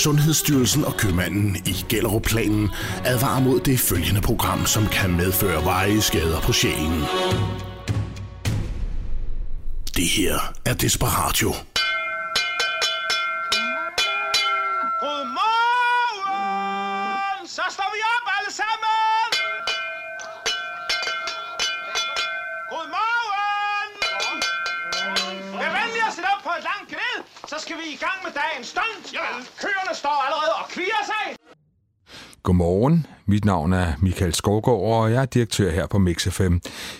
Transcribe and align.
Sundhedsstyrelsen 0.00 0.84
og 0.84 0.96
købmanden 0.96 1.56
i 1.66 1.84
Gellerup-planen 1.88 2.68
advarer 3.04 3.40
mod 3.40 3.60
det 3.60 3.80
følgende 3.80 4.20
program, 4.20 4.66
som 4.66 4.86
kan 4.86 5.10
medføre 5.10 5.64
veje 5.64 6.00
skader 6.00 6.40
på 6.40 6.52
sjælen. 6.52 7.02
Det 9.96 10.08
her 10.08 10.52
er 10.64 10.74
Desperatio. 10.74 11.54
Mit 33.30 33.44
navn 33.44 33.72
er 33.72 33.92
Michael 33.98 34.34
Skovgaard, 34.34 34.80
og 34.80 35.12
jeg 35.12 35.22
er 35.22 35.26
direktør 35.26 35.70
her 35.70 35.86
på 35.86 35.98
Mix 35.98 36.28
FM. 36.28 36.56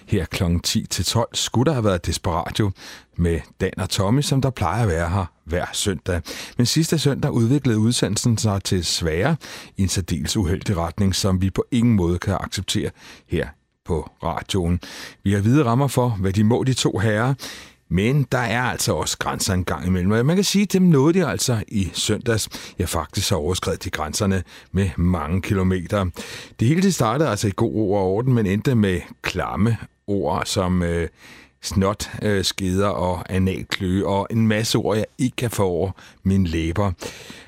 Her 0.07 0.25
kl. 0.25 0.45
10-12 0.45 1.25
skulle 1.33 1.67
der 1.67 1.73
have 1.73 1.85
været 1.85 2.07
Desperatio 2.07 2.71
med 3.17 3.41
Dan 3.61 3.71
og 3.81 3.91
Tommy, 3.91 4.21
som 4.21 4.41
der 4.41 4.51
plejer 4.51 4.83
at 4.83 4.89
være 4.89 5.09
her 5.09 5.25
hver 5.45 5.67
søndag. 5.73 6.21
Men 6.57 6.67
sidste 6.67 6.99
søndag 6.99 7.31
udviklede 7.31 7.79
udsendelsen 7.79 8.39
sig 8.39 8.63
til 8.63 8.85
svære 8.85 9.37
i 9.77 9.83
en 9.83 9.89
særdeles 9.89 10.37
uheldig 10.37 10.77
retning, 10.77 11.15
som 11.15 11.43
vi 11.43 11.51
på 11.51 11.65
ingen 11.71 11.95
måde 11.95 12.19
kan 12.19 12.37
acceptere 12.41 12.91
her 13.27 13.49
på 13.85 14.11
radioen. 14.23 14.81
Vi 15.25 15.33
har 15.33 15.41
hvide 15.41 15.65
rammer 15.65 15.89
for, 15.89 16.09
hvad 16.09 16.33
de 16.33 16.45
må, 16.45 16.65
de 16.65 16.75
to 16.75 16.99
herrer, 16.99 17.35
men 17.91 18.27
der 18.33 18.39
er 18.39 18.63
altså 18.63 18.93
også 18.93 19.19
grænser 19.19 19.55
en 19.55 19.65
gang 19.65 19.87
imellem. 19.87 20.11
Og 20.13 20.27
man 20.27 20.37
kan 20.37 20.45
sige, 20.45 20.63
at 20.63 20.73
dem 20.73 20.83
nåede 20.83 21.19
de 21.19 21.27
altså 21.27 21.63
i 21.69 21.91
søndags. 21.93 22.49
Jeg 22.79 22.89
faktisk 22.89 23.31
har 23.31 23.37
overskrevet 23.37 23.85
de 23.85 23.91
grænserne 23.91 24.43
med 24.73 24.91
mange 24.97 25.43
kilometer. 25.43 26.07
Det 26.61 26.69
hele 26.69 26.83
det 26.83 26.95
startede 26.95 27.29
altså 27.29 27.49
i 27.49 27.53
god 27.57 27.75
ord 27.75 28.01
og 28.01 28.07
orden, 28.07 28.35
men 28.35 28.47
endte 28.47 28.75
med 28.75 29.01
klamme 29.23 29.77
ord 30.07 30.43
som 30.47 30.83
øh, 30.83 31.09
snot, 31.63 32.11
øh, 32.23 32.45
skeder 32.45 32.89
og 32.89 33.25
analkløe 33.29 34.07
og 34.07 34.27
en 34.31 34.49
masse 34.49 34.79
ord, 34.79 34.97
jeg 34.97 35.07
ikke 35.19 35.37
kan 35.37 35.51
få 35.51 35.65
over 35.65 35.91
mine 36.23 36.47
læber. 36.47 36.93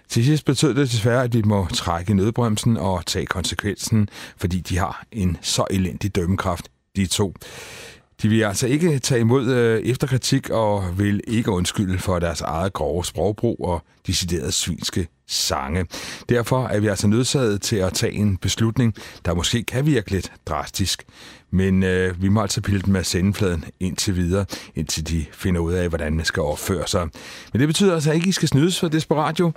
Til 0.08 0.24
sidst 0.24 0.44
betød 0.44 0.74
det 0.74 0.90
desværre, 0.92 1.24
at 1.24 1.34
vi 1.34 1.42
må 1.42 1.66
trække 1.74 2.14
nødbremsen 2.14 2.76
og 2.76 3.06
tage 3.06 3.26
konsekvensen, 3.26 4.08
fordi 4.36 4.60
de 4.60 4.78
har 4.78 5.04
en 5.12 5.36
så 5.40 5.64
elendig 5.70 6.14
dømmekraft, 6.16 6.68
de 6.96 7.06
to. 7.06 7.34
De 8.22 8.28
vil 8.28 8.42
altså 8.42 8.66
ikke 8.66 8.98
tage 8.98 9.20
imod 9.20 9.46
øh, 9.46 9.80
efterkritik 9.80 10.50
og 10.50 10.98
vil 10.98 11.20
ikke 11.26 11.50
undskylde 11.50 11.98
for 11.98 12.18
deres 12.18 12.40
eget 12.40 12.72
grove 12.72 13.04
sprogbrug 13.04 13.56
og 13.60 13.82
deciderede 14.06 14.52
svinske 14.52 15.08
sange. 15.26 15.86
Derfor 16.28 16.66
er 16.66 16.80
vi 16.80 16.86
altså 16.86 17.06
nødsaget 17.06 17.62
til 17.62 17.76
at 17.76 17.92
tage 17.92 18.12
en 18.12 18.36
beslutning, 18.36 18.94
der 19.24 19.34
måske 19.34 19.62
kan 19.62 19.86
virke 19.86 20.10
lidt 20.10 20.32
drastisk. 20.46 21.04
Men 21.50 21.82
øh, 21.82 22.22
vi 22.22 22.28
må 22.28 22.42
altså 22.42 22.60
pille 22.60 22.82
dem 22.82 22.96
af 22.96 23.06
sendefladen 23.06 23.64
indtil 23.80 24.16
videre, 24.16 24.44
indtil 24.74 25.08
de 25.08 25.24
finder 25.32 25.60
ud 25.60 25.72
af, 25.72 25.88
hvordan 25.88 26.16
man 26.16 26.24
skal 26.24 26.42
opføre 26.42 26.86
sig. 26.86 27.08
Men 27.52 27.60
det 27.60 27.68
betyder 27.68 27.94
altså 27.94 28.12
ikke, 28.12 28.24
at 28.24 28.28
I 28.28 28.32
skal 28.32 28.48
snydes 28.48 28.80
for 28.80 28.88
Desperatio. 28.88 29.52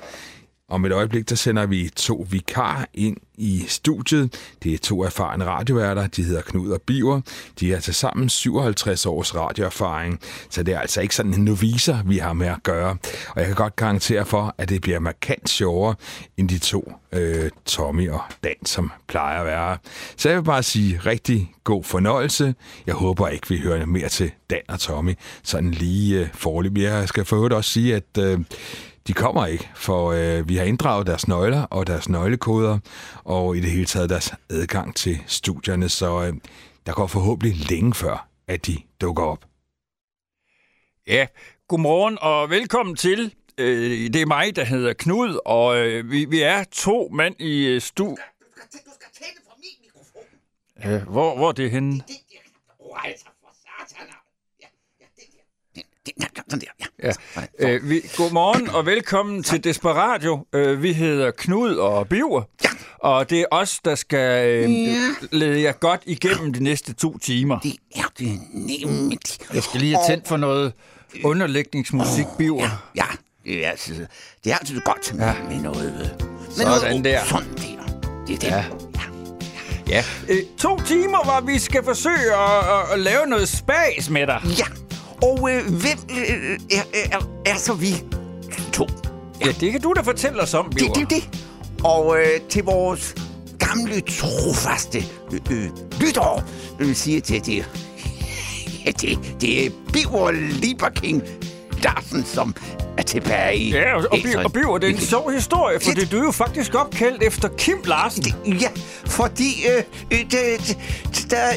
Om 0.70 0.86
et 0.86 0.92
øjeblik, 0.92 1.30
der 1.30 1.36
sender 1.36 1.66
vi 1.66 1.90
to 1.96 2.26
vikar 2.30 2.88
ind 2.94 3.18
i 3.38 3.66
studiet. 3.68 4.56
Det 4.64 4.74
er 4.74 4.78
to 4.78 5.04
erfarne 5.04 5.46
radioværter. 5.46 6.08
De 6.08 6.24
hedder 6.24 6.42
Knud 6.42 6.72
og 6.72 6.82
Biver. 6.82 7.22
De 7.60 7.72
har 7.72 7.80
til 7.80 7.94
sammen 7.94 8.30
57 8.30 9.06
års 9.06 9.36
radioerfaring, 9.36 10.20
så 10.50 10.64
det 10.64 10.74
er 10.74 10.80
altså 10.80 11.02
ikke 11.02 11.16
sådan 11.16 11.34
en 11.34 11.46
noviser, 11.46 12.04
vi 12.06 12.18
har 12.18 12.34
med 12.34 12.48
at 12.48 12.64
gøre. 12.64 12.98
Og 13.30 13.40
jeg 13.40 13.46
kan 13.46 13.56
godt 13.56 13.76
garantere 13.76 14.26
for, 14.26 14.56
at 14.58 14.70
det 14.70 14.82
bliver 14.82 15.00
markant 15.00 15.50
sjovere 15.50 15.96
end 16.38 16.50
de 16.50 16.58
to 16.58 16.94
øh, 17.12 17.50
Tommy 17.66 18.10
og 18.10 18.22
Dan, 18.44 18.66
som 18.66 18.92
plejer 19.08 19.40
at 19.40 19.46
være. 19.46 19.78
Så 20.18 20.30
jeg 20.30 20.38
vil 20.38 20.44
bare 20.44 20.64
sige 20.64 21.00
rigtig 21.06 21.52
god 21.64 21.84
fornøjelse. 21.84 22.56
Jeg 22.88 22.96
håber 22.96 23.28
ikke, 23.28 23.50
vi 23.50 23.58
hører 23.58 23.86
mere 23.86 24.10
til 24.10 24.32
Dan 24.50 24.62
og 24.68 24.80
Tommy 24.80 25.14
sådan 25.44 25.72
lige 25.72 26.20
øh, 26.20 26.28
forløb. 26.34 26.78
Jeg 26.78 27.08
skal 27.08 27.26
forhåbentlig 27.26 27.58
også 27.58 27.72
sige, 27.72 27.96
at 27.96 28.18
øh, 28.20 28.40
de 29.08 29.14
kommer 29.14 29.46
ikke, 29.46 29.70
for 29.76 30.12
øh, 30.12 30.50
vi 30.50 30.56
har 30.56 30.64
inddraget 30.64 31.08
deres 31.08 31.28
nøgler 31.28 31.62
og 31.64 31.88
deres 31.88 32.10
nøglekoder, 32.10 32.80
og 33.24 33.58
i 33.58 33.60
det 33.60 33.72
hele 33.72 33.86
taget 33.86 34.10
deres 34.10 34.34
adgang 34.50 34.96
til 34.96 35.24
studierne, 35.28 35.90
så 35.90 36.24
øh, 36.24 36.34
der 36.86 36.94
går 36.94 37.08
forhåbentlig 37.08 37.70
længe 37.70 37.94
før, 37.94 38.28
at 38.48 38.68
de 38.68 38.78
dukker 39.02 39.24
op. 39.24 39.46
Ja, 41.08 41.28
godmorgen 41.68 42.18
og 42.22 42.50
velkommen 42.50 42.96
til. 42.96 43.36
Øh, 43.58 43.92
det 44.14 44.22
er 44.22 44.26
mig, 44.26 44.56
der 44.56 44.64
hedder 44.64 44.94
Knud, 44.94 45.40
og 45.46 45.78
øh, 45.78 46.12
vi, 46.12 46.26
vi 46.26 46.42
er 46.42 46.64
to 46.64 47.10
mand 47.14 47.36
i 47.40 47.66
øh, 47.66 47.82
stu... 47.82 48.06
Du 48.06 48.16
skal, 48.16 48.80
du 48.86 48.92
skal 49.00 49.10
tænde 49.14 49.40
for 49.48 49.58
min 49.58 49.78
mikrofon. 49.82 50.24
Øh, 50.94 51.12
hvor, 51.12 51.36
hvor 51.36 51.48
er 51.48 51.52
det 51.52 51.72
henne? 51.72 51.94
Det 51.94 52.08
der. 52.08 52.86
Åh, 52.86 53.06
altså 53.06 53.26
for 53.42 53.54
satan. 53.64 54.08
Ja, 54.62 54.68
ja, 55.02 55.06
det 55.76 55.86
der. 56.06 56.12
Ja, 56.22 56.26
sådan 56.50 56.60
der, 56.60 56.86
ja. 57.04 57.12
Ja. 57.60 57.70
Øh, 57.74 57.90
vi, 57.90 58.02
godmorgen 58.18 58.70
og 58.70 58.86
velkommen 58.86 59.44
til 59.44 59.64
Desperatio. 59.64 60.46
Øh, 60.54 60.84
vi 60.84 60.94
hedder 60.94 61.32
Knud 61.32 61.76
og 61.76 62.08
Biver, 62.08 62.42
Ja. 62.64 62.70
og 63.00 63.30
det 63.30 63.40
er 63.40 63.46
os, 63.52 63.80
der 63.86 63.96
skal 63.96 64.48
øh, 64.48 64.74
Ja. 64.86 64.96
lede 65.32 65.62
jer 65.62 65.72
godt 65.72 66.02
igennem 66.06 66.54
de 66.54 66.64
næste 66.64 66.94
to 66.94 67.18
timer. 67.18 67.60
Det 67.60 67.76
er 67.96 68.04
det 68.20 68.40
nemlig. 68.54 69.20
Jeg 69.54 69.64
skal 69.64 69.80
lige 69.80 69.96
have 69.96 70.08
tændt 70.10 70.28
for 70.28 70.38
noget 70.38 70.74
underlægningsmusik, 71.24 72.26
Biver. 72.38 72.62
Ja, 72.62 72.70
ja. 72.96 73.06
Det 73.46 73.66
er 73.66 73.70
altid, 73.70 74.06
det 74.44 74.52
er 74.52 74.58
altid 74.58 74.82
godt 74.82 75.14
ja. 75.20 75.34
med 75.50 75.62
noget... 75.62 75.86
øh, 76.22 76.28
Med 76.48 76.52
Sådan 76.52 76.82
noget, 76.92 77.06
der. 77.06 77.24
Sådan 77.26 77.54
der. 77.54 78.24
Det 78.28 78.36
er 78.36 78.40
det. 78.40 78.48
Ja. 78.48 78.56
Ja. 78.58 78.64
Ja. 79.90 80.04
Øh, 80.30 80.38
to 80.60 80.80
timer, 80.80 81.24
hvor 81.24 81.46
vi 81.54 81.60
skal 81.60 81.84
forsøge 81.84 82.34
at, 82.36 82.60
at, 82.60 82.94
at 82.94 83.00
lave 83.00 83.26
noget 83.28 83.50
spas 83.50 84.10
med 84.10 84.28
dig. 84.28 84.42
ja. 84.60 84.66
Og 85.24 85.50
øh, 85.52 85.64
hvem 85.66 85.98
øh, 86.10 86.60
er, 86.72 86.82
er, 87.12 87.20
er 87.46 87.56
så 87.56 87.74
vi 87.74 87.96
to? 88.74 88.88
Ja, 89.46 89.52
det 89.60 89.72
kan 89.72 89.82
du 89.82 89.94
da 89.96 90.02
fortælle 90.02 90.42
os 90.42 90.54
om, 90.54 90.70
Biver. 90.70 90.94
Det, 90.94 91.10
det, 91.10 91.24
det. 91.30 91.40
Og 91.84 92.18
øh, 92.20 92.42
til 92.50 92.64
vores 92.64 93.16
gamle, 93.60 94.02
trofaste 94.02 94.98
øh, 95.34 95.40
øh, 95.52 95.70
lyttere, 96.00 96.44
øh, 96.80 96.96
siger 96.96 97.22
til 97.22 97.46
det, 97.46 97.66
ja, 98.86 98.92
det, 98.92 99.36
det 99.42 99.66
er 99.66 99.70
Biver 99.94 100.32
Lieberking 100.32 101.24
Larsen, 101.84 102.26
som 102.26 102.56
er 102.98 103.02
tilbage 103.04 103.58
i... 103.58 103.72
Ja, 103.72 103.96
og, 103.96 104.06
og, 104.12 104.18
og 104.46 104.54
Biver, 104.54 104.78
det 104.78 104.90
er 104.90 104.94
en 104.94 105.00
sjov 105.02 105.32
historie, 105.32 105.80
for 105.80 105.92
det, 105.92 106.12
du 106.12 106.18
er 106.20 106.24
jo 106.24 106.32
faktisk 106.32 106.76
opkaldt 106.76 107.24
efter 107.24 107.48
Kim 107.58 107.78
Larsen. 107.86 108.24
Det- 108.24 108.36
Ja, 108.62 108.68
fordi 109.06 109.66
øh, 109.78 109.84
øh, 110.12 110.20
det, 110.20 110.78
det, 111.16 111.28
der 111.30 111.38
er 111.38 111.54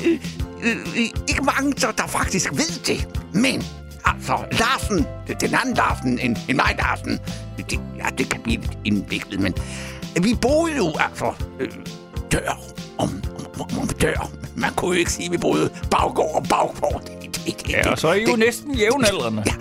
øh, 0.63 0.77
øh, 0.77 0.99
ikke 1.29 1.43
mange, 1.43 1.73
der, 1.73 1.91
der 1.91 2.07
faktisk 2.07 2.51
ved 2.53 2.85
det. 2.87 3.09
Men 3.35 3.65
altså, 4.05 4.39
Larsen, 4.53 5.07
den 5.41 5.55
anden 5.55 5.75
Larsen 5.75 6.19
end, 6.19 6.37
end 6.49 6.57
mig, 6.57 6.75
Larsen, 6.79 7.19
det, 7.71 7.81
ja, 7.99 8.09
det 8.19 8.29
kan 8.31 8.41
blive 8.41 8.61
lidt 8.61 8.79
indviklet, 8.85 9.41
men 9.41 9.55
vi 10.23 10.35
boede 10.41 10.77
jo 10.77 10.93
altså 10.99 11.33
øh, 11.61 11.69
dør 12.33 12.59
om, 12.99 13.23
om, 13.61 13.79
om 13.81 13.89
dør. 13.89 14.31
Man 14.57 14.71
kunne 14.75 14.95
jo 14.95 14.99
ikke 14.99 15.13
sige, 15.13 15.27
at 15.27 15.33
vi 15.33 15.39
boede 15.39 15.71
baggård 15.91 16.35
og 16.35 16.43
baggård. 16.49 17.03
Det, 17.23 17.35
det, 17.47 17.67
det, 17.67 17.69
Ja, 17.71 17.91
og 17.91 17.99
så 17.99 18.09
er 18.09 18.15
I 18.15 18.23
jo 18.23 18.27
det- 18.31 18.39
næsten 18.39 18.75
jævnaldrende. 18.75 19.43
Ja, 19.47 19.53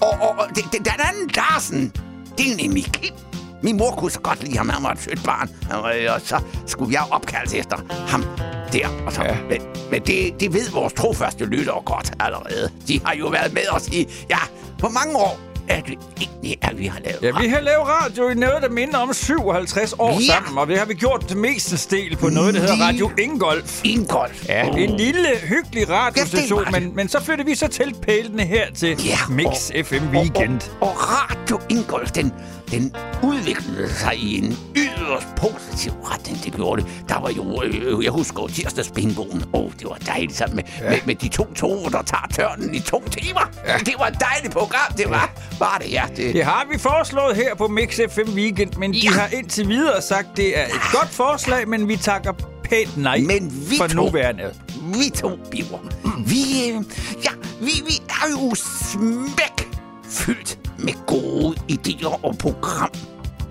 og, 0.00 0.10
og, 0.10 0.28
og 0.38 0.48
det, 0.48 0.64
det, 0.72 0.78
den 0.84 1.00
anden 1.08 1.30
Larsen, 1.36 1.92
det 2.38 2.52
er 2.52 2.56
nemlig 2.62 2.84
Kim. 2.92 3.14
Min 3.62 3.76
mor 3.76 3.90
kunne 3.90 4.10
så 4.10 4.20
godt 4.20 4.44
lide 4.44 4.56
ham, 4.58 4.68
han 4.68 4.82
var 4.82 4.90
et 4.92 5.00
sødt 5.02 5.24
barn. 5.24 5.50
Og, 5.70 5.82
og 6.14 6.20
så 6.24 6.40
skulle 6.66 6.92
jeg 6.92 7.02
opkaldes 7.10 7.54
efter 7.54 7.76
ham 8.08 8.24
der. 8.72 8.88
Og 9.06 9.12
så, 9.12 9.22
Ja. 9.24 9.36
Men, 9.50 9.58
men 9.90 10.02
det, 10.02 10.40
det 10.40 10.54
ved 10.54 10.70
vores 10.70 10.92
trofaste 10.92 11.44
lyttere 11.44 11.82
godt 11.84 12.12
allerede. 12.20 12.70
De 12.88 13.00
har 13.04 13.14
jo 13.16 13.26
været 13.26 13.52
med 13.52 13.62
os 13.70 13.88
i, 13.88 14.08
ja, 14.30 14.38
hvor 14.78 14.88
mange 14.88 15.16
år 15.16 15.38
er 15.68 15.80
det 15.80 15.98
egentlig, 16.20 16.58
at 16.62 16.78
vi 16.78 16.86
har 16.86 16.98
lavet 17.04 17.18
Ja, 17.22 17.40
vi 17.42 17.48
har 17.48 17.60
lavet 17.60 17.86
radio 17.88 18.28
i 18.28 18.34
noget, 18.34 18.62
der 18.62 18.68
minder 18.68 18.98
om 18.98 19.12
57 19.12 19.92
år 19.98 20.20
Ja. 20.20 20.26
sammen, 20.26 20.58
og 20.58 20.66
det 20.66 20.78
har 20.78 20.86
vi 20.86 20.94
gjort 20.94 21.24
det 21.28 21.36
meste 21.36 21.96
del 21.96 22.16
på 22.16 22.28
noget, 22.28 22.54
der 22.54 22.60
hedder 22.60 22.86
Radio 22.86 23.10
Ingolf. 23.18 23.80
Ingolf. 23.84 24.48
Ja, 24.48 24.62
en 24.66 24.90
lille, 24.96 25.28
hyggelig 25.48 25.90
radiostation, 25.90 26.62
Ja, 26.64 26.80
men, 26.80 26.96
men 26.96 27.08
så 27.08 27.20
flyttede 27.24 27.48
vi 27.48 27.54
så 27.54 27.68
teltpælene 27.68 28.42
her 28.42 28.64
til 28.74 29.04
Ja, 29.06 29.18
Mix 29.30 29.46
og- 29.70 29.84
FM 29.86 30.04
Weekend. 30.16 30.60
Og, 30.80 30.88
og, 30.88 30.88
og 30.88 30.96
Radio 30.98 31.60
Ingolf, 31.70 32.10
den, 32.10 32.32
den 32.72 32.94
udviklede 33.22 33.94
sig 33.94 34.16
i 34.16 34.38
en 34.38 34.58
yderst 34.76 35.26
positiv 35.36 35.92
retning, 35.92 36.44
det 36.44 36.52
gjorde 36.52 36.82
det. 36.82 36.90
Der 37.08 37.20
var 37.20 37.30
jo, 37.30 37.62
øh, 37.62 38.04
jeg 38.04 38.12
husker 38.12 38.46
tirsdagsbingoen. 38.46 39.44
Åh, 39.52 39.60
oh, 39.60 39.72
det 39.78 39.84
var 39.88 39.94
dejligt 40.06 40.36
sammen 40.36 40.56
med, 40.56 40.64
ja. 40.80 40.90
med, 40.90 40.98
med 41.06 41.14
de 41.14 41.28
to 41.28 41.52
toger, 41.54 41.88
der 41.88 42.02
tager 42.02 42.26
tørnen 42.34 42.74
i 42.74 42.80
to 42.80 43.02
timer. 43.08 43.50
Ja. 43.66 43.78
Det 43.78 43.94
var 43.98 44.06
et 44.06 44.16
dejligt 44.20 44.52
program, 44.52 44.92
det 44.96 45.10
var. 45.10 45.30
Var 45.58 45.78
det, 45.84 45.92
ja. 45.92 46.04
Det, 46.16 46.34
Det 46.34 46.44
har 46.44 46.66
vi 46.72 46.78
foreslået 46.78 47.36
her 47.36 47.54
på 47.54 47.68
Mix 47.68 48.00
FM 48.10 48.30
Weekend, 48.34 48.72
men 48.78 48.92
de 48.92 48.98
Ja. 48.98 49.10
har 49.10 49.28
indtil 49.32 49.68
videre 49.68 50.02
sagt, 50.02 50.28
det 50.36 50.58
er 50.58 50.64
et 50.64 50.72
godt 50.92 51.08
forslag, 51.08 51.68
men 51.68 51.88
vi 51.88 51.96
takker 51.96 52.32
pænt 52.64 52.96
nej 52.96 53.18
Men 53.18 53.52
vi 53.70 53.76
for 53.76 53.86
to- 53.86 53.94
nuværende. 53.94 54.54
Vi 54.82 55.10
to 55.20 55.30
biver. 55.50 55.78
Vi, 56.26 56.70
øh, 56.70 56.84
ja, 57.24 57.30
vi, 57.60 57.70
vi 57.86 57.94
er 58.08 58.30
jo 58.30 58.54
smæk 58.54 59.68
fyldt 60.10 60.58
med 60.82 61.06
gode 61.06 61.56
idéer 61.72 62.24
og 62.24 62.38
program 62.38 62.90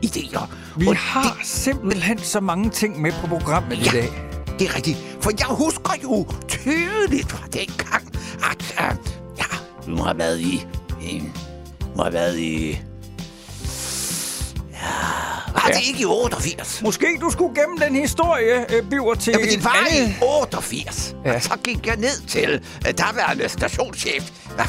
idéer. 0.05 0.45
Vi 0.77 0.87
Og 0.87 0.95
har 0.97 1.37
simpelthen 1.43 2.19
så 2.19 2.39
mange 2.39 2.69
ting 2.69 3.01
med 3.01 3.11
på 3.21 3.27
programmet 3.27 3.77
i 3.77 3.81
Ja. 3.81 3.91
dag. 3.91 4.09
Det 4.59 4.69
er 4.69 4.75
rigtigt, 4.75 4.97
for 5.21 5.31
jeg 5.39 5.47
husker 5.49 5.91
jo 6.03 6.27
tydeligt 6.47 7.31
fra 7.31 7.47
den 7.53 7.67
gang, 7.77 8.03
at 8.51 8.75
uh, 8.91 8.97
ja, 9.37 9.43
du 9.85 9.97
må 9.97 10.03
have 10.03 10.17
været 10.17 10.39
i... 10.39 10.65
i 11.01 11.23
må 11.95 12.03
have 12.03 12.13
været 12.13 12.37
i... 12.39 12.79
Ja, 14.71 14.77
var 15.53 15.65
Ja. 15.67 15.73
det 15.73 15.87
ikke 15.87 16.01
i 16.01 16.05
88? 16.05 16.81
Måske 16.83 17.17
du 17.21 17.29
skulle 17.29 17.55
gemme 17.61 17.85
den 17.85 17.95
historie, 17.95 18.75
øh, 18.75 18.89
Biver, 18.89 19.15
til 19.15 19.31
Jamen, 19.31 19.49
det 19.49 19.63
var 19.63 19.85
anden... 19.91 20.09
i 20.09 20.13
88. 20.21 21.15
Ja. 21.25 21.31
Ja. 21.31 21.39
Så 21.39 21.57
gik 21.63 21.87
jeg 21.87 21.95
ned 21.97 22.27
til 22.27 22.61
uh, 22.85 22.91
daværende 22.97 23.49
stationschef. 23.49 24.31
Hvad, 24.55 24.65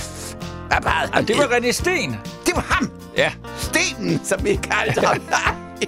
hvad 0.69 0.79
var 0.83 0.91
han? 0.91 1.09
Ja, 1.15 1.21
det 1.33 1.37
var? 1.39 1.45
René 1.57 1.71
Sten. 1.73 2.17
Det 2.55 2.57
var 2.57 2.75
ham. 2.75 2.91
Ja. 3.17 3.33
Stenen, 3.59 4.21
som 4.25 4.45
vi 4.45 4.55
kaldte 4.63 5.01
ham. 5.07 5.17
ja, 5.83 5.87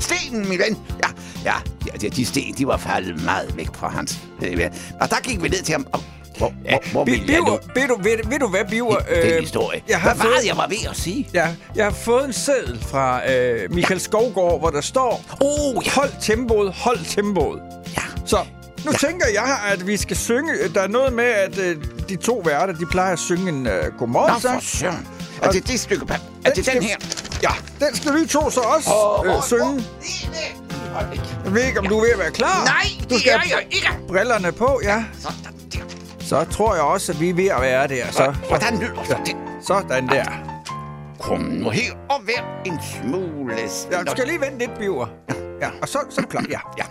stenen, 0.00 0.48
min 0.48 0.58
ven. 0.58 0.78
Ja, 1.04 1.08
ja, 1.44 1.54
ja 2.02 2.08
de, 2.08 2.26
sten, 2.26 2.54
de 2.58 2.66
var 2.66 2.76
faldet 2.76 3.24
meget 3.24 3.56
væk 3.56 3.68
fra 3.74 3.88
hans... 3.88 4.18
øh, 4.42 4.58
ja. 4.58 4.68
Og 5.00 5.10
der 5.10 5.16
gik 5.22 5.42
vi 5.42 5.48
ned 5.48 5.62
til 5.62 5.72
ham. 5.72 5.86
Og, 5.92 6.00
hvor, 6.38 6.52
Ja, 6.64 6.78
hvor, 6.92 7.04
hvor 7.04 7.04
nu? 7.04 7.26
Biver, 7.26 7.58
ved, 7.74 7.88
du, 7.88 7.96
ved, 8.02 8.18
ved 8.30 8.38
du 8.38 8.48
hvad, 8.48 8.64
Biver? 8.70 8.96
Den 8.96 9.32
øh, 9.32 9.40
historie. 9.40 9.82
jeg 9.88 10.00
har 10.00 10.14
Hvad 10.14 10.24
fået- 10.24 10.36
det, 10.40 10.46
jeg 10.48 10.56
var 10.56 10.66
ved 10.68 10.76
at 10.90 10.96
sige? 10.96 11.28
Ja, 11.34 11.48
jeg 11.74 11.84
har 11.84 11.92
fået 11.92 12.24
en 12.24 12.32
seddel 12.32 12.84
fra 12.90 13.30
øh, 13.32 13.72
Michael 13.74 14.00
Skovgaard, 14.00 14.58
hvor 14.58 14.70
der 14.70 14.80
står, 14.80 15.24
Oh, 15.40 15.86
ja. 15.86 15.90
hold 15.90 16.10
tempoet, 16.20 16.72
hold 16.72 16.98
tempoet. 17.08 17.60
ja. 17.96 18.02
Så 18.26 18.36
nu 18.84 18.90
ja. 18.90 18.96
tænker 19.08 19.26
jeg, 19.34 19.58
at 19.72 19.86
vi 19.86 19.96
skal 19.96 20.16
synge. 20.16 20.52
Der 20.74 20.80
er 20.80 20.88
noget 20.88 21.12
med, 21.12 21.24
at 21.24 21.58
øh, 21.58 21.76
de 22.08 22.16
to 22.16 22.42
værter, 22.44 22.72
de 22.74 22.86
plejer 22.86 23.12
at 23.12 23.18
synge 23.18 23.48
en 23.48 23.66
øh, 23.66 23.82
Nå, 23.84 23.90
godmorgensang. 23.98 24.62
for 24.62 24.76
søren. 24.76 25.08
Er 25.42 25.50
det 25.50 25.68
det 25.68 25.80
stykke 25.80 26.06
pap? 26.06 26.20
Er 26.44 26.50
det 26.50 26.64
skal- 26.64 26.74
den 26.76 26.82
her? 26.82 26.96
Ja, 27.42 27.50
den 27.86 27.96
skal 27.96 28.14
vi 28.14 28.26
to 28.26 28.50
så 28.50 28.60
også 28.60 28.90
øh, 29.26 29.42
synge. 29.42 29.84
Jeg 31.44 31.54
ved 31.54 31.62
ikke, 31.64 31.78
om 31.78 31.86
du 31.86 31.98
er 31.98 32.02
ved 32.02 32.10
at 32.12 32.18
være 32.18 32.30
klar. 32.30 32.64
Nej, 32.64 33.04
du 33.10 33.14
det 33.14 33.20
skal 33.20 33.32
er 33.32 33.40
jeg 33.50 33.66
ikke. 33.70 33.88
brillerne 34.08 34.52
på, 34.52 34.80
ja. 34.84 35.04
Så 36.20 36.44
tror 36.44 36.74
jeg 36.74 36.82
også, 36.84 37.12
at 37.12 37.20
vi 37.20 37.28
er 37.30 37.34
ved 37.34 37.46
at 37.48 37.60
være 37.60 37.88
der. 37.88 38.06
Så, 38.10 38.34
Hvordan 38.48 38.78
lyder 38.78 39.04
så 39.04 39.16
det? 39.26 39.36
sådan 39.66 40.08
der. 40.08 40.24
Kom 41.20 41.40
nu 41.40 41.70
her 41.70 41.92
og 42.10 42.20
vær 42.26 42.62
en 42.64 42.78
smule... 42.92 43.54
Jeg 43.90 44.04
skal 44.10 44.26
lige 44.26 44.40
vente 44.40 44.58
lidt, 44.58 44.78
Biver. 44.78 45.06
Ja, 45.60 45.68
og 45.82 45.88
så, 45.88 45.98
så 46.10 46.20
er 46.20 46.22
du 46.22 46.28
klar. 46.28 46.44
Ja. 46.50 46.58
Ja. 46.78 46.84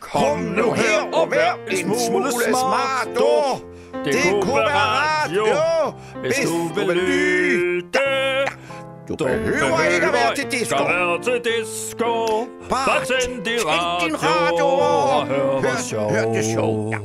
Kom 0.00 0.38
nu 0.38 0.72
her 0.72 1.00
og 1.12 1.30
vær 1.30 1.52
en 1.70 1.76
smule 2.08 2.32
smart, 2.48 3.08
du. 3.16 3.26
Det 4.04 4.14
kunne 4.42 4.56
være 4.56 4.68
radio, 4.76 5.44
hvis 6.20 6.34
du 6.44 6.74
vil 6.74 6.96
lytte. 6.96 7.98
Du 9.08 9.16
behøver 9.16 9.94
ikke 9.94 10.06
at 10.06 10.12
være 10.12 10.34
til 10.36 10.44
disco. 10.50 10.76
Skal 10.76 10.86
være 10.88 11.22
til 11.22 11.40
disco. 11.44 12.46
Bare 12.70 13.04
tænd 13.04 13.44
din 13.44 13.58
radio, 13.66 14.06
din 14.06 14.16
radio 14.22 14.66
og 14.66 15.26
hør 15.26 15.60
hør- 15.60 15.76
show. 15.88 16.10
hør 16.10 16.32
det 16.32 16.44
show, 16.44 16.90
ja. 16.92 16.98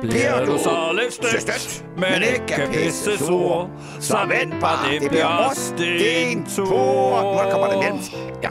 Bliver 0.00 0.44
du 0.44 0.58
så 0.58 0.98
lidt 1.02 1.14
stødt, 1.14 1.84
men 1.96 2.22
ikke 2.22 2.68
pisse 2.72 3.18
sur, 3.18 3.70
så 4.00 4.16
vent 4.28 4.60
bare, 4.60 4.90
det 4.92 5.00
Det 5.00 5.10
bliver 5.10 5.48
os 5.50 5.74
din 5.78 6.46
tur. 6.56 7.44
Nu 7.44 7.50
kommer 7.50 7.68
det 7.68 7.78
nemt. 7.92 8.16
Ja. 8.42 8.48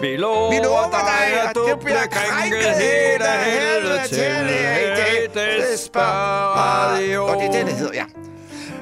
Vi 0.00 0.16
lover, 0.16 0.50
Vi 0.50 0.56
lover 0.56 0.90
dig, 0.90 1.42
at 1.42 1.54
du 1.54 1.76
bliver 1.84 2.06
krænket 2.10 2.58
helt 2.58 3.22
af 3.22 3.44
helvede 3.50 4.08
til 4.08 4.16
i 4.16 4.88
det 5.34 5.90
radio. 5.96 7.24
Og 7.26 7.36
det 7.36 7.46
er 7.46 7.52
det, 7.52 7.66
det 7.66 7.74
hedder, 7.74 7.94
ja. 7.94 8.04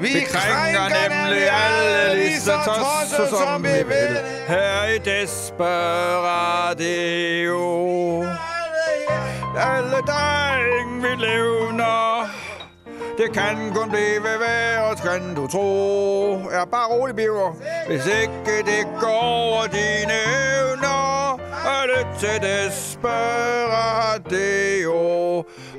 Vi, 0.01 0.09
Vi 0.09 0.21
krænker 0.21 0.89
nemlig 0.89 1.51
alle 1.51 2.15
lige 2.25 2.41
så 2.41 2.53
tosset, 2.67 3.29
som 3.39 3.63
vi 3.63 3.69
vil. 3.69 4.19
Her 4.49 4.85
i 4.85 4.99
Desperatio. 4.99 5.59
Alle 9.57 9.97
dreng 10.07 11.03
vi 11.03 11.09
levner. 11.09 12.29
Det 13.19 13.33
kan 13.35 13.75
kun 13.75 13.91
blive 13.91 14.23
værre, 14.23 14.97
kan 14.97 15.35
du 15.35 15.47
tro. 15.47 16.39
Ja, 16.51 16.65
bare 16.65 16.87
rolig, 16.89 17.17
Biver. 17.17 17.53
Hvis 17.87 18.07
ikke 18.07 18.57
det 18.71 18.87
går 19.01 19.21
over 19.21 19.67
dine 19.67 20.15
evner, 20.59 21.35
er 21.75 21.87
det 21.87 22.07
til 22.21 22.43
Desperatio. 22.43 23.39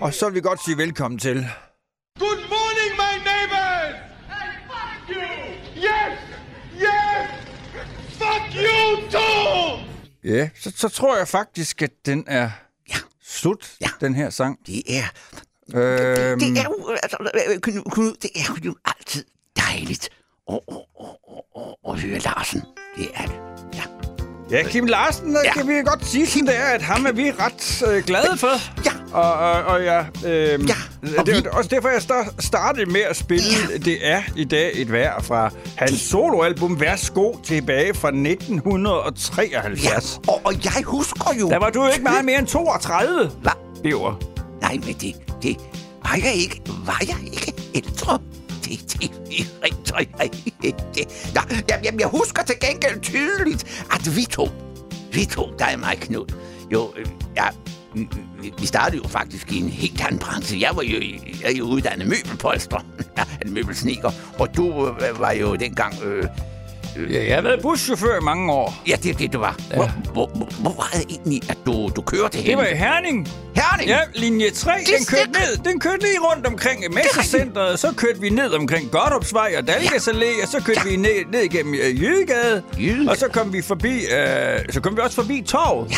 Og 0.01 0.13
så 0.13 0.25
vil 0.25 0.36
vi 0.36 0.41
godt 0.41 0.65
sige 0.65 0.77
velkommen 0.77 1.19
til. 1.19 1.47
Good 2.19 2.44
morning, 2.50 2.91
my 3.03 3.13
neighbors! 3.30 3.95
Hey, 4.30 4.51
fuck 4.71 5.09
you! 5.15 5.30
Yes! 5.75 6.19
Yes! 6.75 7.30
Fuck 8.18 8.56
you 8.56 9.09
too! 9.12 9.80
Ja, 10.24 10.50
så, 10.62 10.71
så 10.75 10.89
tror 10.89 11.18
jeg 11.18 11.27
faktisk, 11.27 11.81
at 11.81 11.92
den 12.06 12.24
er 12.27 12.50
Ja. 12.89 12.95
slut, 13.24 13.71
Ja. 13.81 13.88
den 14.01 14.15
her 14.15 14.30
sang. 14.30 14.57
Det 14.68 14.83
er... 14.97 15.03
Øhm, 15.75 16.39
Det 16.39 16.57
er 16.57 16.63
jo... 16.63 16.89
Altså, 17.04 17.18
øh, 17.54 17.60
Knud, 17.62 17.81
Knud, 17.92 18.13
det 18.21 18.30
er 18.36 18.54
jo 18.66 18.75
altid 18.86 19.24
dejligt 19.57 20.10
at, 20.51 20.60
at, 20.69 20.77
at, 21.00 21.07
at, 21.56 21.63
at, 21.89 22.00
høre 22.01 22.19
Larsen. 22.19 22.62
Det 22.98 23.07
er 23.16 23.25
det. 23.25 23.36
Ja. 23.75 23.81
Ja, 24.57 24.63
Kim 24.63 24.86
Larsen, 24.86 25.31
ja. 25.31 25.39
Ja. 25.44 25.54
kan 25.54 25.68
vi 25.68 25.74
godt 25.86 26.06
sige, 26.06 26.27
som 26.27 26.45
det 26.45 26.57
er, 26.57 26.63
at 26.66 26.81
ham 26.81 27.06
er 27.06 27.12
vi 27.12 27.31
ret 27.31 27.83
øh, 27.88 28.04
glade 28.04 28.38
for. 28.38 28.83
Ja. 28.86 28.92
Og, 29.18 29.33
og, 29.33 29.63
og 29.63 29.83
ja, 29.83 30.00
øh, 30.00 30.69
Ja, 30.69 30.75
og 31.19 31.25
det 31.25 31.36
vi- 31.36 31.48
er 31.48 31.51
også 31.51 31.69
derfor, 31.69 31.89
jeg 31.89 32.01
star- 32.01 32.33
startede 32.39 32.86
med 32.86 33.01
at 33.01 33.16
spille 33.18 33.44
ja. 33.71 33.77
Det 33.77 33.98
er 34.07 34.21
i 34.36 34.44
dag 34.44 34.71
et 34.74 34.92
vejr 34.92 35.21
fra 35.21 35.50
hans 35.77 36.00
soloalbum 36.00 36.80
Værsgo 36.80 37.33
tilbage 37.44 37.94
fra 37.94 38.07
1973. 38.07 39.83
Ja, 39.83 40.31
og, 40.31 40.42
og 40.45 40.54
jeg 40.66 40.83
husker 40.86 41.33
jo... 41.39 41.50
Der 41.50 41.57
var 41.60 41.69
du 41.69 41.83
jo 41.86 41.92
ikke 41.92 42.04
meget 42.04 42.25
mere 42.25 42.39
end 42.39 42.48
32, 42.48 43.31
Hva? 43.42 43.51
Biver. 43.83 44.19
Nej, 44.62 44.74
men 44.74 44.94
det, 45.01 45.16
det 45.44 45.57
var 46.03 46.15
jeg 46.24 46.33
ikke. 46.33 46.62
Var 46.86 47.01
jeg 47.07 47.18
ikke 47.24 47.53
ældre? 47.75 48.19
Det, 48.63 48.80
det, 49.01 49.12
det, 49.30 50.45
det, 50.62 50.75
det. 50.95 51.31
Nå, 51.36 51.41
jeg, 51.69 51.94
jeg, 52.00 52.07
husker 52.07 52.44
til 52.44 52.56
gengæld 52.62 53.01
tydeligt, 53.01 53.86
at 53.91 54.15
vi 54.15 54.25
to, 54.25 54.50
vi 55.13 55.25
to, 55.25 55.44
dig 55.59 55.69
og 55.74 55.80
mig, 55.80 55.97
Knud, 56.01 56.33
jo, 56.74 56.94
øh, 56.97 57.06
ja, 57.36 57.47
vi- 58.59 58.65
startede 58.65 58.97
jo 59.03 59.07
faktisk 59.09 59.51
i 59.51 59.59
en 59.59 59.69
helt 59.69 60.01
anden 60.01 60.19
branche. 60.19 60.59
Jeg 60.62 60.75
var 60.75 60.81
jo, 60.81 61.00
jeg 61.42 61.51
er 61.51 61.51
jo 61.51 61.63
uddannet 61.65 62.07
møbelpolster, 62.07 62.80
en 63.45 63.53
møbelsniker, 63.53 64.12
og 64.39 64.56
du 64.57 64.88
øh, 64.88 65.19
var 65.19 65.31
jo 65.31 65.56
dengang, 65.56 66.03
øh, 66.03 66.24
Ja, 67.11 67.25
jeg 67.27 67.35
har 67.35 67.41
været 67.41 67.61
buschauffør 67.61 68.17
i 68.17 68.23
mange 68.23 68.51
år. 68.53 68.81
ja, 68.87 68.95
det 69.03 69.09
er 69.09 69.13
det, 69.13 69.33
du 69.33 69.39
var. 69.39 69.56
Hvor, 69.75 69.91
hvor, 70.13 70.27
hvor, 70.27 70.47
hvor 70.61 70.71
var 70.77 70.89
det 70.94 71.06
egentlig, 71.09 71.41
at 71.49 71.57
du, 71.65 71.89
du 71.95 72.01
kørte 72.01 72.37
hen? 72.37 72.45
Det 72.45 72.57
var 72.57 72.65
i 72.65 72.75
Herning. 72.75 73.27
Herning? 73.56 73.89
Ja, 73.89 73.99
linje 74.15 74.49
3, 74.51 74.71
Det 74.79 74.87
den 74.87 75.06
kørte 75.06 75.23
stikker. 75.23 75.39
ned. 75.39 75.71
Den 75.71 75.79
kørte 75.79 75.99
lige 76.01 76.19
rundt 76.19 76.47
omkring 76.47 76.83
Messecenteret. 76.94 77.79
Så 77.79 77.94
kørte 77.97 78.19
vi 78.21 78.29
ned 78.29 78.51
omkring 78.53 78.91
Godthåbsvej 78.91 79.53
og 79.57 79.68
Dalgas 79.68 80.07
Allé, 80.07 80.44
og 80.44 80.47
så 80.47 80.61
kørte 80.65 80.81
Ja. 80.85 80.89
vi 80.91 80.95
ned, 80.97 81.25
ned 81.31 81.41
igennem 81.41 81.73
øh, 81.73 82.01
Jydegade. 82.03 82.63
Jydegade. 82.79 83.09
Og 83.09 83.18
så 83.18 83.27
kom 83.27 83.53
vi 83.53 83.61
forbi, 83.61 83.95
øh, 83.95 84.59
så 84.69 84.81
kom 84.81 84.95
vi 84.95 85.01
også 85.01 85.15
forbi 85.15 85.44
Torvet. 85.47 85.91
Ja. 85.91 85.97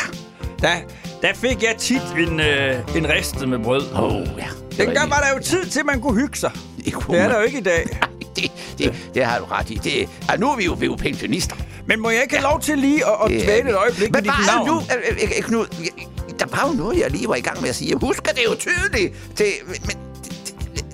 Der, 0.68 0.76
der 1.22 1.34
fik 1.34 1.64
jeg 1.64 1.76
tit 1.78 2.02
en, 2.18 2.40
øh, 2.40 2.76
en 2.96 3.10
ristet 3.10 3.50
med 3.50 3.60
brød. 3.60 3.84
Åh, 3.94 4.04
oh, 4.04 4.28
ja. 4.38 4.84
Dengang 4.86 5.10
var 5.10 5.20
der 5.20 5.38
jo 5.38 5.44
tid 5.44 5.66
til, 5.66 5.80
at 5.80 5.86
man 5.86 6.02
kunne 6.02 6.22
hygge 6.22 6.38
sig. 6.38 6.52
Det 6.86 6.94
kunne 6.94 7.16
Det 7.18 7.24
er 7.24 7.28
man. 7.28 7.34
der 7.36 7.40
jo 7.42 7.46
ikke 7.46 7.58
i 7.60 7.64
dag. 7.64 7.86
Det, 8.36 8.52
det, 8.78 8.94
det 9.14 9.26
har 9.26 9.40
du 9.40 9.46
ret 9.46 9.70
i. 9.70 9.76
Det, 9.76 10.10
ja, 10.32 10.36
nu 10.38 10.52
er 10.52 10.56
vi 10.56 10.66
jo, 10.66 10.74
vi 10.74 10.86
er 10.86 10.90
jo 10.90 10.96
pensionister. 10.96 11.56
Men 11.88 12.00
må 12.02 12.10
jeg 12.10 12.22
ikke 12.24 12.36
have 12.36 12.44
lov 12.44 12.62
til 12.62 12.78
lige 12.78 13.06
at, 13.06 13.14
at 13.36 13.44
dvæle 13.44 13.70
et 13.70 13.76
øjeblik 13.76 14.12
med 14.12 14.22
Men 14.22 14.24
dit 14.24 14.34
hvad 14.46 14.54
er 14.54 14.66
navn? 14.66 14.68
nu, 14.68 14.76
øh, 14.78 15.24
øh, 15.24 15.32
øh, 15.38 15.44
Knud? 15.44 15.66
Der 16.40 16.46
var 16.52 16.68
jo 16.72 16.74
noget, 16.78 17.00
jeg 17.00 17.12
lige 17.12 17.28
var 17.28 17.36
i 17.36 17.42
gang 17.42 17.62
med 17.62 17.70
at 17.70 17.76
sige. 17.76 17.90
Jeg 17.92 17.98
husker 18.02 18.32
det 18.32 18.42
jo 18.50 18.56
tydeligt. 18.56 19.14
Det, 19.38 19.46
men, 19.68 19.76
det, 19.76 20.56
det, 20.76 20.86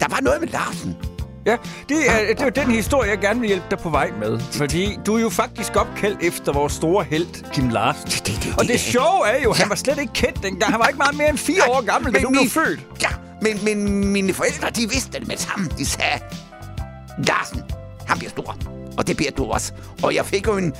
der 0.00 0.06
var 0.10 0.18
noget 0.20 0.40
med 0.40 0.48
Larsen. 0.48 0.96
Ja, 1.46 1.56
det 1.88 1.96
er, 2.10 2.34
det 2.34 2.40
er 2.58 2.64
den 2.64 2.70
historie, 2.74 3.10
jeg 3.10 3.18
gerne 3.18 3.40
vil 3.40 3.46
hjælpe 3.46 3.64
dig 3.70 3.78
på 3.78 3.90
vej 3.90 4.10
med. 4.20 4.40
Fordi 4.52 4.98
du 5.06 5.16
er 5.16 5.20
jo 5.20 5.28
faktisk 5.30 5.76
opkaldt 5.76 6.18
efter 6.22 6.52
vores 6.52 6.72
store 6.72 7.04
held, 7.04 7.52
Kim 7.52 7.68
Larsen. 7.68 8.04
Det- 8.06 8.26
det- 8.26 8.40
det- 8.44 8.54
Og 8.58 8.64
det 8.64 8.80
sjove 8.80 9.26
er 9.28 9.42
jo, 9.42 9.50
at 9.50 9.56
Ja. 9.58 9.62
han 9.62 9.70
var 9.70 9.76
slet 9.76 9.98
ikke 9.98 10.12
kendt 10.12 10.42
dengang. 10.42 10.72
Han 10.72 10.80
var 10.80 10.86
ikke 10.86 10.98
meget 10.98 11.16
mere 11.16 11.28
end 11.30 11.38
fire 11.38 11.62
år 11.68 11.80
gammel, 11.86 12.14
da 12.14 12.20
du 12.20 12.28
blev 12.30 12.50
født. 12.50 12.80
Ja, 13.02 13.08
men, 13.42 13.64
men 13.64 14.04
mine 14.12 14.34
forældre, 14.34 14.70
de 14.70 14.80
vidste 14.90 15.18
det 15.20 15.28
med 15.28 15.36
sammen. 15.36 15.70
De 15.78 15.86
sagde, 15.86 16.18
Larsen, 17.28 17.62
han 18.06 18.18
bliver 18.18 18.30
stor. 18.30 18.56
Og 18.98 19.06
det 19.06 19.16
bliver 19.16 19.30
du 19.30 19.44
også. 19.44 19.72
Og 20.02 20.14
jeg 20.14 20.26
fik 20.26 20.46
jo 20.46 20.56
en, 20.56 20.74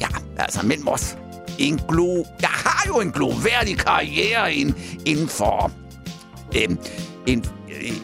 ja, 0.00 0.06
altså 0.38 0.66
mellem 0.66 0.88
os, 0.88 1.16
en 1.58 1.80
glo... 1.88 2.24
Jeg 2.40 2.48
har 2.48 2.84
jo 2.86 3.00
en 3.00 3.10
gloværdig 3.12 3.78
karriere 3.78 4.54
inden, 4.54 4.74
inden 5.06 5.28
for... 5.28 5.72
Øhm, 6.56 6.78
en, 7.26 7.44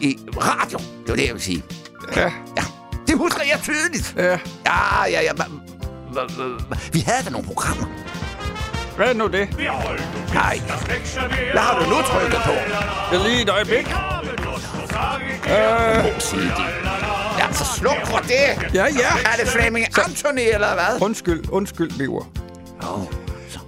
i 0.01 0.17
radio, 0.37 0.77
det 0.77 1.09
var 1.09 1.15
det, 1.15 1.25
jeg 1.25 1.33
vil 1.33 1.41
sige. 1.41 1.63
Ja. 2.15 2.31
Ja, 2.57 2.63
det 3.07 3.17
husker 3.17 3.41
jeg 3.43 3.59
tydeligt. 3.63 4.13
Ja. 4.17 4.39
Ja, 4.65 5.05
ja, 5.09 5.21
ja. 5.21 5.31
Vi 6.93 6.99
havde 6.99 7.23
da 7.25 7.29
nogle 7.29 7.47
programmer. 7.47 7.85
Hvad 8.95 9.07
er 9.09 9.13
nu 9.13 9.27
det? 9.27 9.49
Nej, 10.33 10.59
hvad 11.51 11.61
har 11.61 11.79
du 11.79 11.89
nu 11.89 11.95
trykket 12.01 12.39
på? 12.45 12.51
Jeg 13.11 13.19
lige 13.25 13.41
et 13.41 13.49
øjeblik. 13.49 13.87
Må 14.95 16.19
sige 16.19 16.41
det. 16.41 16.65
Ja, 17.39 17.53
så 17.53 17.65
sluk 17.77 18.05
for 18.05 18.17
det. 18.17 18.73
Ja, 18.73 18.85
ja. 18.85 19.09
Er 19.33 19.35
det 19.43 19.47
Flemming 19.47 19.85
Anthony, 20.05 20.39
eller 20.53 20.73
hvad? 20.73 21.01
Undskyld, 21.01 21.49
undskyld, 21.49 21.91
Biver. 21.97 22.23
Oh. 22.81 23.01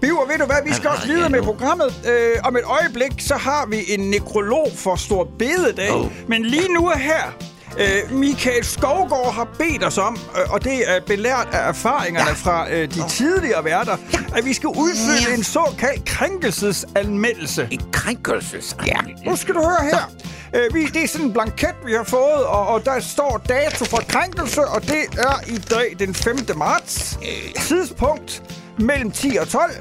Biver, 0.01 0.25
ved 0.27 0.37
du 0.37 0.45
hvad, 0.45 0.55
vi 0.65 0.73
skal 0.73 0.89
også 0.89 1.07
videre 1.07 1.29
med 1.29 1.41
programmet. 1.41 2.01
Øh, 2.07 2.35
om 2.43 2.55
et 2.55 2.63
øjeblik, 2.65 3.11
så 3.19 3.35
har 3.35 3.65
vi 3.65 3.77
en 3.87 3.99
nekrolog 3.99 4.67
for 4.75 4.95
Stor 4.95 5.27
Bededag. 5.39 5.91
Oh. 5.93 6.11
Men 6.27 6.45
lige 6.45 6.73
nu 6.73 6.89
og 6.89 6.97
her, 6.99 7.35
øh, 7.79 8.17
Michael 8.17 8.63
Skovgaard 8.65 9.33
har 9.33 9.47
bedt 9.57 9.83
os 9.83 9.97
om, 9.97 10.17
øh, 10.37 10.53
og 10.53 10.63
det 10.63 10.89
er 10.95 10.99
belært 11.07 11.47
af 11.51 11.67
erfaringerne 11.69 12.27
Ja. 12.29 12.33
fra 12.33 12.71
øh, 12.71 12.87
de 12.93 13.09
tidligere 13.09 13.65
værter, 13.65 13.97
at 14.35 14.45
vi 14.45 14.53
skal 14.53 14.69
udfylde 14.69 15.29
Ja. 15.29 15.35
en 15.37 15.43
såkaldt 15.43 16.05
krænkelsesanmeldelse. 16.05 17.67
En 17.71 17.81
krænkelse. 17.91 18.57
Ja, 18.87 18.97
nu 19.25 19.35
skal 19.35 19.53
du 19.55 19.59
høre 19.59 19.83
her. 19.83 20.11
Øh, 20.55 20.73
vi, 20.73 20.85
det 20.85 21.03
er 21.03 21.07
sådan 21.07 21.27
en 21.27 21.33
blanket, 21.33 21.75
vi 21.85 21.93
har 21.93 22.03
fået, 22.03 22.45
og, 22.45 22.67
og 22.67 22.85
der 22.85 22.99
står 22.99 23.41
dato 23.49 23.85
for 23.85 24.01
krænkelse, 24.09 24.61
og 24.67 24.81
det 24.81 25.03
er 25.17 25.39
i 25.47 25.57
dag 25.57 25.95
den 25.99 26.15
5. 26.15 26.37
marts. 26.55 27.19
Tidspunkt 27.67 28.43
mellem 28.79 29.11
10 29.11 29.37
og 29.41 29.47
12. 29.49 29.71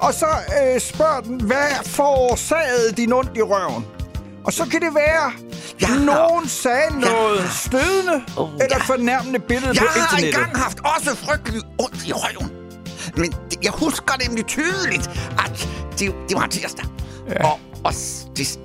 Og 0.00 0.14
så 0.14 0.26
øh, 0.26 0.80
spørger 0.80 1.20
den, 1.20 1.40
hvad 1.40 1.68
forårsagede 1.86 2.92
din 2.96 3.12
ondt 3.12 3.30
i 3.36 3.42
røven? 3.42 3.86
Og 4.44 4.52
så 4.52 4.64
kan 4.70 4.80
det 4.80 4.94
være, 4.94 5.32
Ja. 5.80 5.88
nogen 6.04 6.48
sagde 6.48 7.00
noget 7.00 7.50
stødende 7.64 8.24
Oh, 8.36 8.48
eller 8.60 8.76
ja. 8.76 8.84
fornærmende 8.94 9.38
billede 9.38 9.68
Jeg 9.68 9.76
på 9.76 9.86
har 9.86 10.00
internettet. 10.16 10.40
engang 10.40 10.58
haft 10.58 10.78
også 10.96 11.16
frygtelig 11.16 11.62
ondt 11.78 12.06
i 12.06 12.12
røven. 12.12 12.50
Men 13.16 13.34
jeg 13.62 13.72
husker 13.72 14.14
nemlig 14.28 14.46
tydeligt, 14.46 15.10
at 15.38 15.68
det, 15.98 16.14
det 16.28 16.36
var 16.36 16.46
tirsdag. 16.46 16.84
Ja. 17.28 17.44
Og, 17.46 17.58
og 17.84 17.92
det, 18.36 18.58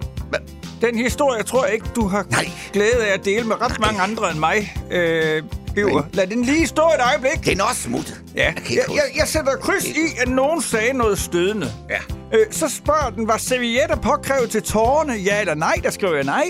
Den 0.81 0.98
historie 0.98 1.43
tror 1.43 1.65
jeg 1.65 1.74
ikke, 1.74 1.86
du 1.96 2.07
har 2.07 2.25
Nej. 2.29 2.50
glæde 2.74 3.05
af 3.07 3.13
at 3.13 3.25
dele 3.25 3.43
med 3.48 3.62
ret 3.62 3.79
mange 3.79 4.01
andre 4.01 4.31
end 4.31 4.39
mig, 4.39 4.74
øh, 4.91 5.43
Biver. 5.75 6.03
Lad 6.13 6.27
den 6.27 6.41
lige 6.46 6.67
stå 6.67 6.81
et 6.81 7.01
øjeblik. 7.10 7.46
den 7.46 7.60
er 7.60 7.63
også 7.63 7.81
smuttet. 7.81 8.22
Ja, 8.36 8.43
Jeg 8.46 8.55
jeg, 8.69 8.84
jeg, 8.89 9.01
jeg 9.15 9.27
sætter 9.27 9.55
kryds 9.55 9.86
i, 9.86 10.05
at 10.22 10.27
nogen 10.27 10.62
sagde 10.62 10.93
noget 10.93 11.19
stødende. 11.19 11.72
Ja. 11.89 12.00
Øh, 12.38 12.46
så 12.51 12.69
spørger 12.69 13.10
den, 13.10 13.27
var 13.27 13.38
servietter 13.38 13.96
påkrævet 13.96 14.50
til 14.50 14.63
tårerne? 14.63 15.13
Ja 15.13 15.39
eller 15.39 15.53
nej? 15.55 15.75
Der 15.84 15.89
skriver 15.91 16.15
jeg 16.15 16.24
nej. 16.24 16.43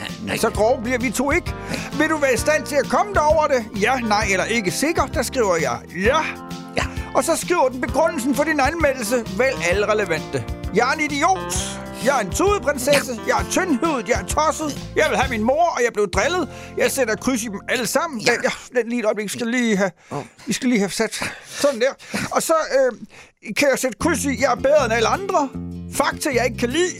Ja, 0.00 0.26
nej. 0.26 0.36
Så 0.36 0.50
grove 0.50 0.82
bliver 0.82 0.98
vi 0.98 1.10
to 1.10 1.30
ikke. 1.30 1.52
Vil 1.98 2.08
du 2.08 2.16
være 2.16 2.34
i 2.34 2.36
stand 2.36 2.66
til 2.66 2.76
at 2.76 2.86
komme 2.88 3.14
derover 3.14 3.46
det? 3.46 3.64
Ja, 3.80 3.94
nej 3.98 4.26
eller 4.30 4.44
ikke 4.44 4.70
sikker? 4.70 5.06
Der 5.06 5.22
skriver 5.22 5.56
jeg 5.56 5.78
ja. 5.96 6.16
Ja. 6.76 6.82
Og 7.14 7.24
så 7.24 7.36
skriver 7.36 7.68
den 7.68 7.80
begrundelsen 7.80 8.34
for 8.34 8.44
din 8.44 8.60
anmeldelse. 8.60 9.14
Vælg 9.38 9.56
alle 9.70 9.92
relevante. 9.92 10.44
Jeg 10.74 10.88
er 10.88 10.92
en 10.92 11.00
idiot. 11.00 11.81
Jeg 12.04 12.16
er 12.16 12.20
en 12.20 12.30
tudeprinsesse. 12.30 13.20
Jeg 13.26 13.40
er 13.40 13.50
tyndhudet. 13.50 14.08
Jeg 14.08 14.20
er 14.20 14.26
tosset. 14.26 14.90
Jeg 14.96 15.06
vil 15.10 15.18
have 15.18 15.30
min 15.30 15.42
mor, 15.42 15.72
og 15.76 15.80
jeg 15.84 15.92
blev 15.92 16.10
drillet. 16.10 16.48
Jeg 16.78 16.90
sætter 16.90 17.16
kryds 17.16 17.42
i 17.42 17.46
dem 17.46 17.60
alle 17.68 17.86
sammen. 17.86 18.20
Ja. 18.20 18.32
Ja. 18.32 18.38
Ja, 18.74 18.80
den 18.80 18.88
lige 18.88 19.00
et 19.00 19.04
øjeblik. 19.04 19.24
Vi 19.24 19.28
skal 19.28 19.46
lige 19.46 19.76
have, 19.76 19.90
vi 20.46 20.52
skal 20.52 20.68
lige 20.68 20.78
have 20.78 20.90
sat 20.90 21.32
sådan 21.46 21.80
der. 21.80 22.18
Og 22.30 22.42
så 22.42 22.52
øh, 22.52 22.98
kan 23.56 23.68
jeg 23.70 23.78
sætte 23.78 23.98
kryds 24.00 24.24
i, 24.24 24.40
jeg 24.40 24.52
er 24.52 24.56
bedre 24.56 24.84
end 24.84 24.92
alle 24.94 25.08
andre. 25.08 25.48
Fakta, 25.94 26.30
jeg 26.34 26.44
ikke 26.44 26.58
kan 26.58 26.68
lide. 26.70 26.90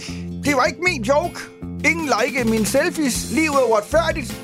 Det 0.44 0.56
var 0.56 0.64
ikke 0.64 0.80
min 0.82 1.02
joke. 1.02 1.40
Ingen 1.84 2.10
like 2.24 2.44
mine 2.44 2.66
selfies. 2.66 3.30
Livet 3.30 3.54
er 3.56 3.70
uretfærdigt. 3.70 4.40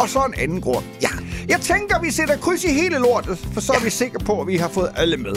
Og 0.00 0.08
så 0.08 0.18
en 0.24 0.34
anden 0.38 0.60
grund. 0.60 0.84
Ja. 1.02 1.08
Jeg 1.48 1.60
tænker, 1.60 2.00
vi 2.00 2.10
sætter 2.10 2.36
kryds 2.36 2.64
i 2.64 2.68
hele 2.72 2.98
lortet, 2.98 3.38
for 3.54 3.60
så 3.60 3.72
er 3.72 3.80
vi 3.84 3.90
sikre 3.90 4.18
på, 4.18 4.40
at 4.40 4.46
vi 4.46 4.56
har 4.56 4.68
fået 4.68 4.92
alle 4.96 5.16
med. 5.16 5.34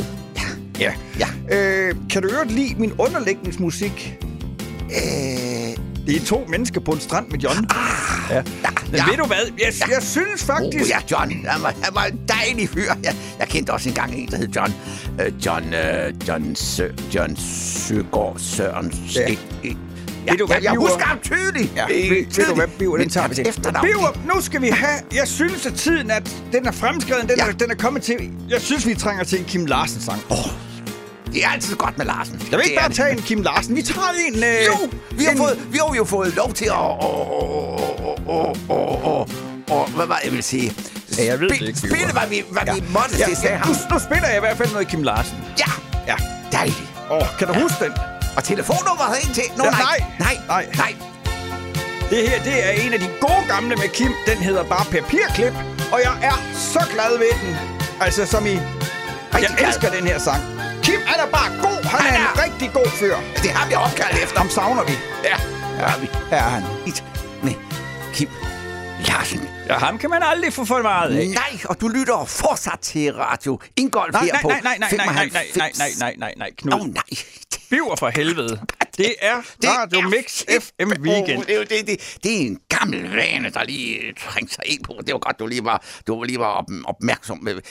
Ja. 0.79 0.93
Ja. 1.19 1.27
Øh, 1.57 1.95
kan 2.09 2.21
du 2.21 2.27
øvrigt 2.29 2.51
lide 2.51 2.75
min 2.79 2.93
underlægningsmusik? 2.99 4.17
Øh, 4.89 5.77
Det 6.07 6.15
er 6.21 6.25
to 6.25 6.45
mennesker 6.49 6.81
på 6.81 6.91
en 6.91 6.99
strand 6.99 7.27
med 7.31 7.39
John. 7.39 7.57
ja. 8.29 8.43
Men 8.91 8.95
ja. 8.95 9.05
ved 9.09 9.17
du 9.17 9.25
hvad? 9.25 9.37
Jeg, 9.59 9.73
Ja. 9.89 9.93
jeg 9.95 10.03
synes 10.03 10.43
faktisk... 10.43 10.83
Oh, 10.83 10.89
ja, 10.89 10.97
John. 11.11 11.45
Han 11.47 11.63
var, 11.63 11.73
han 11.83 11.95
var 11.95 12.03
en 12.05 12.19
dejlig 12.27 12.69
fyr. 12.69 12.91
Jeg, 13.03 13.15
jeg 13.39 13.47
kendte 13.47 13.71
også 13.71 13.89
engang 13.89 14.15
en, 14.15 14.27
der 14.31 14.37
hed 14.37 14.47
John. 14.47 14.73
Uh, 15.19 15.45
John, 15.45 15.63
uh, 15.65 16.27
John, 16.27 16.55
Sø, 16.55 16.87
John 17.15 17.37
Søgaard 17.37 18.35
Søren. 18.39 18.93
Ja. 19.15 19.29
Ja. 19.29 19.35
Ja, 20.27 20.31
Ved 20.31 20.37
du 20.39 20.45
hvad, 20.45 20.55
jeg, 20.55 20.63
jeg 20.63 20.73
husker 20.79 21.03
ham 21.05 21.19
tydeligt. 21.23 21.75
Ja, 21.75 21.85
ved, 21.87 22.25
ved 22.35 22.45
du 22.45 22.55
hvad, 22.55 22.67
Biver, 22.79 22.97
den 22.97 23.09
tager 23.09 23.27
vi 23.27 23.35
til. 23.35 23.43
Biver, 23.63 24.33
nu 24.35 24.41
skal 24.41 24.61
vi 24.61 24.67
have... 24.67 24.99
Jeg 25.15 25.27
synes, 25.27 25.65
at 25.65 25.73
tiden 25.73 26.11
er, 26.11 26.19
den 26.51 26.65
er 26.65 26.71
fremskreden. 26.71 27.29
Den, 27.29 27.37
Ja. 27.37 27.47
er, 27.47 27.51
den 27.51 27.71
er 27.71 27.75
kommet 27.75 28.01
til... 28.03 28.15
Jeg 28.49 28.61
synes, 28.61 28.87
vi 28.87 28.93
trænger 28.93 29.23
til 29.23 29.39
en 29.39 29.45
Kim 29.45 29.65
Larsen-sang. 29.65 30.21
Oh, 30.29 30.37
Det 31.33 31.43
er 31.45 31.49
altid 31.49 31.75
godt 31.75 31.97
med 31.97 32.05
Larsen. 32.05 32.41
jeg 32.51 32.57
vil 32.59 32.65
ikke 32.65 32.75
Det 32.75 32.79
bare 32.81 32.89
det. 32.89 32.97
tage 32.97 33.11
en 33.11 33.21
Kim 33.21 33.41
Larsen. 33.41 33.75
Vi 33.75 33.81
tager 33.81 34.07
en... 34.27 34.43
Øh, 34.43 34.65
Jo, 34.67 34.89
vi 35.11 35.23
har, 35.23 35.31
en, 35.31 35.37
fået, 35.37 35.59
vi 35.71 35.77
har 35.77 35.95
jo 35.95 36.03
fået 36.03 36.35
lov 36.35 36.53
til 36.53 36.65
at... 36.65 36.71
Og, 39.69 39.89
hvad 39.95 40.05
var 40.07 40.15
det, 40.15 40.23
jeg 40.25 40.31
vil 40.33 40.43
sige? 40.43 40.73
Ja, 41.17 41.25
jeg 41.25 41.39
ved 41.39 41.49
det 41.49 41.55
Spil- 41.55 41.67
ikke, 41.67 41.81
Biver. 41.81 41.95
Spille, 41.95 42.11
hvad 42.13 42.27
vi, 42.29 42.43
hvad 42.51 42.75
vi 42.75 42.83
måtte 42.89 43.15
Ja, 43.19 43.25
til, 43.25 43.37
ja, 43.43 43.57
nu, 43.65 43.73
nu 43.91 43.99
spiller 43.99 44.27
jeg 44.27 44.37
i 44.37 44.39
hvert 44.39 44.57
fald 44.57 44.71
noget 44.71 44.87
Kim 44.87 45.03
Larsen. 45.03 45.37
Ja, 45.59 45.71
Ja. 46.07 46.15
dejligt. 46.51 46.77
Åh, 47.11 47.17
oh, 47.17 47.27
kan 47.39 47.47
du 47.47 47.53
huske 47.53 47.83
den? 47.85 47.91
Og 48.37 48.43
telefonnummeret 48.43 49.15
en 49.27 49.33
til. 49.33 49.43
Nå, 49.57 49.63
Ja, 49.63 49.69
nej. 49.71 49.99
nej. 50.19 50.37
Nej, 50.47 50.65
Nej. 50.77 50.93
Det 52.09 52.29
her, 52.29 52.43
det 52.43 52.65
er 52.65 52.69
en 52.69 52.93
af 52.93 52.99
de 52.99 53.09
gode 53.21 53.43
gamle 53.47 53.75
med 53.75 53.89
Kim. 53.93 54.11
Den 54.27 54.37
hedder 54.37 54.63
bare 54.63 54.85
Papirklip. 54.85 55.53
Og 55.91 55.99
jeg 56.03 56.13
er 56.21 56.37
så 56.55 56.81
glad 56.93 57.17
ved 57.17 57.31
den. 57.47 57.55
Altså, 58.01 58.25
som 58.25 58.45
i... 58.45 58.49
Jeg 58.49 58.59
glad. 59.31 59.67
elsker 59.67 59.89
den 59.89 60.07
her 60.07 60.19
sang. 60.19 60.43
Kim 60.85 60.99
er 61.13 61.17
da 61.21 61.25
bare 61.31 61.49
god. 61.65 61.83
Han, 61.83 62.01
Han 62.01 62.13
er 62.13 62.17
en 62.19 62.25
er- 62.39 62.43
rigtig 62.43 62.69
god 62.73 62.87
fyr. 62.99 63.15
Det 63.43 63.51
har 63.51 63.67
vi 63.69 63.73
opkaldt 63.75 64.23
efter. 64.23 64.37
Ham 64.39 64.49
savner 64.49 64.83
vi. 64.83 64.93
Ja, 65.23 65.37
ja. 65.83 65.99
vi. 66.01 66.07
Her 66.29 66.37
er 66.37 66.49
han. 66.57 66.63
Et 66.87 67.03
med 67.43 67.53
Kim 68.13 68.29
Larsen. 69.07 69.49
Ja, 69.69 69.73
ham 69.77 69.97
kan 69.97 70.09
man 70.09 70.21
aldrig 70.23 70.53
få 70.53 70.65
for 70.65 70.81
meget 70.81 71.17
af. 71.17 71.27
Nej, 71.27 71.59
og 71.65 71.81
du 71.81 71.87
lytter 71.87 72.25
fortsat 72.25 72.79
til 72.81 73.13
Radio 73.13 73.59
Ingolf 73.77 74.13
Nej, 74.13 74.23
her 74.25 74.31
nej, 74.33 74.41
på 74.41 74.47
nej, 74.47 74.59
nej, 74.63 74.77
nej, 74.77 74.89
nej, 74.91 75.05
nej, 75.05 75.13
nej, 75.15 75.29
nej, 75.33 75.45
95. 75.53 75.79
nej, 75.79 75.91
nej, 75.99 76.13
nej, 76.17 76.33
nej, 76.37 76.49
Knud. 76.57 76.87
nej. 76.87 77.03
Biver 77.69 77.95
for 77.95 78.09
helvede. 78.09 78.59
Det 78.97 79.13
er 79.21 79.35
Det 79.61 79.69
Radio 79.69 79.99
er 79.99 80.03
Mix. 80.09 80.43
FM 80.63 80.91
Weekend. 81.01 81.37
Åh, 81.39 81.45
det, 81.47 81.55
er 81.61 81.65
det, 81.65 81.87
det, 81.87 82.17
det 82.23 82.31
er 82.41 82.45
en 82.47 82.59
gammel 82.69 83.15
vane, 83.15 83.49
der 83.49 83.63
lige 83.63 83.99
trængte 84.29 84.53
sig 84.55 84.63
ind 84.65 84.83
på. 84.83 84.93
Det 85.05 85.13
var 85.13 85.19
godt, 85.19 85.39
du 85.39 85.47
lige 85.47 85.63
var, 85.65 85.83
du 86.07 86.23
lige 86.23 86.39
var 86.39 86.45
op, 86.45 86.65
opmærksom. 86.85 87.37
Hvad, 87.37 87.53
hvad 87.53 87.61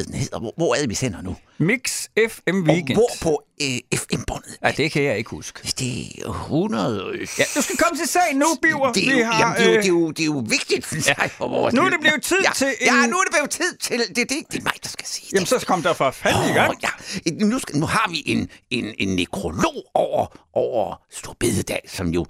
er 0.00 0.02
den 0.04 0.14
hedder? 0.14 0.38
Hvor, 0.38 0.52
hvor 0.56 0.74
er 0.74 0.80
det, 0.80 0.88
vi 0.90 0.94
sender 0.94 1.22
nu? 1.22 1.36
Mix 1.58 2.06
FM 2.28 2.56
Og 2.62 2.74
Weekend. 2.74 2.96
hvor 2.96 3.10
på 3.22 3.42
øh, 3.62 3.78
FM-båndet? 3.98 4.58
Ja, 4.64 4.70
det 4.76 4.92
kan 4.92 5.02
jeg 5.02 5.18
ikke 5.18 5.30
huske. 5.30 5.60
Det 5.78 6.22
er 6.24 6.28
100... 6.30 7.12
Ja, 7.38 7.44
du 7.56 7.62
skal 7.62 7.76
komme 7.76 7.98
til 7.98 8.08
sagen 8.08 8.36
nu, 8.38 8.46
Biver. 8.62 8.92
Det 8.92 9.08
er, 9.08 9.14
Vi 9.14 9.20
jo, 9.20 9.24
har, 9.26 9.40
jamen, 9.40 9.56
det, 9.56 9.66
er 9.66 9.70
jo, 9.70 9.76
øh, 9.76 9.82
det, 9.82 9.84
er 9.84 9.88
jo, 9.88 10.10
det 10.10 10.20
er 10.20 10.24
jo 10.26 10.44
vigtigt, 10.48 10.86
synes 10.86 11.06
jeg, 11.08 11.30
for 11.30 11.48
vores 11.48 11.74
Nu 11.74 11.82
er 11.82 11.90
det 11.90 12.00
blevet 12.00 12.22
tid 12.22 12.36
ja, 12.44 12.50
til 12.54 12.74
Ja, 12.80 13.04
en- 13.04 13.10
nu 13.10 13.16
er 13.16 13.22
det 13.22 13.32
blevet 13.32 13.50
tid 13.50 13.76
til... 13.76 13.98
Det, 13.98 14.16
det, 14.16 14.28
det 14.52 14.58
er 14.58 14.62
mig, 14.62 14.72
der 14.82 14.88
skal 14.88 15.06
sige 15.06 15.26
det. 15.26 15.32
Jamen, 15.32 15.46
så 15.46 15.64
kom 15.66 15.82
der 15.82 15.92
for 15.92 16.10
fanden 16.10 16.50
i 16.50 16.52
gang. 16.52 16.78
Ja. 16.82 17.30
Nu, 17.44 17.58
skal, 17.58 17.76
nu 17.78 17.86
har 17.86 18.10
vi 18.10 18.22
en, 18.26 18.48
en, 18.70 18.94
en 18.98 19.16
nekrolog 19.16 19.84
over, 19.94 20.26
over 20.52 21.02
Storbededag, 21.10 21.80
som 21.88 22.08
jo... 22.08 22.26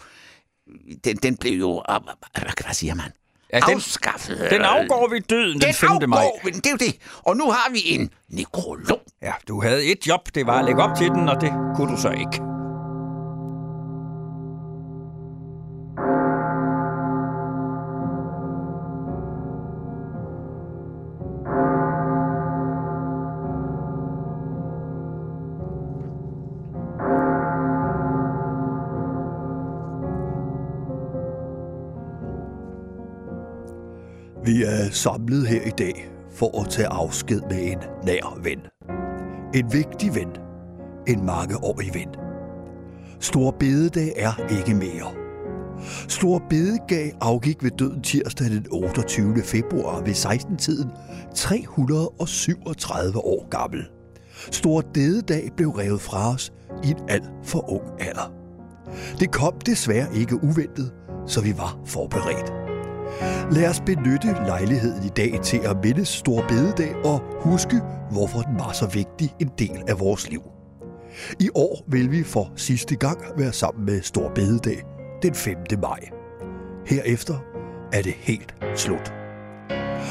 Den, 1.04 1.16
den 1.16 1.37
blev 1.37 1.59
jo... 1.59 1.83
øh, 1.90 1.97
Hvad, 2.35 2.64
hvad 2.64 2.75
siger 2.75 2.95
man? 2.95 3.11
Den- 3.61 3.75
Afskaffet. 3.77 4.47
Den 4.51 4.63
afgår 4.63 5.09
vi 5.13 5.19
døden 5.19 5.61
den 5.61 5.75
5. 5.75 5.91
afgår 5.91 6.07
maj. 6.07 6.25
den, 6.45 6.55
det 6.55 6.67
er 6.67 6.71
jo 6.71 6.77
det. 6.77 6.97
Og 7.23 7.37
nu 7.37 7.51
har 7.51 7.71
vi 7.73 7.81
en 7.85 8.11
nekrolog. 8.31 9.01
Ja, 9.23 9.33
du 9.49 9.63
havde 9.63 9.85
et 9.85 10.07
job, 10.07 10.21
det 10.35 10.47
var 10.47 10.59
at 10.59 10.65
lægge 10.65 10.83
op 10.83 10.97
til 10.97 11.07
den, 11.09 11.29
og 11.29 11.41
det 11.41 11.53
kunne 11.77 11.93
du 11.97 12.01
så 12.01 12.11
ikke. 12.11 12.56
Vi 34.45 34.64
er 34.64 34.90
samlet 34.90 35.47
her 35.47 35.62
i 35.62 35.71
dag 35.78 36.09
for 36.33 36.61
at 36.61 36.69
tage 36.71 36.88
afsked 36.88 37.40
med 37.50 37.73
en 37.73 37.78
nær 38.07 38.38
ven. 38.43 38.59
En 39.55 39.73
vigtig 39.73 40.14
ven. 40.14 40.28
En 41.07 41.26
mangeårig 41.26 41.95
ven. 41.95 42.09
Stor 43.21 43.50
bededag 43.50 44.12
er 44.16 44.59
ikke 44.59 44.75
mere. 44.75 45.12
Stor 46.09 46.43
bededag 46.50 47.12
afgik 47.21 47.62
ved 47.62 47.71
døden 47.71 48.02
tirsdag 48.02 48.47
den 48.47 48.66
28. 48.71 49.43
februar 49.43 50.00
ved 50.02 50.12
16-tiden 50.12 50.90
337 51.35 53.19
år 53.19 53.49
gammel. 53.49 53.88
Stor 54.50 54.83
bededag 54.95 55.50
blev 55.57 55.69
revet 55.69 56.00
fra 56.00 56.33
os 56.33 56.52
i 56.85 56.90
en 56.90 56.99
alt 57.09 57.31
for 57.45 57.71
ung 57.71 58.00
alder. 58.00 58.33
Det 59.21 59.31
kom 59.33 59.52
desværre 59.66 60.14
ikke 60.14 60.45
uventet, 60.45 60.93
så 61.26 61.40
vi 61.43 61.55
var 61.59 61.78
forberedt. 61.87 62.66
Lad 63.51 63.69
os 63.69 63.81
benytte 63.81 64.37
lejligheden 64.47 65.05
i 65.05 65.09
dag 65.09 65.41
til 65.43 65.61
at 65.65 65.77
minde 65.85 66.05
Stor 66.05 66.45
Bededag 66.49 66.95
og 67.05 67.23
huske, 67.41 67.81
hvorfor 68.11 68.41
den 68.41 68.59
var 68.59 68.73
så 68.73 68.87
vigtig 68.87 69.35
en 69.41 69.51
del 69.59 69.83
af 69.89 70.01
vores 70.01 70.31
liv. 70.31 70.43
I 71.41 71.49
år 71.55 71.85
vil 71.87 72.11
vi 72.11 72.23
for 72.23 72.53
sidste 72.57 72.97
gang 72.97 73.19
være 73.37 73.53
sammen 73.53 73.85
med 73.87 74.03
Stor 74.03 74.29
Bededag 74.35 74.83
den 75.23 75.35
5. 75.35 75.57
maj. 75.83 76.01
Herefter 76.87 77.35
er 77.93 78.03
det 78.03 78.13
helt 78.13 78.55
slut. 78.75 79.13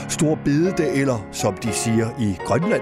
Stor 0.09 0.39
bededag, 0.45 1.01
eller 1.01 1.27
som 1.31 1.57
de 1.57 1.71
siger 1.71 2.09
i 2.19 2.35
Grønland, 2.45 2.81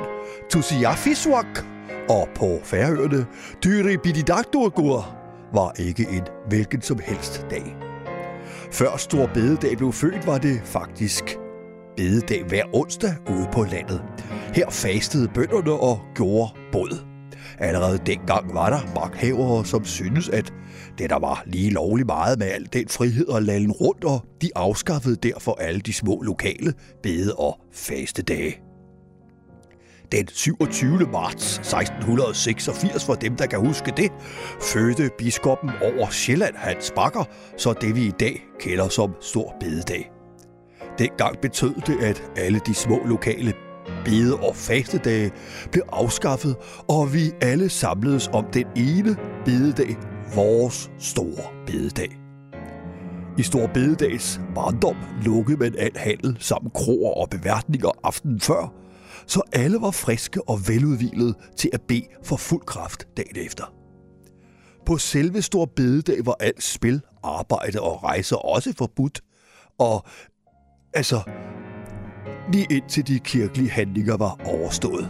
Tusiafisuak, 0.49 1.65
og 2.09 2.27
på 2.35 2.59
Færøerne, 2.63 3.25
Dyri 3.63 3.97
Bididagdurgur, 3.97 5.15
var 5.53 5.73
ikke 5.79 6.07
en 6.09 6.23
hvilken 6.47 6.81
som 6.81 6.99
helst 7.03 7.45
dag. 7.49 7.82
Før 8.73 8.97
Stor 8.97 9.29
Bededag 9.33 9.77
blev 9.77 9.93
født, 9.93 10.27
var 10.27 10.37
det 10.37 10.61
faktisk 10.65 11.37
bededag 11.97 12.43
hver 12.47 12.63
onsdag 12.73 13.15
ude 13.29 13.47
på 13.53 13.63
landet. 13.63 14.03
Her 14.53 14.69
fastede 14.69 15.27
bønderne 15.27 15.71
og 15.71 15.99
gjorde 16.15 16.51
båd. 16.71 17.05
Allerede 17.59 17.99
dengang 18.05 18.53
var 18.53 18.69
der 18.69 18.79
magthavere, 18.95 19.65
som 19.65 19.85
syntes, 19.85 20.29
at 20.29 20.53
det 20.97 21.09
der 21.09 21.19
var 21.19 21.43
lige 21.45 21.69
lovlig 21.69 22.05
meget 22.05 22.39
med 22.39 22.47
al 22.47 22.69
den 22.73 22.87
frihed 22.87 23.27
og 23.27 23.43
lallen 23.43 23.71
rundt, 23.71 24.03
og 24.03 24.25
de 24.41 24.49
afskaffede 24.55 25.15
derfor 25.15 25.55
alle 25.59 25.81
de 25.81 25.93
små 25.93 26.21
lokale 26.21 26.73
bede- 27.03 27.35
og 27.35 27.59
faste 27.73 28.21
dage. 28.21 28.62
Den 30.13 30.27
27. 30.27 30.97
marts 31.11 31.57
1686, 31.57 33.05
for 33.05 33.13
dem, 33.13 33.35
der 33.35 33.45
kan 33.45 33.59
huske 33.59 33.93
det, 33.97 34.11
fødte 34.61 35.09
biskoppen 35.17 35.69
over 35.81 36.09
Sjælland 36.09 36.55
Hans 36.55 36.91
Bakker, 36.95 37.23
så 37.57 37.73
det 37.81 37.95
vi 37.95 38.05
i 38.05 38.11
dag 38.19 38.43
kender 38.59 38.89
som 38.89 39.11
Stor 39.21 39.55
Bededag. 39.59 40.11
Dengang 40.99 41.37
betød 41.41 41.73
det, 41.87 42.01
at 42.01 42.23
alle 42.35 42.59
de 42.65 42.73
små 42.73 42.99
lokale 43.05 43.53
bede- 44.05 44.39
og 44.39 44.55
fastedage 44.55 45.31
blev 45.71 45.83
afskaffet, 45.91 46.55
og 46.89 47.13
vi 47.13 47.31
alle 47.41 47.69
samledes 47.69 48.27
om 48.27 48.45
den 48.53 48.65
ene 48.75 49.17
bededag, 49.45 49.95
vores 50.35 50.91
store 50.99 51.65
bededag. 51.65 52.17
I 53.37 53.43
Stor 53.43 53.67
Bededags 53.67 54.41
barndom 54.55 54.95
lukkede 55.25 55.57
man 55.57 55.75
al 55.77 55.97
handel 55.97 56.37
samt 56.39 56.73
kroer 56.73 57.13
og 57.13 57.29
beværtninger 57.29 57.89
aftenen 58.03 58.39
før, 58.39 58.82
så 59.27 59.41
alle 59.53 59.81
var 59.81 59.91
friske 59.91 60.49
og 60.49 60.59
veludvilede 60.67 61.33
til 61.57 61.69
at 61.73 61.81
bede 61.81 62.05
for 62.23 62.35
fuld 62.35 62.65
kraft 62.65 63.07
dagen 63.17 63.37
efter. 63.45 63.73
På 64.85 64.97
selve 64.97 65.41
Stor 65.41 65.65
Bededag 65.65 66.25
var 66.25 66.35
alt 66.39 66.63
spil, 66.63 67.01
arbejde 67.23 67.81
og 67.81 68.03
rejser 68.03 68.35
også 68.35 68.73
forbudt, 68.77 69.21
og 69.79 70.05
altså, 70.93 71.21
lige 72.51 72.67
indtil 72.71 73.07
de 73.07 73.19
kirkelige 73.19 73.69
handlinger 73.69 74.17
var 74.17 74.39
overstået. 74.45 75.09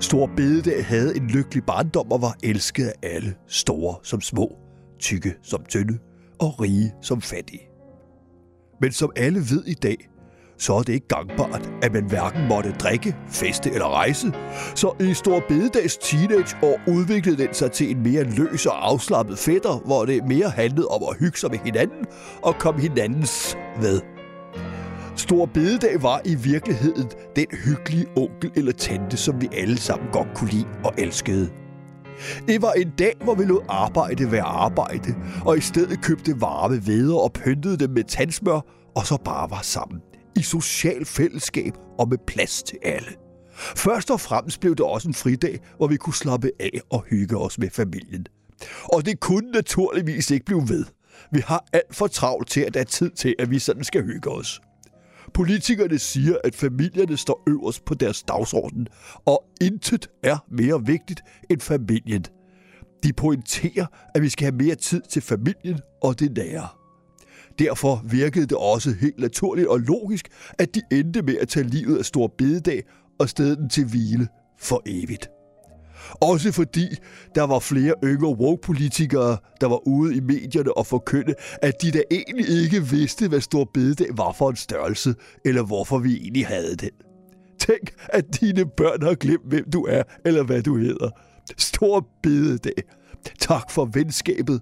Stor 0.00 0.30
Bededag 0.36 0.86
havde 0.86 1.16
en 1.16 1.26
lykkelig 1.26 1.64
barndom 1.64 2.12
og 2.12 2.22
var 2.22 2.36
elsket 2.42 2.86
af 2.86 2.94
alle, 3.02 3.34
store 3.46 3.96
som 4.02 4.20
små, 4.20 4.58
tykke 4.98 5.34
som 5.42 5.64
tynde 5.64 5.98
og 6.40 6.60
rige 6.60 6.92
som 7.02 7.20
fattige. 7.20 7.62
Men 8.80 8.92
som 8.92 9.12
alle 9.16 9.40
ved 9.40 9.64
i 9.66 9.74
dag, 9.74 10.08
så 10.62 10.74
er 10.74 10.82
det 10.82 10.92
ikke 10.92 11.08
gangbart, 11.08 11.70
at 11.82 11.92
man 11.92 12.04
hverken 12.04 12.48
måtte 12.48 12.72
drikke, 12.72 13.16
feste 13.28 13.70
eller 13.70 13.94
rejse. 13.94 14.32
Så 14.74 14.94
i 15.00 15.14
Stor 15.14 15.42
Bededags 15.48 15.96
teenageår 15.96 16.80
udviklede 16.88 17.36
den 17.36 17.54
sig 17.54 17.72
til 17.72 17.90
en 17.90 18.02
mere 18.02 18.24
løs 18.24 18.66
og 18.66 18.88
afslappet 18.88 19.38
fætter, 19.38 19.82
hvor 19.84 20.04
det 20.04 20.24
mere 20.28 20.50
handlede 20.50 20.86
om 20.86 21.02
at 21.10 21.16
hygge 21.20 21.38
sig 21.38 21.50
med 21.50 21.58
hinanden 21.58 22.04
og 22.42 22.54
komme 22.58 22.80
hinandens 22.80 23.56
ved. 23.80 24.00
Stor 25.16 25.46
Bededag 25.46 26.02
var 26.02 26.20
i 26.24 26.34
virkeligheden 26.34 27.10
den 27.36 27.46
hyggelige 27.64 28.06
onkel 28.16 28.50
eller 28.56 28.72
tante, 28.72 29.16
som 29.16 29.40
vi 29.40 29.48
alle 29.52 29.76
sammen 29.76 30.08
godt 30.12 30.28
kunne 30.34 30.50
lide 30.50 30.66
og 30.84 30.92
elskede. 30.98 31.50
Det 32.48 32.62
var 32.62 32.72
en 32.72 32.90
dag, 32.98 33.12
hvor 33.24 33.34
vi 33.34 33.44
lod 33.44 33.60
arbejde 33.68 34.32
være 34.32 34.42
arbejde, 34.42 35.14
og 35.46 35.58
i 35.58 35.60
stedet 35.60 36.02
købte 36.02 36.40
varme 36.40 36.86
veder 36.86 37.16
og 37.16 37.32
pyntede 37.32 37.76
dem 37.76 37.90
med 37.90 38.04
tandsmør, 38.04 38.60
og 38.96 39.06
så 39.06 39.16
bare 39.24 39.50
var 39.50 39.60
sammen. 39.62 40.00
I 40.36 40.42
social 40.42 41.04
fællesskab 41.04 41.72
og 41.98 42.08
med 42.08 42.18
plads 42.26 42.62
til 42.62 42.78
alle. 42.82 43.10
Først 43.76 44.10
og 44.10 44.20
fremmest 44.20 44.60
blev 44.60 44.74
det 44.76 44.86
også 44.86 45.08
en 45.08 45.14
fridag, 45.14 45.58
hvor 45.76 45.86
vi 45.86 45.96
kunne 45.96 46.14
slappe 46.14 46.50
af 46.60 46.80
og 46.90 47.04
hygge 47.10 47.36
os 47.38 47.58
med 47.58 47.70
familien. 47.70 48.26
Og 48.84 49.06
det 49.06 49.20
kunne 49.20 49.50
naturligvis 49.50 50.30
ikke 50.30 50.44
blive 50.44 50.68
ved. 50.68 50.84
Vi 51.32 51.40
har 51.46 51.64
alt 51.72 51.94
for 51.96 52.06
travlt 52.06 52.48
til, 52.48 52.60
at 52.60 52.74
der 52.74 52.80
er 52.80 52.84
tid 52.84 53.10
til, 53.10 53.34
at 53.38 53.50
vi 53.50 53.58
sådan 53.58 53.84
skal 53.84 54.04
hygge 54.04 54.30
os. 54.30 54.60
Politikerne 55.34 55.98
siger, 55.98 56.36
at 56.44 56.54
familierne 56.54 57.16
står 57.16 57.42
øverst 57.46 57.84
på 57.84 57.94
deres 57.94 58.22
dagsorden, 58.22 58.86
og 59.26 59.44
intet 59.60 60.10
er 60.22 60.44
mere 60.50 60.86
vigtigt 60.86 61.20
end 61.50 61.60
familien. 61.60 62.24
De 63.02 63.12
pointerer, 63.12 63.86
at 64.14 64.22
vi 64.22 64.28
skal 64.28 64.44
have 64.44 64.56
mere 64.56 64.74
tid 64.74 65.02
til 65.10 65.22
familien 65.22 65.80
og 66.02 66.20
det 66.20 66.36
nære. 66.36 66.68
Derfor 67.58 68.02
virkede 68.04 68.46
det 68.46 68.56
også 68.56 68.94
helt 69.00 69.18
naturligt 69.18 69.68
og 69.68 69.80
logisk, 69.80 70.28
at 70.58 70.74
de 70.74 70.80
endte 70.92 71.22
med 71.22 71.36
at 71.36 71.48
tage 71.48 71.66
livet 71.66 71.98
af 71.98 72.04
Stor 72.04 72.34
Bededag 72.38 72.82
og 73.18 73.28
steden 73.28 73.68
til 73.68 73.84
hvile 73.84 74.28
for 74.58 74.82
evigt. 74.86 75.28
Også 76.20 76.52
fordi 76.52 76.86
der 77.34 77.42
var 77.42 77.58
flere 77.58 77.94
yngre 78.04 78.36
woke-politikere, 78.36 79.36
der 79.60 79.66
var 79.66 79.88
ude 79.88 80.16
i 80.16 80.20
medierne 80.20 80.76
og 80.76 80.86
forkynde, 80.86 81.34
at 81.62 81.82
de 81.82 81.90
da 81.90 82.02
egentlig 82.10 82.48
ikke 82.48 82.86
vidste, 82.86 83.28
hvad 83.28 83.40
Stor 83.40 83.70
Bededag 83.74 84.08
var 84.16 84.32
for 84.32 84.50
en 84.50 84.56
størrelse, 84.56 85.14
eller 85.44 85.62
hvorfor 85.62 85.98
vi 85.98 86.16
egentlig 86.16 86.46
havde 86.46 86.76
den. 86.76 86.90
Tænk, 87.58 87.92
at 88.08 88.40
dine 88.40 88.66
børn 88.76 89.02
har 89.02 89.14
glemt, 89.14 89.48
hvem 89.48 89.70
du 89.70 89.82
er, 89.82 90.02
eller 90.24 90.42
hvad 90.42 90.62
du 90.62 90.76
hedder. 90.76 91.10
Stor 91.58 92.08
Bededag. 92.22 92.82
Tak 93.40 93.70
for 93.70 93.84
venskabet. 93.84 94.60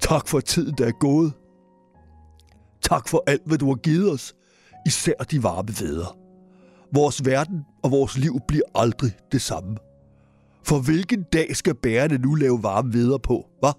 Tak 0.00 0.28
for 0.28 0.40
tiden, 0.40 0.74
der 0.78 0.86
er 0.86 0.98
gået. 1.00 1.32
Tak 2.82 3.08
for 3.08 3.22
alt, 3.26 3.42
hvad 3.46 3.58
du 3.58 3.66
har 3.66 3.74
givet 3.74 4.12
os. 4.12 4.34
Især 4.86 5.14
de 5.30 5.42
varme 5.42 5.68
veder. 5.80 6.18
Vores 6.92 7.24
verden 7.24 7.64
og 7.82 7.90
vores 7.90 8.18
liv 8.18 8.40
bliver 8.48 8.62
aldrig 8.74 9.16
det 9.32 9.42
samme. 9.42 9.76
For 10.64 10.78
hvilken 10.78 11.22
dag 11.22 11.56
skal 11.56 11.74
bærerne 11.74 12.18
nu 12.18 12.34
lave 12.34 12.62
varme 12.62 12.92
veder 12.92 13.18
på, 13.18 13.46
hva? 13.60 13.72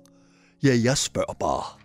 Ja, 0.63 0.77
jeg 0.84 0.97
spørger 0.97 1.34
bare. 1.39 1.76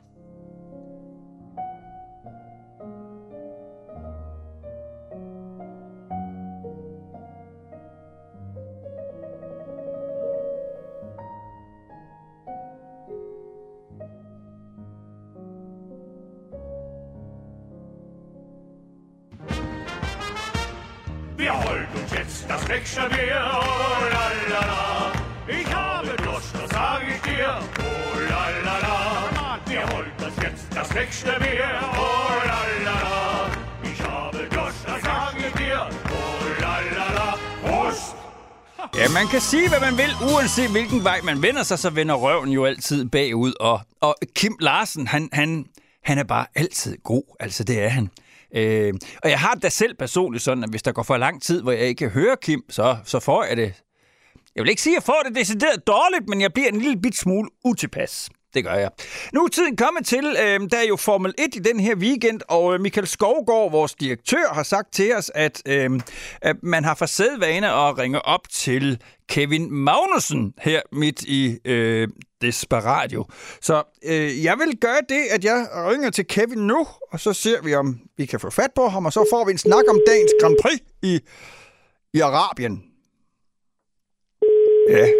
Wir 21.42 21.52
holt 21.52 21.88
uns 22.00 22.12
jetzt 22.12 22.44
das 22.48 22.68
nächste 22.68 23.00
Bier. 23.00 23.42
oh 23.52 24.04
la 24.14 24.26
la 24.52 24.60
la. 24.72 25.12
Ich 25.48 25.74
habe 25.74 26.10
Durst, 26.24 26.54
das 26.54 26.70
sag 26.70 27.02
ich 27.14 27.20
dir, 27.28 27.58
oh 27.78 28.18
la 28.30 28.44
la 28.66 28.76
la. 28.86 29.58
Wir 29.66 29.82
holt 29.92 30.16
uns 30.26 30.36
jetzt 30.46 30.64
das 30.72 30.94
nächste 30.94 31.32
Bier. 31.40 31.70
oh 31.98 32.46
la 32.50 32.60
la 32.86 32.96
la. 33.06 33.50
Ich 33.90 34.00
habe 34.02 34.38
Durst, 34.54 34.82
das 34.86 35.02
sag 35.02 35.34
ich 35.46 35.52
dir, 35.62 35.80
oh 36.18 36.60
la 36.60 36.76
la 36.96 37.06
la. 37.18 37.38
Prost! 37.64 38.14
Ja, 38.94 39.08
man 39.08 39.26
kan 39.28 39.40
sige, 39.40 39.68
hvad 39.68 39.80
man 39.80 39.96
vil, 39.98 40.12
uanset 40.32 40.70
hvilken 40.70 41.04
vej 41.04 41.20
man 41.22 41.42
vender 41.42 41.62
sig, 41.62 41.78
så 41.78 41.90
vender 41.90 42.14
røven 42.14 42.50
jo 42.50 42.64
altid 42.64 43.04
bagud. 43.04 43.52
Og, 43.60 43.80
og 44.00 44.14
Kim 44.34 44.56
Larsen, 44.60 45.06
han, 45.06 45.28
han, 45.32 45.66
han 46.04 46.18
er 46.18 46.24
bare 46.24 46.46
altid 46.54 46.98
god. 47.04 47.36
Altså, 47.40 47.64
det 47.64 47.82
er 47.82 47.88
han. 47.88 48.10
Øh, 48.56 48.94
og 49.22 49.30
jeg 49.30 49.38
har 49.40 49.54
det 49.54 49.62
da 49.62 49.68
selv 49.68 49.94
personligt 49.94 50.44
sådan, 50.44 50.64
at 50.64 50.70
hvis 50.70 50.82
der 50.82 50.92
går 50.92 51.02
for 51.02 51.16
lang 51.16 51.42
tid, 51.42 51.62
hvor 51.62 51.72
jeg 51.72 51.86
ikke 51.86 52.08
hører 52.08 52.36
Kim, 52.36 52.62
så, 52.70 52.96
så 53.04 53.20
får 53.20 53.44
jeg 53.44 53.56
det... 53.56 53.74
Jeg 54.56 54.62
vil 54.62 54.70
ikke 54.70 54.82
sige, 54.82 54.96
at 54.96 54.96
jeg 54.96 55.02
får 55.02 55.22
det 55.26 55.36
decideret 55.36 55.86
dårligt, 55.86 56.28
men 56.28 56.40
jeg 56.40 56.52
bliver 56.52 56.68
en 56.68 56.80
lille 56.80 57.00
bit 57.02 57.16
smule 57.16 57.48
utilpas. 57.64 58.30
Det 58.54 58.64
gør 58.64 58.74
jeg. 58.74 58.90
Nu 59.32 59.44
er 59.44 59.48
tiden 59.48 59.76
kommet 59.76 60.06
til, 60.06 60.36
øh, 60.44 60.60
der 60.70 60.78
er 60.78 60.86
jo 60.88 60.96
Formel 60.96 61.34
1 61.38 61.56
i 61.56 61.58
den 61.58 61.80
her 61.80 61.96
weekend, 61.96 62.40
og 62.48 62.74
øh, 62.74 62.80
Michael 62.80 63.06
Skovgaard, 63.06 63.70
vores 63.70 63.94
direktør, 63.94 64.54
har 64.54 64.62
sagt 64.62 64.92
til 64.92 65.14
os, 65.14 65.30
at, 65.34 65.62
øh, 65.66 66.00
at 66.42 66.56
man 66.62 66.84
har 66.84 66.94
for 66.94 67.06
sædvane 67.06 67.70
at 67.70 67.98
ringe 67.98 68.26
op 68.26 68.48
til 68.50 69.02
Kevin 69.28 69.70
Magnussen 69.70 70.54
her 70.58 70.80
midt 70.92 71.22
i 71.22 71.58
øh, 71.64 72.08
Desperadio. 72.42 73.24
Så 73.60 73.82
øh, 74.04 74.44
jeg 74.44 74.58
vil 74.58 74.78
gøre 74.80 75.02
det, 75.08 75.22
at 75.34 75.44
jeg 75.44 75.68
ringer 75.90 76.10
til 76.10 76.26
Kevin 76.26 76.66
nu, 76.66 76.86
og 77.12 77.20
så 77.20 77.32
ser 77.32 77.62
vi, 77.62 77.74
om 77.74 78.00
vi 78.16 78.26
kan 78.26 78.40
få 78.40 78.50
fat 78.50 78.70
på 78.74 78.88
ham, 78.88 79.06
og 79.06 79.12
så 79.12 79.26
får 79.32 79.44
vi 79.44 79.52
en 79.52 79.58
snak 79.58 79.84
om 79.90 79.98
dagens 80.06 80.32
Grand 80.40 80.56
Prix 80.62 80.80
i, 81.02 81.20
i 82.14 82.20
Arabien. 82.20 82.84
Ja, 84.88 85.06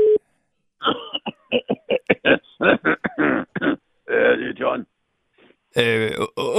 Ja, 4.12 4.36
det 4.36 4.48
er 4.50 4.54
John. 4.60 4.86
Øh, 5.80 6.10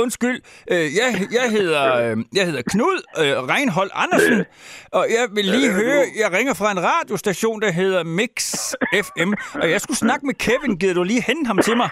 undskyld, 0.04 0.42
øh, 0.72 0.78
jeg, 1.00 1.10
jeg, 1.40 1.52
hedder, 1.58 1.84
øh, 2.04 2.18
jeg 2.38 2.46
hedder 2.46 2.64
Knud 2.72 2.98
øh, 3.22 3.34
Reinhold 3.54 3.92
Andersen, 3.94 4.46
og 4.98 5.06
jeg 5.18 5.26
vil 5.36 5.46
lige 5.46 5.72
høre, 5.82 6.04
jeg 6.22 6.32
ringer 6.38 6.54
fra 6.54 6.72
en 6.72 6.80
radiostation, 6.84 7.62
der 7.62 7.72
hedder 7.72 8.04
Mix 8.04 8.36
FM, 9.08 9.30
og 9.62 9.68
jeg 9.74 9.82
skulle 9.82 9.98
snakke 9.98 10.26
med 10.26 10.34
Kevin. 10.46 10.78
Gider 10.80 10.94
du 10.94 11.04
lige 11.04 11.24
hente 11.30 11.48
ham 11.48 11.58
til 11.58 11.78
mig? 11.78 11.90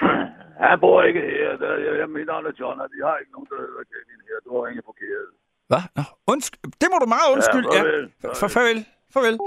Han 0.69 0.79
bor 0.83 1.03
ikke 1.09 1.21
her. 1.21 1.49
Der, 1.61 1.71
jeg, 1.85 1.91
jeg, 1.99 2.07
mit 2.17 2.27
navn 2.31 2.45
er 2.49 2.53
John, 2.59 2.77
og 2.83 2.87
vi 2.95 2.99
har 3.07 3.15
ikke 3.21 3.31
nogen, 3.35 3.47
der 3.51 3.57
hedder 3.67 3.83
Kevin 3.91 4.19
her. 4.29 4.37
Du 4.45 4.49
har 4.57 4.63
ingen 4.71 4.83
forkert. 4.91 5.29
Hvad? 5.71 5.83
Nå, 5.97 6.03
undskyld. 6.33 6.71
Det 6.81 6.87
må 6.91 6.97
du 7.03 7.07
meget 7.15 7.29
undskylde. 7.35 7.67
Ja, 7.75 7.81
farvel. 7.81 8.11
For, 8.39 8.47
farvel. 8.55 8.85
Farvel. 9.13 9.37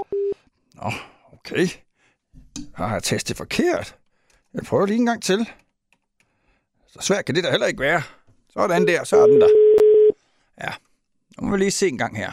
Nå, 0.81 0.91
okay. 1.37 1.67
Har 2.75 2.93
jeg 2.93 3.03
testet 3.03 3.37
forkert? 3.37 3.97
Jeg 4.55 4.63
prøver 4.69 4.87
lige 4.87 4.99
en 4.99 5.07
gang 5.07 5.23
til. 5.23 5.41
Så 6.95 6.99
svært 7.09 7.25
kan 7.25 7.35
det 7.35 7.45
da 7.45 7.51
heller 7.51 7.67
ikke 7.67 7.81
være. 7.81 8.03
Sådan 8.53 8.87
der, 8.87 9.05
så 9.05 9.17
er 9.17 9.27
den 9.27 9.41
der. 9.41 9.49
Ja, 10.65 10.73
nu 11.39 11.47
må 11.47 11.53
vi 11.53 11.59
lige 11.59 11.71
se 11.71 11.89
en 11.89 11.99
gang 11.99 12.17
her. 12.17 12.31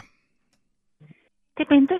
Det 1.56 1.62
er 1.66 1.68
Bente. 1.68 1.98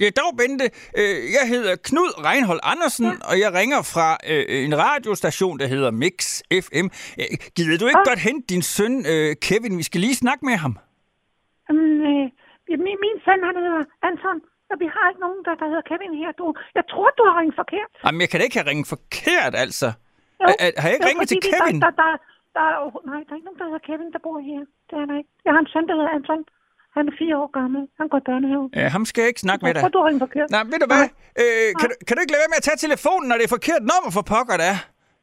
Ja, 0.00 0.08
dag 0.18 0.30
Bente. 0.40 0.64
Øh, 1.00 1.16
Jeg 1.36 1.44
hedder 1.54 1.76
Knud 1.88 2.10
Reinhold 2.28 2.60
Andersen, 2.62 3.06
og 3.28 3.34
jeg 3.42 3.50
ringer 3.60 3.80
fra 3.94 4.08
øh, 4.30 4.64
en 4.66 4.78
radiostation, 4.78 5.58
der 5.58 5.66
hedder 5.66 5.90
Mix 5.90 6.40
FM. 6.64 6.86
Øh, 7.20 7.26
Gider 7.56 7.78
du 7.78 7.86
ikke 7.90 7.98
Ah. 8.04 8.10
godt 8.10 8.18
hente 8.28 8.44
din 8.54 8.62
søn 8.62 8.94
øh, 9.12 9.30
Kevin? 9.46 9.78
Vi 9.78 9.82
skal 9.82 10.00
lige 10.00 10.14
snakke 10.24 10.44
med 10.44 10.56
ham. 10.64 10.74
Um, 11.70 11.76
øh, 12.10 12.24
min, 12.86 12.96
min 13.04 13.16
søn, 13.26 13.40
han 13.48 13.54
hedder 13.64 13.82
Anton, 14.08 14.38
og 14.70 14.76
vi 14.82 14.86
har 14.94 15.04
ikke 15.10 15.22
nogen, 15.26 15.40
der, 15.46 15.54
der 15.60 15.66
hedder 15.72 15.84
Kevin 15.90 16.12
her. 16.22 16.30
Du, 16.40 16.46
jeg 16.78 16.84
tror, 16.90 17.08
du 17.18 17.22
har 17.28 17.34
ringet 17.40 17.56
forkert. 17.62 17.90
Jamen, 18.04 18.20
jeg 18.20 18.28
kan 18.30 18.38
da 18.40 18.44
ikke 18.44 18.58
have 18.60 18.70
ringet 18.70 18.86
forkert, 18.94 19.54
altså. 19.64 19.88
Jo, 20.42 20.46
Er- 20.52 20.60
er- 20.66 20.74
har 20.82 20.86
jeg 20.88 20.94
ikke 20.96 21.06
jo, 21.06 21.10
ringet 21.10 21.26
til 21.32 21.38
Kevin? 21.48 21.76
Der, 21.84 21.90
der, 21.90 21.96
der, 22.02 22.10
der, 22.56 22.62
er, 22.70 22.74
jo- 22.82 23.02
nej, 23.10 23.20
der 23.26 23.32
er 23.32 23.36
ikke 23.38 23.48
nogen, 23.48 23.60
der 23.62 23.66
hedder 23.70 23.82
Kevin, 23.88 24.08
der 24.14 24.20
bor 24.26 24.36
her. 24.50 24.60
Det 24.88 24.94
er 25.02 25.06
der 25.10 25.16
ikke. 25.20 25.30
Jeg 25.46 25.52
har 25.54 25.60
en 25.64 25.70
søn, 25.74 25.84
der 25.90 25.94
hedder 25.98 26.12
Anton. 26.18 26.40
Han 26.96 27.02
er 27.10 27.14
fire 27.22 27.34
år 27.42 27.48
gammel. 27.60 27.82
Han 28.00 28.06
går 28.12 28.18
i 28.22 28.26
børnehave. 28.30 28.64
Ja, 28.80 28.86
ham 28.96 29.04
skal 29.10 29.20
jeg 29.22 29.28
ikke 29.32 29.44
snakke 29.46 29.60
med 29.62 29.68
Jeg 29.70 29.74
dig. 29.76 29.82
tror, 29.82 29.92
du 29.96 30.00
har 30.02 30.06
ringet 30.08 30.22
forkert. 30.28 30.48
Nej, 30.56 30.62
ved 30.72 30.78
du 30.84 30.88
hvad? 30.92 31.04
Øh, 31.42 31.68
kan, 31.80 31.86
du, 31.90 31.94
kan 32.06 32.12
du 32.16 32.20
ikke 32.22 32.32
lade 32.34 32.42
være 32.44 32.52
med 32.54 32.60
at 32.62 32.66
tage 32.68 32.78
telefonen, 32.86 33.26
når 33.30 33.36
det 33.38 33.44
er 33.48 33.52
forkert 33.58 33.82
nummer 33.90 34.10
for 34.16 34.24
pokker, 34.34 34.56
der? 34.64 34.74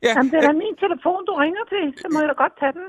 Ja, 0.07 0.11
Jamen, 0.17 0.29
det 0.31 0.37
er 0.39 0.43
øh, 0.45 0.49
da 0.49 0.53
min 0.65 0.75
telefon, 0.85 1.19
du 1.29 1.33
ringer 1.43 1.63
til. 1.73 1.83
Så 2.01 2.05
må 2.13 2.17
jeg 2.21 2.27
da 2.31 2.35
godt 2.43 2.55
tage 2.61 2.73
den. 2.79 2.85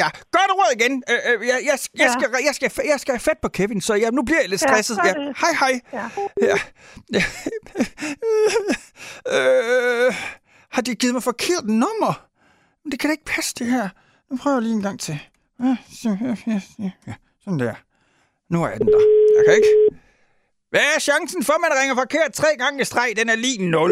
ja. 0.00 0.08
gør 0.34 0.44
det 0.48 0.54
råd 0.60 0.70
igen. 0.78 0.94
Øh, 1.12 1.18
øh, 1.28 1.34
jeg, 1.52 1.58
jeg, 1.70 1.76
jeg, 2.02 2.06
Ja. 2.06 2.12
skal, 2.16 2.26
jeg, 2.48 2.54
skal, 2.58 2.68
jeg 2.92 2.98
skal 3.02 3.12
have 3.16 3.24
fat 3.30 3.38
på 3.44 3.48
Kevin, 3.58 3.80
så 3.88 3.92
ja, 4.02 4.08
nu 4.18 4.22
bliver 4.28 4.40
jeg 4.44 4.50
lidt 4.54 4.62
Ja, 4.62 4.66
stresset. 4.68 4.96
er 4.98 5.02
Ja, 5.08 5.12
det. 5.20 5.28
hej, 5.42 5.52
hej. 5.62 5.74
Ja. 5.98 6.06
Ja. 6.48 6.56
øh, 9.36 10.12
har 10.70 10.82
de 10.82 10.94
givet 10.94 11.14
mig 11.14 11.22
forkert 11.22 11.64
nummer? 11.66 12.12
Men 12.82 12.90
det 12.90 13.00
kan 13.00 13.08
da 13.08 13.12
ikke 13.12 13.24
passe, 13.36 13.54
det 13.58 13.66
her. 13.66 13.88
Nu 14.30 14.36
prøver 14.42 14.56
jeg 14.56 14.62
lige 14.62 14.74
en 14.74 14.82
gang 14.82 15.00
til. 15.00 15.16
Ja, 15.60 15.76
så- 16.00 16.16
ja, 16.20 16.36
ja, 16.52 16.60
ja, 16.78 16.90
ja, 17.06 17.14
Sådan 17.44 17.58
der. 17.58 17.74
Nu 18.48 18.64
er 18.64 18.74
den 18.78 18.86
der. 18.86 19.02
Jeg 19.36 19.42
kan 19.46 19.54
ikke... 19.54 19.72
Hvad 20.70 20.80
er 20.96 21.00
chancen 21.00 21.44
for, 21.44 21.52
at 21.52 21.60
man 21.66 21.72
ringer 21.80 21.94
forkert 22.02 22.32
tre 22.32 22.48
gange 22.58 22.80
i 22.80 22.84
streg? 22.84 23.08
Den 23.16 23.28
er 23.28 23.36
lige 23.36 23.70
0. 23.70 23.90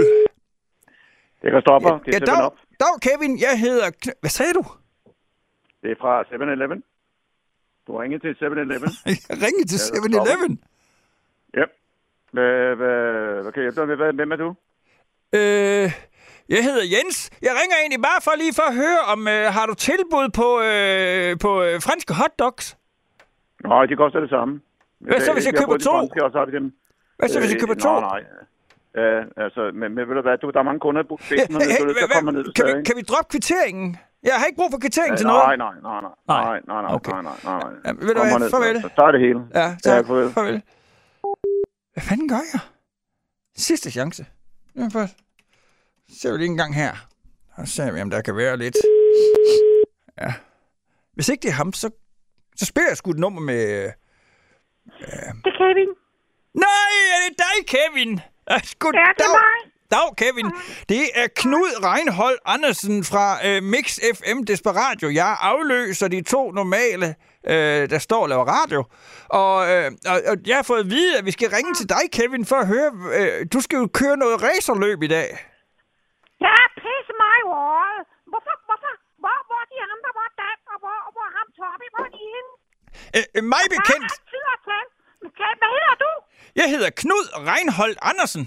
Det 1.42 1.50
kan 1.52 1.60
stoppe. 1.60 1.88
Det 1.88 2.14
er 2.14 2.18
Ja, 2.18 2.18
7 2.18 2.26
dag, 2.26 2.50
dag, 2.82 2.94
Kevin. 3.06 3.32
Jeg 3.46 3.60
hedder... 3.60 3.86
Kn- 4.06 4.18
Hvad 4.20 4.30
sagde 4.30 4.52
du? 4.52 4.64
Det 5.82 5.90
er 5.90 5.96
fra 6.00 6.22
7-Eleven. 6.22 6.80
Du 7.86 7.96
ringet 8.00 8.20
til 8.22 8.32
7-Eleven. 8.42 8.90
Jeg 9.30 9.36
ringede 9.44 9.66
til 9.72 9.78
Ja, 9.92 9.98
7-Eleven. 9.98 10.52
ja. 11.58 11.64
Hvad, 12.32 12.76
hvad, 12.80 12.96
hvad 13.42 13.52
kan 13.52 13.62
jeg 13.62 13.72
hjælpe 13.72 13.80
dig 13.92 13.98
med? 13.98 14.12
Hvem 14.14 14.32
er 14.32 14.36
du? 14.36 14.48
Øh, 15.38 15.88
jeg 16.54 16.60
hedder 16.68 16.84
Jens. 16.94 17.30
Jeg 17.46 17.52
ringer 17.60 17.76
egentlig 17.82 18.02
bare 18.08 18.20
for 18.26 18.32
lige 18.42 18.54
for 18.58 18.66
at 18.70 18.74
høre, 18.82 19.00
om 19.12 19.20
øh, 19.28 19.44
har 19.56 19.66
du 19.70 19.74
tilbud 19.74 20.26
på, 20.40 20.48
øh, 20.70 21.38
på 21.44 21.50
øh, 21.66 21.74
franske 21.86 22.12
hotdogs? 22.20 22.64
Nej, 23.70 23.86
de 23.90 23.94
koster 24.02 24.20
det 24.20 24.30
samme. 24.36 24.52
Hvad 25.00 25.20
så, 25.20 25.32
hvis 25.32 25.44
jeg 25.46 25.52
har 25.56 25.60
køber 25.62 25.78
to? 25.88 25.92
franske, 25.98 26.24
Og 26.24 26.30
så 26.32 26.38
har 26.38 26.46
vi 26.50 26.52
dem. 26.58 26.66
Hvad 27.18 27.28
så, 27.28 27.38
hvis 27.40 27.50
jeg 27.52 27.56
Øh, 27.56 27.62
køber 27.64 27.74
to? 27.86 27.92
Nej, 28.00 28.00
nej. 28.10 28.20
Ja, 29.02 29.16
altså, 29.44 29.62
men, 29.80 29.88
men 29.94 30.02
ved 30.08 30.14
du 30.18 30.22
hvad, 30.28 30.38
du, 30.42 30.50
der 30.54 30.60
er 30.64 30.68
mange 30.70 30.80
kunder 30.86 31.00
i 31.04 31.08
butikken, 31.12 31.54
og 31.56 31.62
hey, 31.62 31.78
du 31.78 31.82
er 31.82 31.86
nødt 31.86 31.96
til 31.98 32.06
hvad- 32.06 32.16
at 32.16 32.24
komme 32.24 32.32
ned. 32.32 32.42
hvad- 32.44 32.52
kan, 32.58 32.64
vi, 32.78 32.84
kan 32.88 32.94
vi 33.00 33.02
droppe 33.10 33.28
kvitteringen? 33.34 33.88
Jeg 34.28 34.34
har 34.38 34.44
ikke 34.48 34.58
brug 34.60 34.70
for 34.74 34.78
kvittering 34.84 35.12
til 35.18 35.26
noget. 35.26 35.42
Nej, 35.46 35.56
nej, 35.64 35.74
nej, 35.88 36.00
nej, 36.06 36.12
Nej. 36.28 36.42
nej, 36.44 36.60
nej, 36.70 36.80
nej, 36.82 36.94
Okay. 36.96 37.12
nej, 37.12 37.22
nej, 37.28 37.36
nej, 37.44 37.58
nej. 37.64 37.72
Ja, 37.86 37.90
ved 38.06 38.14
du 38.14 38.20
Kom 38.20 38.28
hvad, 38.28 38.38
ned, 38.38 38.50
farvel. 38.54 38.76
Så, 38.82 38.88
så 38.96 39.02
er 39.08 39.12
det 39.14 39.20
hele. 39.26 39.40
Ja, 39.60 39.66
tak. 39.84 39.94
Ja, 39.96 40.00
farvel. 40.10 40.28
farvel. 40.36 40.58
Hvad 41.94 42.02
fanden 42.08 42.28
gør 42.34 42.42
jeg? 42.52 42.60
Sidste 43.56 43.88
chance. 43.90 44.22
Ja, 44.76 44.86
for... 44.94 45.04
Ser 46.12 46.32
vi 46.32 46.38
lige 46.38 46.46
en 46.48 46.56
gang 46.56 46.74
her. 46.74 46.92
Og 47.56 47.68
ser 47.68 47.92
vi, 47.92 48.00
om 48.00 48.10
der 48.10 48.22
kan 48.22 48.36
være 48.36 48.56
lidt. 48.56 48.76
Ja. 50.20 50.32
Hvis 51.14 51.28
ikke 51.28 51.42
det 51.42 51.48
er 51.48 51.52
ham, 51.52 51.72
så, 51.72 51.90
så 52.56 52.66
spiller 52.66 52.88
jeg 52.90 52.96
sgu 52.96 53.10
et 53.10 53.18
nummer 53.18 53.40
med... 53.40 53.84
øh, 53.84 53.92
Det 55.44 55.52
er 55.52 55.58
Kevin. 55.58 55.88
Nej, 56.54 56.92
er 57.14 57.28
det 57.28 57.38
dig, 57.38 57.66
Kevin? 57.66 58.20
Sgu, 58.64 58.90
Ja, 58.94 59.00
det 59.18 59.24
er 59.24 59.24
dag. 59.24 59.26
mig. 59.28 59.72
Dag, 59.90 60.16
Kevin. 60.16 60.50
Det 60.88 61.02
er 61.14 61.26
Knud 61.36 61.84
Reinhold 61.84 62.38
Andersen 62.44 63.04
fra 63.04 63.46
øh, 63.46 63.62
Mix 63.62 63.98
FM 64.14 64.44
Desperadio. 64.44 65.10
Jeg 65.10 65.36
afløser 65.40 66.08
de 66.08 66.22
to 66.22 66.50
normale, 66.50 67.14
øh, 67.46 67.90
der 67.90 67.98
står 67.98 68.22
og 68.22 68.28
laver 68.28 68.44
radio. 68.44 68.84
Og, 69.28 69.70
øh, 69.70 69.90
og, 70.06 70.20
og 70.26 70.36
jeg 70.46 70.56
har 70.56 70.62
fået 70.62 70.80
at 70.80 70.90
vide, 70.90 71.18
at 71.18 71.24
vi 71.26 71.30
skal 71.30 71.50
ringe 71.50 71.74
til 71.74 71.88
dig, 71.88 72.02
Kevin, 72.12 72.44
for 72.44 72.56
at 72.56 72.66
høre... 72.66 72.92
Øh, 73.14 73.46
du 73.52 73.60
skal 73.60 73.76
jo 73.76 73.88
køre 73.94 74.16
noget 74.16 74.42
racerløb 74.42 75.02
i 75.02 75.06
dag. 75.06 75.38
Ja, 76.46 76.56
pisse 76.82 77.12
mig 77.22 77.34
i 77.42 77.46
året. 77.66 78.00
Hvorfor, 78.30 78.54
hvorfor, 78.68 78.92
hvor, 79.22 79.36
hvor 79.48 79.58
er 79.64 79.68
de 79.74 79.78
andre, 79.92 80.08
hvor 80.16 80.24
er 80.30 80.34
Dan, 80.42 80.58
og 80.72 80.76
hvor, 80.82 80.96
hvor 81.14 81.24
er 81.30 81.32
ham 81.38 81.48
Tommy, 81.58 81.86
hvor 81.94 82.02
er 82.08 82.12
de 82.18 82.24
henne? 82.34 82.52
Øh, 83.16 83.24
øh, 83.36 83.42
mig 83.54 83.64
bekendt. 83.76 84.10
at 84.54 84.60
tage. 84.68 84.86
Men 85.22 85.30
kan- 85.38 85.58
Hvad 85.62 85.70
hedder 85.76 85.94
du? 86.04 86.10
Jeg 86.60 86.66
hedder 86.74 86.90
Knud 87.02 87.24
Reinhold 87.50 87.94
Andersen. 88.10 88.42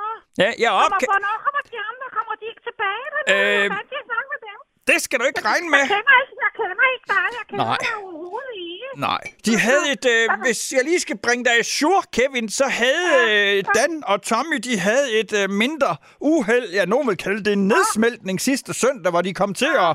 Åh, 0.00 0.16
Ja, 0.42 0.48
jeg 0.62 0.68
er 0.70 0.76
Hvor, 0.78 0.88
opka- 0.88 1.10
hvornår 1.14 1.36
kommer 1.44 1.62
de 1.72 1.76
andre? 1.90 2.06
Kommer 2.18 2.34
de 2.40 2.44
ikke 2.52 2.62
tilbage? 2.68 3.02
Eller 3.08 3.20
Øh, 3.32 3.34
øh, 3.36 3.62
jeg 3.62 3.70
kan 3.70 3.96
ikke 3.98 4.08
snakke 4.12 4.28
med 4.34 4.40
dem. 4.48 4.58
Det 4.90 4.98
skal 5.04 5.16
du 5.20 5.24
ikke 5.30 5.42
regne 5.50 5.68
med. 5.74 5.78
Jeg 5.78 5.88
kender 5.96 6.16
ikke, 6.22 6.36
jeg 6.46 6.52
kender 6.60 6.86
ikke 6.94 7.06
dig. 7.14 7.26
Jeg 7.38 7.44
kender 7.50 7.64
Nej. 7.64 7.78
dig 7.80 7.94
overhovedet 8.02 8.54
ikke. 8.56 9.00
Nej. 9.08 9.22
De 9.46 9.52
havde 9.66 9.84
et... 9.94 10.04
Øh, 10.14 10.24
hvis 10.44 10.72
jeg 10.76 10.82
lige 10.84 11.00
skal 11.06 11.18
bringe 11.26 11.44
dig 11.44 11.64
sur, 11.64 12.00
Kevin, 12.16 12.48
så 12.48 12.66
havde 12.82 13.10
øh, 13.32 13.64
Dan 13.76 13.92
og 14.06 14.22
Tommy, 14.22 14.56
de 14.68 14.78
havde 14.78 15.06
et 15.20 15.32
øh, 15.40 15.50
mindre 15.50 15.96
uheld. 16.20 16.68
Ja, 16.78 16.84
nogen 16.84 17.08
vil 17.08 17.16
kalde 17.16 17.44
det 17.44 17.52
en 17.52 17.68
nedsmeltning 17.68 18.40
sidste 18.40 18.74
søndag, 18.74 19.10
hvor 19.12 19.22
de 19.22 19.34
kom 19.34 19.54
til 19.54 19.72
at... 19.86 19.92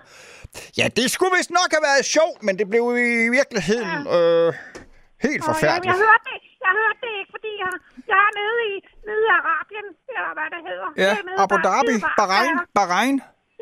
Ja, 0.77 0.85
det 0.97 1.11
skulle 1.11 1.31
vist 1.37 1.51
nok 1.59 1.69
have 1.75 1.83
været 1.89 2.05
sjovt, 2.15 2.39
men 2.43 2.53
det 2.59 2.65
blev 2.69 2.83
i 2.97 3.29
virkeligheden 3.39 3.99
øh, 4.17 4.47
helt 5.25 5.43
forfærdeligt. 5.49 5.91
Jeg, 5.91 5.99
jeg 5.99 6.07
hørte 6.07 6.25
det. 6.31 6.39
Jeg 6.65 6.71
hørte 6.81 6.99
det 7.05 7.11
ikke, 7.19 7.31
fordi 7.35 7.51
jeg, 7.63 7.71
jeg 8.11 8.19
er 8.27 8.31
nede 8.39 8.57
i, 8.71 8.73
nede 9.09 9.23
i 9.29 9.31
Arabien, 9.39 9.87
eller 10.17 10.31
hvad 10.37 10.47
det 10.53 10.61
hedder. 10.69 10.89
Ja, 11.05 11.11
Abu 11.43 11.55
Dhabi, 11.67 11.95
Bahrain. 12.19 12.55
Bahrain. 12.77 13.15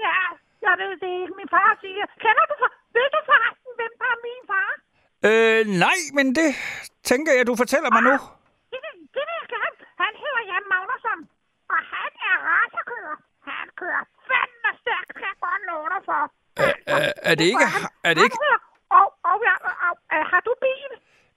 Ja, 0.08 0.20
jeg 0.68 0.74
ved 0.82 0.92
det 1.04 1.10
ikke. 1.22 1.34
Min 1.40 1.50
far 1.56 1.70
siger. 1.84 2.06
Kender 2.24 2.46
du 2.52 2.56
for, 2.62 2.70
ved 2.98 3.08
du 3.16 3.20
forresten, 3.32 3.72
hvem 3.80 3.94
der 4.02 4.08
er 4.16 4.20
min 4.28 4.44
far? 4.52 4.70
Øh, 5.30 5.62
nej, 5.86 6.00
men 6.18 6.26
det 6.40 6.50
tænker 7.10 7.32
jeg, 7.38 7.44
du 7.52 7.56
fortæller 7.64 7.90
mig 7.96 8.04
nu. 8.10 8.16
Det, 8.74 8.80
vil- 8.86 9.08
det 9.16 9.24
vil 9.28 9.36
jeg 9.42 9.50
gerne. 9.56 9.76
Han 10.04 10.14
hedder 10.24 10.42
Jan 10.52 10.66
Magnusson, 10.74 11.20
og 11.74 11.80
han 11.96 12.12
er 12.30 12.36
racerkører. 12.50 13.18
Han 13.50 13.66
kører 13.82 14.04
fandme 14.30 14.70
stærkt, 14.82 15.10
kan 15.20 15.26
jeg 15.32 15.38
godt 15.46 15.62
love 15.70 15.88
dig 15.94 16.02
for. 16.10 16.22
Altså, 16.64 16.94
Øh, 16.94 17.30
er 17.32 17.36
det 17.40 17.46
ikke... 17.54 17.68
Er 18.08 18.14
det 18.16 18.24
ikke... 18.28 18.38
Og, 19.00 19.08
og, 19.08 19.08
og, 19.32 19.36
og, 19.88 19.94
og, 20.16 20.22
har 20.32 20.42
du 20.48 20.52
bil? 20.66 20.92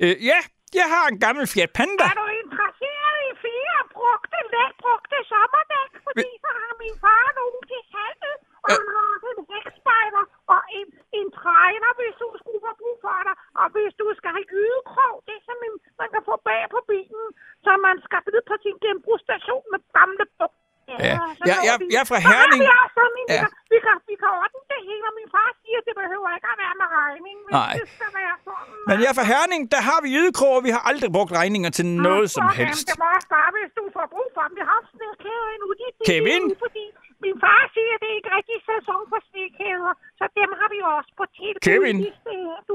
Øh, 0.05 0.15
ja, 0.31 0.39
jeg 0.81 0.87
har 0.95 1.05
en 1.13 1.19
gammel 1.25 1.45
Fiat 1.53 1.73
Panda. 1.79 2.05
Er 2.13 2.17
du 2.23 2.27
interesseret 2.45 3.19
i 3.31 3.33
fire 3.47 3.77
brugte, 3.97 4.39
let 4.55 4.73
brugte 4.83 5.17
sommerdæk? 5.33 5.91
Fordi 6.07 6.29
så 6.45 6.51
har 6.61 6.73
min 6.85 6.95
far 7.05 7.25
nogen 7.41 7.61
til 7.71 7.83
salget, 7.95 8.37
og 8.67 8.71
har 8.95 9.05
også 9.15 9.29
en 9.35 9.43
hækspejler 9.53 10.25
og 10.55 10.61
en, 10.79 10.87
en 11.21 11.29
træner, 11.41 11.91
hvis 11.99 12.15
du 12.23 12.29
skulle 12.41 12.61
få 12.67 12.73
brug 12.83 12.97
for 13.07 13.19
dig. 13.27 13.35
Og 13.61 13.67
hvis 13.75 13.93
du 14.01 14.07
skal 14.19 14.31
have 14.37 14.49
ydekrog, 14.63 15.15
det 15.27 15.35
er 15.41 15.45
som 15.51 15.59
en, 15.69 15.75
man 16.01 16.09
kan 16.15 16.23
få 16.31 16.35
bag 16.49 16.63
på 16.75 16.81
bilen, 16.91 17.27
så 17.65 17.71
man 17.87 17.97
skal 18.07 18.21
ned 18.35 18.43
på 18.51 18.55
sin 18.65 18.77
genbrugsstation 18.85 19.65
med 19.73 19.81
gamle 19.99 20.27
buk. 20.41 20.55
Ja, 20.93 21.17
så 21.39 21.43
jeg- 21.51 21.61
laver 21.67 21.87
jeg- 21.95 22.01
er 22.03 22.07
fra 22.11 22.19
Så 22.21 22.25
har 22.27 22.33
Herning. 22.33 22.61
Vi, 22.65 22.69
også 22.83 22.95
sådan 22.99 23.17
en, 23.21 23.27
Ja. 23.35 23.35
vi, 23.35 23.39
kan, 23.45 23.51
vi, 23.73 23.79
kan, 23.87 23.95
vi 24.11 24.15
kan 24.23 24.31
ordne 24.43 24.61
det 24.73 24.81
hele, 24.89 25.05
og 25.11 25.15
min 25.21 25.29
far 25.37 25.49
siger, 25.63 25.79
at 25.83 25.85
det 25.89 25.95
behøver 26.03 26.29
ikke 26.37 26.49
at 26.55 26.59
være 26.65 26.75
med 26.83 26.89
regning. 27.01 27.37
Nej. 27.59 27.75
Det 27.81 27.87
skal 27.97 28.11
være 28.21 28.37
sådan. 28.47 28.75
Men 28.89 28.97
jeg 29.03 29.09
er 29.13 29.17
fra 29.21 29.27
Herning, 29.33 29.61
der 29.75 29.81
har 29.89 29.99
vi 30.05 30.09
jydekrog, 30.17 30.53
og 30.59 30.63
vi 30.67 30.71
har 30.77 30.83
aldrig 30.91 31.09
brugt 31.17 31.33
regninger 31.41 31.71
til 31.79 31.87
noget 32.09 32.27
som 32.37 32.45
helst. 32.61 32.87
Det 32.91 32.97
må 33.03 33.07
også 33.17 33.29
bare, 33.39 33.51
hvis 33.57 33.71
du 33.79 33.85
får 33.97 34.07
brug 34.15 34.29
for 34.37 34.43
dem. 34.47 34.53
Vi 34.59 34.63
har 34.69 34.75
også 34.81 34.91
snedkæder 34.97 35.47
endnu. 35.55 35.69
De, 35.81 35.87
de, 35.99 36.03
Kevin? 36.11 36.43
De, 36.79 36.85
min 37.27 37.37
far 37.45 37.61
siger, 37.75 37.93
at 37.97 38.01
det 38.05 38.09
er 38.12 38.12
ikke 38.23 38.33
rigtig 38.39 38.59
sæson 38.73 39.01
for 39.11 39.19
snedkæder. 39.29 39.93
Så 40.19 40.25
dem 40.41 40.49
har 40.61 40.69
vi 40.75 40.79
også 40.97 41.13
på 41.21 41.25
tilbud. 41.39 41.63
Kevin? 41.69 41.97
øh, 42.33 42.57
Du, 42.69 42.75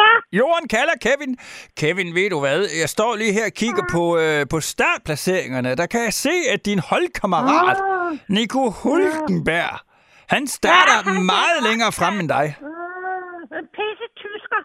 ja, 0.00 0.10
Jorden 0.40 0.66
kalder 0.76 0.96
Kevin. 1.06 1.32
Kevin, 1.80 2.08
ved 2.18 2.28
du 2.34 2.38
hvad? 2.44 2.58
Jeg 2.82 2.88
står 2.96 3.10
lige 3.20 3.32
her 3.38 3.46
og 3.50 3.56
kigger 3.62 3.84
på, 3.94 4.02
øh, 4.24 4.40
på 4.52 4.58
startplaceringerne. 4.72 5.70
Der 5.80 5.86
kan 5.92 6.00
jeg 6.08 6.14
se, 6.26 6.34
at 6.54 6.60
din 6.70 6.80
holdkammerat, 6.90 7.78
Ah. 7.80 8.10
Nico 8.36 8.62
Hulkenberg, 8.82 9.74
han 10.34 10.42
starter 10.58 10.96
Ja, 10.98 11.04
han 11.08 11.16
meget 11.34 11.56
er- 11.60 11.66
længere 11.68 11.92
frem 12.00 12.14
end 12.20 12.28
dig. 12.36 12.46
øh, 12.68 13.58
en 13.60 13.66
pisse 13.78 14.06
tysker. 14.22 14.60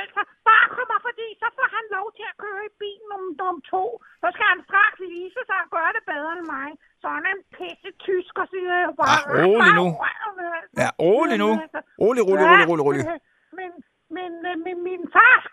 Altså, 0.00 0.20
bare 0.50 0.66
kommer 0.76 0.98
forbi, 1.06 1.26
så 1.42 1.46
får 1.56 1.68
han 1.76 1.84
lov 1.96 2.06
til 2.18 2.24
at 2.32 2.36
køre 2.44 2.62
i 2.70 2.72
bilen 2.82 3.10
om, 3.18 3.24
om 3.50 3.56
to. 3.74 3.84
Så 4.22 4.26
skal 4.34 4.46
han 4.52 4.60
straks 4.70 4.98
vise 5.14 5.40
sig 5.50 5.58
at 5.64 5.68
gøre 5.76 5.92
det 5.96 6.04
bedre 6.12 6.32
end 6.38 6.46
mig. 6.56 6.68
Sådan 7.04 7.26
en 7.32 7.40
pisse 7.56 7.90
tysker, 8.06 8.44
siger 8.52 8.74
jeg 8.84 8.92
bare. 9.00 9.18
Ah, 9.18 9.22
rolig 9.46 9.72
nu. 9.80 9.86
Altså. 10.08 10.74
Ja, 10.82 10.88
rolig 11.06 11.36
nu. 11.44 11.50
Men, 11.54 11.60
altså, 11.66 11.80
Rolig, 12.02 12.22
rolig, 12.28 12.44
rolig, 12.50 12.66
rolig, 12.70 12.84
rolig. 12.88 13.00
øh, 13.12 13.18
Men, 13.58 13.70
men, 14.16 14.30
øh, 14.50 14.54
men 14.66 14.76
min 14.88 15.02
fars 15.16 15.44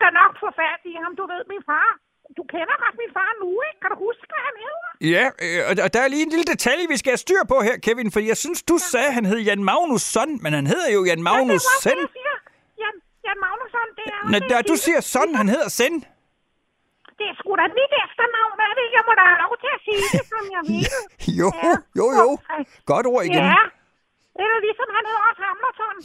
du 2.38 2.42
kender 2.54 2.76
godt 2.84 2.96
min 3.02 3.12
far 3.18 3.30
nu, 3.42 3.48
ikke? 3.68 3.78
Kan 3.82 3.90
du 3.94 3.98
huske, 4.06 4.24
hvad 4.32 4.42
han 4.48 4.56
hedder? 4.66 4.88
Ja, 5.14 5.24
øh, 5.44 5.60
og- 5.84 5.92
der 5.94 6.00
er 6.04 6.08
lige 6.14 6.24
en 6.28 6.32
lille 6.34 6.48
detalje, 6.54 6.84
vi 6.92 6.96
skal 7.00 7.10
have 7.14 7.24
styr 7.26 7.42
på 7.52 7.56
her, 7.66 7.76
Kevin, 7.86 8.08
for 8.14 8.20
jeg 8.30 8.36
synes, 8.44 8.60
du 8.70 8.76
sagde, 8.92 9.06
at 9.12 9.14
han 9.18 9.24
hed 9.30 9.38
Jan 9.48 9.62
Magnusson, 9.70 10.30
men 10.44 10.52
han 10.58 10.66
hedder 10.72 10.88
jo 10.96 11.00
Jan 11.04 11.06
Ja, 11.08 11.14
det 11.14 11.20
er 11.20 11.28
Magnusson. 11.30 11.98
også. 12.04 12.18
Jan, 12.82 12.94
Jan 13.26 13.38
Magnusson, 13.46 13.88
det 13.98 14.04
er... 14.14 14.20
Nå, 14.32 14.36
der, 14.50 14.62
du 14.72 14.76
siger 14.84 15.00
sådan, 15.14 15.34
han 15.40 15.48
hedder 15.54 15.68
Sen. 15.80 15.94
Det 17.20 17.26
er 17.32 17.34
sgu 17.40 17.50
da 17.60 17.66
mit 17.78 17.92
efternavn, 18.04 18.56
er 18.68 18.72
det? 18.78 18.86
Jeg 18.96 19.02
må 19.08 19.12
da 19.20 19.24
have 19.30 19.40
lov 19.44 19.54
til 19.62 19.70
at 19.76 19.80
sige 19.86 20.00
det, 20.14 20.24
som 20.32 20.42
jeg 20.54 20.62
vil. 20.70 20.84
Jo, 21.40 21.48
Ja. 21.64 21.72
jo, 22.00 22.06
jo. 22.20 22.28
Godt 22.92 23.06
ord 23.12 23.22
igen. 23.28 23.44
Ja. 23.54 23.62
Eller 24.42 24.58
ligesom 24.66 24.88
han 24.96 25.02
hedder 25.08 25.22
også 25.30 25.42
Hamilton. 25.50 25.96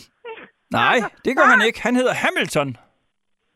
Nej, 0.77 0.95
Altså, 0.95 1.09
det 1.25 1.31
gør 1.37 1.45
han 1.53 1.59
der- 1.61 1.67
ikke. 1.69 1.79
Han 1.87 1.93
hedder 1.99 2.13
Hamilton. 2.23 2.69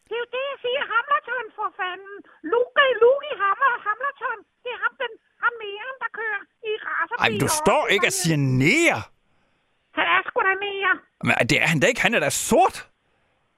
Det 0.07 0.13
er 0.17 0.21
jo 0.25 0.29
det, 0.37 0.43
jeg 0.51 0.59
siger. 0.65 0.81
Hamilton 0.93 1.45
for 1.57 1.67
fanden. 1.79 2.15
Luke, 2.53 2.83
Luke 3.03 3.29
Hammer, 3.41 3.71
Hamilton. 3.87 4.37
Det 4.63 4.69
er 4.75 4.79
ham, 4.85 4.93
den, 5.03 5.11
ham 5.43 5.53
mere, 5.65 5.87
der 6.03 6.09
kører 6.19 6.41
i 6.69 6.71
racerbil. 6.87 7.21
Ej, 7.23 7.27
men 7.33 7.39
du 7.45 7.49
står 7.61 7.81
ikke 7.93 8.05
og 8.11 8.15
siger 8.21 8.37
nære. 8.63 9.01
Han 9.97 10.05
er 10.15 10.19
sgu 10.27 10.37
da 10.49 10.53
mere. 10.67 10.91
Men 11.27 11.33
det 11.49 11.57
er 11.63 11.67
han 11.73 11.79
da 11.81 11.85
ikke. 11.91 12.01
Han 12.07 12.13
er 12.17 12.21
da 12.27 12.29
sort. 12.49 12.75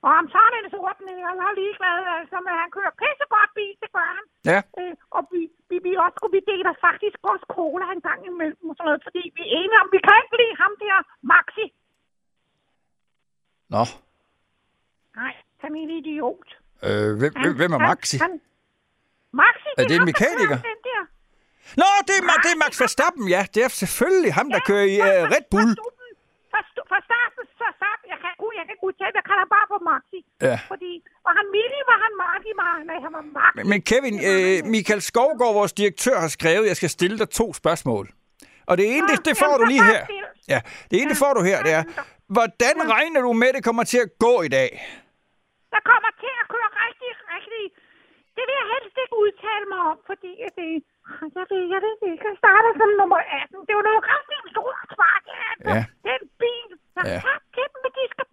Og 0.05 0.11
om 0.19 0.25
sådan 0.35 0.55
en 0.59 0.67
sort 0.75 0.97
nære, 1.07 1.31
jeg 1.39 1.47
er 1.51 1.55
ligeglad, 1.61 1.97
altså, 2.17 2.37
men 2.45 2.53
han 2.61 2.69
kører 2.77 2.93
pisse 3.01 3.25
godt 3.35 3.51
bil, 3.57 3.73
det 3.83 3.89
gør 3.95 4.07
han. 4.17 4.25
Ja. 4.51 4.59
Øh, 4.79 4.93
og 5.17 5.21
vi, 5.33 5.41
vi, 5.69 5.77
vi 5.85 5.91
også 6.05 6.27
vi 6.35 6.39
deler 6.51 6.73
faktisk 6.87 7.17
også 7.31 7.45
cola 7.57 7.85
en 7.95 8.01
gang 8.07 8.19
imellem 8.31 8.65
og 8.69 8.75
sådan 8.75 8.87
noget, 8.89 9.01
fordi 9.07 9.23
vi 9.37 9.41
er 9.47 9.51
enige 9.59 9.79
om, 9.83 9.87
vi 9.95 9.99
kan 10.07 10.15
ikke 10.23 10.35
lide 10.41 10.55
ham 10.63 10.73
der 10.83 10.97
Maxi. 11.33 11.65
Nå, 13.73 13.83
Nej, 15.19 15.33
han 15.61 15.69
er 15.75 15.79
en 15.85 15.89
idiot. 15.99 16.47
øh, 16.87 17.09
hvem, 17.19 17.31
hvem- 17.41 17.55
hvem 17.59 17.71
er 17.77 17.79
Han- 17.79 17.89
Maxi? 17.89 18.17
Han, 18.25 18.33
Maxi, 19.41 19.69
Er 19.79 19.83
det 19.89 19.95
en 19.95 19.99
der 20.01 20.09
mekaniker? 20.11 20.57
kører 20.61 20.69
Den 20.71 20.79
der. 20.89 21.01
Nå, 21.81 21.87
det 22.07 22.15
er, 22.19 22.23
Ma- 22.29 22.41
det 22.45 22.51
er 22.55 22.59
Max 22.65 22.71
Verstappen, 22.83 23.25
ja. 23.35 23.41
Det 23.53 23.59
er 23.65 23.71
selvfølgelig 23.83 24.33
ham, 24.39 24.47
der 24.53 24.59
kører 24.69 24.85
i 24.95 24.97
uh, 25.09 25.21
Red 25.33 25.45
Bull. 25.51 25.71
Fra, 26.51 26.59
fra 26.89 26.99
starten, 27.09 27.40
uh, 28.83 28.91
jeg 29.17 29.23
kalder 29.29 29.45
bare 29.55 29.67
på 29.73 29.77
Maxi. 29.89 30.19
Ja. 30.49 30.57
Fordi, 30.71 30.91
var 31.25 31.33
han 31.39 31.45
Mili, 31.55 31.79
var 31.91 31.97
han 32.05 32.13
Marki, 32.23 32.51
var 32.61 32.71
nej, 32.89 32.97
han 33.05 33.11
var 33.17 33.23
Maxi. 33.37 33.69
Men 33.71 33.79
Kevin, 33.89 34.15
øh, 34.31 34.55
Michael 34.75 35.01
Skovgaard, 35.09 35.53
vores 35.61 35.73
direktør, 35.81 36.15
har 36.25 36.31
skrevet, 36.37 36.63
at 36.65 36.71
jeg 36.71 36.77
skal 36.81 36.89
stille 36.97 37.17
dig 37.21 37.29
to 37.29 37.45
spørgsmål. 37.61 38.05
Og 38.69 38.73
det 38.79 38.85
ene, 38.95 39.05
det, 39.11 39.17
det 39.27 39.35
får 39.43 39.53
du 39.59 39.63
lige 39.73 39.83
her. 39.91 40.01
Ja, 40.53 40.59
det 40.89 40.95
ene, 41.01 41.09
det 41.13 41.19
får 41.23 41.33
du 41.37 41.41
her, 41.49 41.57
det 41.67 41.73
er, 41.79 41.83
hvordan 42.37 42.75
regner 42.95 43.21
du 43.27 43.31
med, 43.41 43.49
det 43.55 43.63
kommer 43.69 43.83
til 43.93 43.99
at 44.05 44.09
gå 44.25 44.33
i 44.47 44.51
dag? 44.59 44.71
der 45.75 45.81
kommer 45.91 46.11
til 46.23 46.33
at 46.41 46.47
køre 46.53 46.69
rigtig, 46.85 47.11
rigtig... 47.35 47.63
Det 48.35 48.43
vil 48.47 48.55
jeg 48.61 48.67
helst 48.75 48.95
ikke 49.03 49.15
udtale 49.23 49.65
mig 49.73 49.81
om, 49.91 49.97
fordi 50.09 50.31
at 50.47 50.53
det... 50.59 50.69
Jeg 51.37 51.45
ved, 51.51 51.63
jeg 51.73 51.81
ved 51.85 51.95
ikke. 52.11 52.23
Jeg 52.29 52.35
starter 52.43 52.71
som 52.81 52.89
nummer 53.01 53.19
18. 53.43 53.67
Det 53.67 53.73
var 53.77 53.85
noget 53.89 54.03
rigtig 54.13 54.39
stort 54.53 54.79
svar, 54.95 55.15
det 55.27 55.33
er. 55.47 55.53
Ja. 55.71 55.81
Den 56.09 56.21
bil, 56.41 56.69
der 56.95 57.03
Ja. 57.05 57.13
ja. 57.13 57.19
tager 57.25 57.41
til 57.55 57.65
dem, 57.71 57.79
men 57.83 57.91
de 57.97 58.03
skal. 58.13 58.25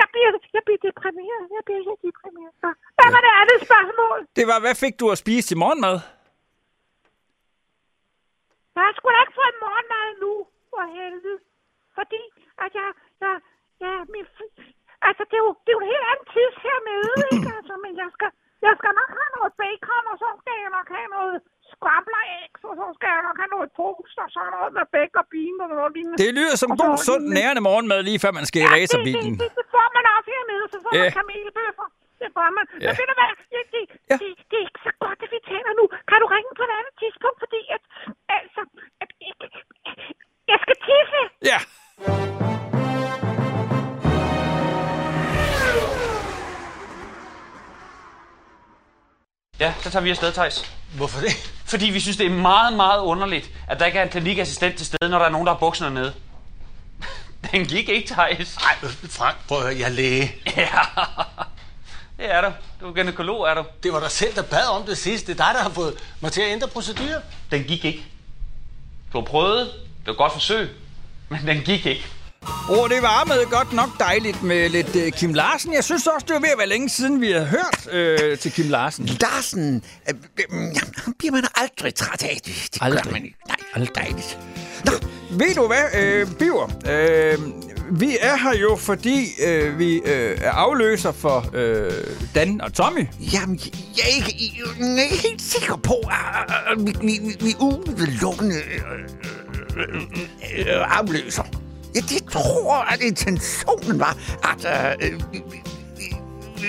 Jeg 0.00 0.08
bliver, 0.12 0.30
jeg 0.56 0.62
bliver 0.66 0.80
deprimeret. 0.88 1.44
Jeg 1.56 1.62
bliver 1.66 1.82
helt 1.88 2.02
deprimeret. 2.08 2.54
Hvad 2.98 3.08
var 3.14 3.20
det 3.26 3.32
andet 3.42 3.58
spørgsmål? 3.66 4.18
Det 4.38 4.44
var, 4.50 4.58
hvad 4.64 4.76
fik 4.82 4.94
du 5.00 5.06
at 5.14 5.18
spise 5.24 5.44
til 5.48 5.58
morgenmad? 5.62 5.96
Jeg 8.74 8.82
har 8.86 8.92
sgu 8.96 9.06
da 9.14 9.20
ikke 9.24 9.38
fået 9.40 9.56
morgenmad 9.64 10.08
nu, 10.24 10.32
for 10.70 10.84
helvede. 10.98 11.38
Fordi, 11.98 12.22
at 12.64 12.70
jeg, 12.80 12.88
jeg, 13.22 13.34
ja, 13.84 13.92
min, 14.12 14.26
altså, 15.08 15.22
det 15.30 15.36
er, 15.40 15.44
jo, 15.46 15.50
det 15.64 15.70
er 15.70 15.76
jo 15.76 15.82
en 15.84 15.92
helt 15.94 16.06
anden 16.10 16.26
tids 16.34 16.56
hernede, 16.66 17.14
ikke? 17.34 17.50
Altså, 17.58 17.74
men 17.84 17.92
jeg 18.02 18.08
skal, 18.16 18.30
jeg 18.66 18.74
skal 18.78 18.92
nok 19.00 19.10
have 19.18 19.30
noget 19.36 19.52
bacon, 19.60 20.04
og 20.12 20.16
så 20.22 20.28
skal 20.40 20.56
jeg 20.64 20.70
nok 20.78 20.88
have 20.96 21.10
noget 21.18 21.36
scrambler 21.74 22.22
eggs, 22.42 22.60
og 22.70 22.74
så 22.80 22.84
skal 22.96 23.08
jeg 23.14 23.22
nok 23.28 23.36
have 23.42 23.52
noget 23.56 23.68
toast, 23.80 24.16
og 24.24 24.28
så 24.34 24.40
noget 24.56 24.70
med 24.78 24.84
bæk 24.94 25.12
og 25.20 25.26
bean 25.32 25.56
og 25.64 25.68
noget 25.80 25.92
lignende. 25.96 26.16
Det 26.24 26.30
lyder 26.38 26.56
som 26.62 26.70
så 26.72 26.78
god, 26.82 26.96
sund, 27.08 27.24
nærende 27.38 27.62
morgenmad, 27.68 28.00
lige 28.08 28.18
før 28.24 28.32
man 28.38 28.44
skal 28.50 28.60
i 28.60 28.64
Ja, 28.64 28.68
det, 28.70 28.74
racerbilen. 28.76 29.32
det, 29.34 29.42
det, 29.44 29.50
det, 29.58 29.66
får 29.74 29.86
man 29.96 30.04
også 30.16 30.28
hernede, 30.34 30.64
så 30.72 30.78
får 30.84 30.90
Ja. 30.98 31.02
man 31.06 31.12
kamelbøffer. 31.20 31.86
Det 32.22 32.28
får 32.36 32.48
man. 32.56 32.64
Ja. 32.84 32.90
Men 32.90 32.94
ved 33.00 33.06
du 33.10 33.14
hvad, 33.20 33.30
det, 33.54 33.62
det, 33.74 33.82
Ja. 34.10 34.16
det, 34.22 34.28
det 34.50 34.56
er 34.60 34.64
ikke 34.68 34.82
så 34.88 34.92
godt, 35.04 35.18
at 35.26 35.30
vi 35.34 35.40
taler 35.52 35.72
nu. 35.80 35.84
Kan 36.10 36.18
du 36.22 36.26
ringe 36.34 36.50
på 36.60 36.64
et 36.68 36.72
andet 36.78 36.94
tidspunkt, 37.02 37.38
fordi 37.44 37.60
at, 37.76 37.82
altså, 38.38 38.60
at, 39.02 39.08
jeg 40.52 40.58
skal 40.64 40.76
tisse. 40.88 41.20
Ja. 41.50 41.58
Ja, 49.60 49.74
så 49.82 49.90
tager 49.90 50.02
vi 50.02 50.10
afsted, 50.10 50.32
Thijs. 50.32 50.72
Hvorfor 50.96 51.20
det? 51.20 51.50
Fordi 51.72 51.86
vi 51.86 52.00
synes, 52.00 52.16
det 52.16 52.26
er 52.26 52.30
meget, 52.30 52.76
meget 52.76 53.00
underligt, 53.00 53.50
at 53.68 53.80
der 53.80 53.86
ikke 53.86 53.98
er 53.98 54.02
en 54.02 54.08
klinikassistent 54.08 54.76
til 54.76 54.86
stede, 54.86 55.10
når 55.10 55.18
der 55.18 55.26
er 55.26 55.30
nogen, 55.30 55.46
der 55.46 55.52
har 55.52 55.58
bukserne 55.58 55.94
nede. 55.94 56.14
Den 57.52 57.66
gik 57.66 57.88
ikke, 57.88 58.08
Thijs. 58.14 58.56
Nej, 58.60 58.90
Frank, 59.10 59.36
prøv 59.48 59.58
at 59.58 59.64
høre, 59.64 59.78
jeg 59.78 59.84
er 59.84 59.88
læge. 59.88 60.34
Ja, 60.56 62.24
det 62.24 62.34
er 62.34 62.40
du. 62.40 62.52
Du 62.80 62.88
er 62.88 62.92
gynekolog, 62.92 63.48
er 63.48 63.54
du. 63.54 63.64
Det 63.82 63.92
var 63.92 64.00
dig 64.00 64.10
selv, 64.10 64.34
der 64.34 64.42
bad 64.42 64.66
om 64.68 64.86
det 64.86 64.98
sidste. 64.98 65.32
Det 65.32 65.40
er 65.40 65.44
dig, 65.44 65.54
der 65.54 65.62
har 65.62 65.70
fået 65.70 65.94
mig 66.20 66.32
til 66.32 66.40
at 66.42 66.52
ændre 66.52 66.68
procedur. 66.68 67.20
Den 67.50 67.64
gik 67.64 67.84
ikke. 67.84 68.04
Du 69.12 69.18
har 69.18 69.24
prøvet. 69.24 69.66
Det 69.66 70.06
var 70.06 70.12
et 70.12 70.18
godt 70.18 70.32
forsøg. 70.32 70.70
Men 71.28 71.46
den 71.46 71.60
gik 71.60 71.86
ikke. 71.86 72.06
Åh, 72.70 72.88
det 72.88 73.02
varmede 73.02 73.46
godt 73.50 73.72
nok 73.72 73.88
dejligt 73.98 74.42
med 74.42 74.68
lidt 74.68 74.96
uh, 74.96 75.08
Kim 75.10 75.34
Larsen. 75.34 75.72
Jeg 75.74 75.84
synes 75.84 76.06
også, 76.06 76.24
det 76.28 76.34
var 76.34 76.40
ved 76.40 76.48
at 76.48 76.58
være 76.58 76.68
længe 76.68 76.88
siden, 76.88 77.20
vi 77.20 77.30
har 77.32 77.44
hørt 77.44 77.86
uh, 77.86 78.38
til 78.38 78.52
Kim 78.52 78.68
Larsen. 78.70 79.04
Larsen, 79.06 79.82
øh, 80.08 80.14
øh, 80.52 80.76
ham 81.04 81.14
bliver 81.18 81.32
man 81.32 81.44
aldrig 81.54 81.94
træt 81.94 82.22
af. 82.22 82.38
Det, 82.44 82.68
det 82.74 82.78
Aldrig. 82.80 83.04
Gør 83.04 83.10
man 83.10 83.24
ikke. 83.24 83.36
Nej, 83.48 83.56
aldrig. 83.74 83.94
Dejligt. 83.94 84.38
Nå, 84.84 84.92
Ved 85.30 85.54
du 85.54 85.66
hvad, 85.66 86.02
øh, 86.02 86.26
Biver? 86.38 86.70
Øh, 86.88 87.38
vi 88.00 88.16
er 88.20 88.36
her 88.36 88.58
jo, 88.58 88.76
fordi 88.76 89.26
øh, 89.46 89.78
vi 89.78 89.94
øh, 89.96 90.38
er 90.42 90.50
afløser 90.50 91.12
for 91.12 91.46
øh, 91.54 91.92
Dan 92.34 92.60
og 92.60 92.72
Tommy. 92.74 93.06
jamen, 93.32 93.60
jeg 93.96 94.02
er 94.02 94.16
ikke, 94.16 94.58
jeg 94.86 94.98
er 94.98 95.02
ikke 95.02 95.16
helt 95.28 95.42
sikker 95.42 95.76
på, 95.76 95.94
at 95.94 96.54
at 96.72 96.86
vi, 96.86 96.94
vi, 97.00 97.18
vi, 97.22 97.36
vi 97.40 97.54
udelukkende 97.60 98.56
øh, 98.56 98.82
øh, 99.76 100.02
øh, 100.58 100.98
afløser. 100.98 101.42
Ja, 101.94 102.00
det 102.00 102.24
tror, 102.32 102.74
at 102.92 103.00
intentionen 103.00 103.98
var, 104.00 104.16
at 104.42 104.96
øh, 105.02 105.12
vi, 105.32 105.42
vi, 105.50 105.62
vi, 106.56 106.66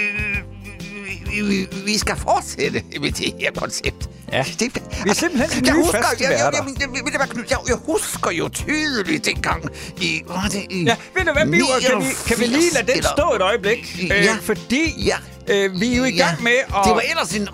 vi, 1.32 1.42
vi, 1.42 1.68
vi 1.86 1.98
skal 1.98 2.16
fortsætte 2.18 2.84
med 3.02 3.12
det 3.12 3.34
her 3.40 3.52
koncept. 3.52 4.10
Ja. 4.32 4.44
Det, 4.60 4.76
Vi 5.04 5.10
er 5.10 5.14
simpelthen 5.14 5.50
de 5.64 5.68
jeg 5.68 5.76
nye 5.76 5.84
husker, 5.84 6.02
faste 6.04 6.24
jeg, 6.24 6.32
jeg, 6.32 6.40
jeg, 6.54 6.64
jeg, 6.80 7.50
jeg, 7.50 7.58
jeg 7.68 7.76
husker 7.86 8.32
jo 8.32 8.50
tydeligt 8.50 9.26
dengang 9.26 9.64
i... 10.02 10.22
Var 10.28 10.48
det 10.52 10.66
i 10.70 10.84
Ja, 10.84 10.96
ved 11.16 11.26
du 11.26 11.32
hvad, 11.34 11.46
Biver? 11.46 11.80
Kan 11.90 12.00
vi, 12.02 12.06
kan 12.28 12.40
vi 12.40 12.46
lige 12.46 12.74
lade 12.74 12.88
den 12.88 12.96
89 12.98 13.06
stå 13.18 13.34
et 13.36 13.42
øjeblik? 13.42 14.10
Ja. 14.10 14.34
Øh, 14.34 14.42
fordi 14.42 14.94
Ja. 15.06 15.18
øh, 15.48 15.82
vi 15.82 15.94
er 15.94 15.98
jo 15.98 16.04
i 16.04 16.12
gang 16.12 16.44
med 16.44 16.52
at... 16.52 16.76
Det 16.86 16.92
var 16.94 17.04
ellers 17.10 17.32
en 17.36 17.48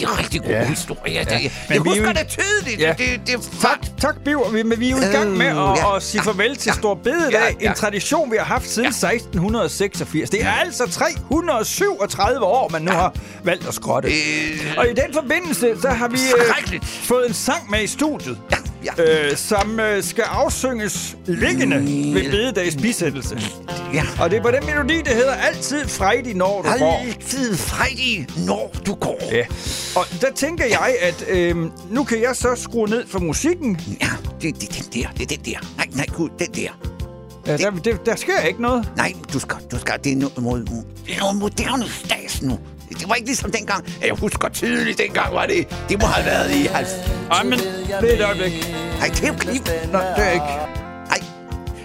rigtig, 0.00 0.18
rigtig 0.18 0.40
god 0.42 0.50
Ja. 0.50 0.64
historie. 0.64 1.12
Ja. 1.12 1.18
Ja. 1.18 1.22
Det, 1.24 1.30
Men 1.32 1.40
jeg 1.42 1.52
vi 1.70 1.76
er 1.76 1.80
husker 1.92 2.10
i- 2.10 2.12
det 2.12 2.26
tydeligt. 2.28 2.80
Ja. 2.80 2.94
Det, 2.98 3.20
det, 3.26 3.50
Tak, 3.60 3.78
tak 4.00 4.16
Biver. 4.24 4.50
Vi, 4.50 4.62
men 4.62 4.80
vi 4.80 4.86
er 4.86 4.90
jo 4.90 4.96
i 4.96 5.00
gang 5.12 5.30
med 5.36 5.46
Øh, 5.46 5.72
at, 5.72 5.78
ja. 5.78 5.96
at 5.96 6.02
sige 6.02 6.22
Ja. 6.24 6.30
farvel 6.30 6.56
til 6.56 6.70
Ja. 6.70 6.74
Stor 6.74 6.94
Bededag. 6.94 7.30
Ja, 7.32 7.46
ja. 7.60 7.68
En 7.70 7.74
tradition, 7.76 8.30
vi 8.32 8.36
har 8.36 8.44
haft 8.44 8.68
siden 8.70 8.92
1686. 8.92 10.30
Det 10.30 10.42
er 10.44 10.52
altså 10.52 10.86
337 10.90 12.44
år, 12.44 12.68
man 12.68 12.82
nu 12.82 12.92
har 12.92 13.14
valgt 13.44 13.68
at 13.68 13.74
skrotte. 13.74 14.08
Øh. 14.08 14.74
Og 14.76 14.86
i 14.88 14.90
den 14.94 15.14
forbindelse, 15.14 15.74
så 15.82 15.88
har 15.88 16.08
vi 16.08 16.18
Skrækkeligt. 16.18 16.84
fået 16.84 17.28
en 17.28 17.34
sang 17.34 17.70
med 17.70 17.82
i 17.82 17.86
studiet. 17.86 18.38
Ja, 18.50 18.56
ja. 18.84 19.28
Øh, 19.30 19.36
som 19.36 19.80
øh, 19.80 20.02
skal 20.02 20.24
afsynges 20.28 21.16
liggende 21.26 21.76
ved 22.14 22.30
bededags 22.30 22.76
bisættelse. 22.76 23.40
ja. 23.94 24.02
Og 24.20 24.30
det 24.30 24.38
er 24.38 24.42
på 24.42 24.50
den 24.50 24.66
melodi, 24.66 25.02
der 25.02 25.14
hedder 25.14 25.32
Altid 25.34 25.88
frejdig, 25.88 26.34
når 26.34 26.62
du 26.62 26.68
går. 26.78 27.02
Altid 27.06 27.56
frejdig, 27.56 28.26
når 28.46 28.74
du 28.86 28.94
går. 28.94 29.18
Ja. 29.32 29.44
Og 29.96 30.06
der 30.20 30.32
tænker 30.34 30.64
jeg, 30.64 30.96
at 31.00 31.24
øh, 31.28 31.56
nu 31.90 32.04
kan 32.04 32.22
jeg 32.22 32.36
så 32.36 32.54
skrue 32.56 32.88
ned 32.88 33.06
for 33.06 33.18
musikken. 33.18 33.80
Ja, 34.00 34.08
det, 34.40 34.60
det 34.60 34.68
er 34.68 34.82
den 34.82 35.02
der. 35.02 35.08
Det 35.18 35.30
den 35.36 35.44
der. 35.44 35.58
Nej, 35.76 35.86
nej, 35.92 36.06
gud, 36.06 36.28
den 36.38 36.48
der. 36.54 36.70
Ja, 37.46 37.56
der, 37.56 37.70
der, 37.70 37.96
der 37.96 38.16
sker 38.16 38.40
ikke 38.40 38.62
noget. 38.62 38.88
Nej, 38.96 39.12
du 39.32 39.38
skal, 39.38 39.56
du 39.72 39.78
skal, 39.78 39.94
det 40.04 40.12
er 40.12 40.16
noget, 40.16 40.36
det 41.06 41.16
noget 41.20 41.36
moderne 41.36 41.84
stas 41.88 42.42
nu. 42.42 42.58
Det 42.88 43.08
var 43.08 43.14
ikke 43.14 43.26
ligesom 43.26 43.52
dengang. 43.52 43.84
Jeg 44.02 44.12
husker 44.14 44.48
tydeligt, 44.48 44.98
dengang 44.98 45.34
var 45.34 45.46
det. 45.46 45.68
Det 45.88 46.00
må 46.00 46.06
have 46.06 46.26
været 46.26 46.50
i 46.50 46.62
90. 46.66 47.10
Ej, 47.30 47.42
men 47.42 47.58
det 47.58 48.10
er 48.12 48.14
et 48.16 48.24
øjeblik. 48.24 48.52
Nej, 48.98 49.08
det 49.08 49.22
er 49.24 49.28
jo 49.28 49.34
knip. 49.38 49.68
Nej, 49.92 50.02
det 50.16 50.24
er 50.26 50.30
ikke. 50.30 50.44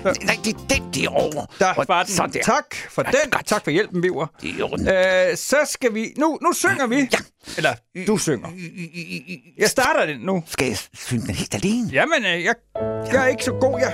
Nej, 0.03 0.13
nej, 0.23 0.37
det 0.45 0.55
er 0.55 0.59
den 0.75 0.83
derovre. 0.93 1.45
Der 1.59 1.73
Og 1.73 1.85
var 1.87 2.03
den. 2.03 2.13
Sådan 2.13 2.33
der. 2.33 2.43
Tak 2.43 2.75
for 2.89 3.03
Ja, 3.05 3.11
den. 3.11 3.31
godt. 3.31 3.45
Tak 3.45 3.63
for 3.63 3.71
hjælpen, 3.71 4.01
Biver. 4.01 4.27
Det 4.41 4.49
er. 4.59 5.29
Øh, 5.31 5.37
så 5.37 5.55
skal 5.69 5.93
vi... 5.93 6.13
Nu, 6.17 6.37
nu 6.41 6.53
synger 6.53 6.87
vi. 6.87 6.95
Ja. 6.95 7.17
Eller, 7.57 7.73
du 8.07 8.17
synger. 8.17 8.47
Jeg 9.59 9.69
starter 9.69 10.05
den 10.05 10.19
nu. 10.19 10.43
Skal 10.47 10.67
jeg 10.67 10.77
synge 10.93 11.27
den 11.27 11.35
helt 11.35 11.55
alene? 11.55 11.89
Jamen, 11.91 12.25
øh, 12.25 12.43
jeg, 12.43 12.55
jeg 13.13 13.23
er 13.23 13.27
ikke 13.27 13.43
så 13.43 13.51
god. 13.51 13.79
Jeg, 13.79 13.93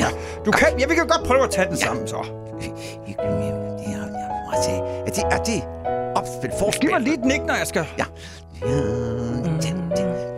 Ja. 0.00 0.06
du 0.46 0.50
kan, 0.50 0.68
ja, 0.80 0.86
vi 0.86 0.94
kan 0.94 1.06
godt 1.06 1.26
prøve 1.26 1.44
at 1.44 1.50
tage 1.50 1.68
den 1.68 1.76
sammen, 1.76 2.08
så. 2.08 2.16
Det 2.60 2.66
er, 3.18 3.22
jeg 3.88 4.08
må 4.46 4.52
se. 4.64 4.70
Er 4.70 5.10
det, 5.14 5.24
er 5.38 5.42
det, 5.44 5.62
opspil, 6.14 6.50
forspil. 6.58 6.80
Giv 6.80 6.90
mig 6.90 7.00
lige 7.00 7.14
et 7.14 7.24
nik, 7.24 7.40
når 7.46 7.54
jeg 7.54 7.66
skal... 7.66 7.86
Ja. 7.98 8.04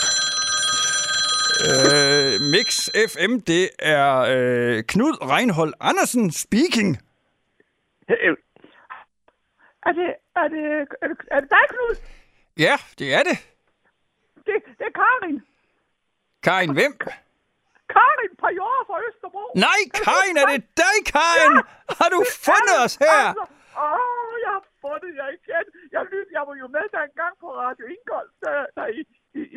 Øh, 1.67 2.31
Mix 2.53 2.67
FM, 3.11 3.33
det 3.51 3.69
er 3.79 4.09
øh, 4.33 4.83
Knud 4.91 5.15
Reinhold 5.33 5.73
Andersen 5.79 6.31
speaking. 6.31 6.89
Er 9.87 9.91
det, 9.99 10.09
er 10.41 10.47
det, 10.53 10.63
er 11.01 11.07
det, 11.11 11.17
er 11.35 11.39
det 11.39 11.49
dig, 11.57 11.65
Knud? 11.73 11.95
Ja, 12.65 12.75
det 12.99 13.07
er 13.17 13.23
det. 13.29 13.37
Det, 14.47 14.55
det 14.79 14.85
er 14.91 14.95
Karin. 15.01 15.37
Karin, 16.47 16.73
hvem? 16.79 16.93
Karin 17.95 18.31
på 18.41 18.47
jord 18.59 18.81
fra 18.89 18.97
Østerbro. 19.07 19.43
Nej, 19.65 19.79
Karin, 20.03 20.35
er 20.41 20.47
det 20.53 20.61
dig, 20.83 20.95
Karin? 21.13 21.55
Har 21.99 22.09
du 22.15 22.19
fundet 22.47 22.77
os 22.85 22.95
her? 23.05 23.21
Altså, 23.29 23.45
åh, 23.85 24.33
jeg 24.45 24.51
har 24.57 24.63
fundet 24.85 25.11
jer 25.19 25.29
igen. 25.37 25.65
Jeg, 25.95 26.01
lyt, 26.11 26.27
jeg 26.37 26.43
var 26.49 26.55
jo 26.61 26.67
med 26.75 26.85
dengang 26.97 27.33
på 27.43 27.47
Radio 27.63 27.85
Ingolf, 27.95 28.31
da, 28.45 28.51
da, 28.77 28.83
i- 28.99 29.11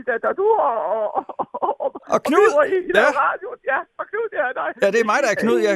da, 0.09 0.15
da 0.25 0.31
du 0.41 0.47
og, 0.69 0.77
og, 1.19 1.25
og, 1.39 1.81
og, 1.85 1.91
Og 2.15 2.19
Knud, 2.29 2.47
var 2.59 2.65
i, 2.75 2.77
i 2.89 2.91
ja. 2.95 3.01
ja. 3.01 3.11
radio. 3.27 3.49
Ja, 3.73 3.79
og 4.01 4.05
Knud, 4.11 4.27
det 4.33 4.39
er 4.47 4.53
dig. 4.61 4.69
Ja, 4.83 4.89
det 4.95 5.01
er 5.05 5.09
mig, 5.13 5.19
der 5.25 5.31
er 5.35 5.39
Knud, 5.45 5.59
ja. 5.69 5.75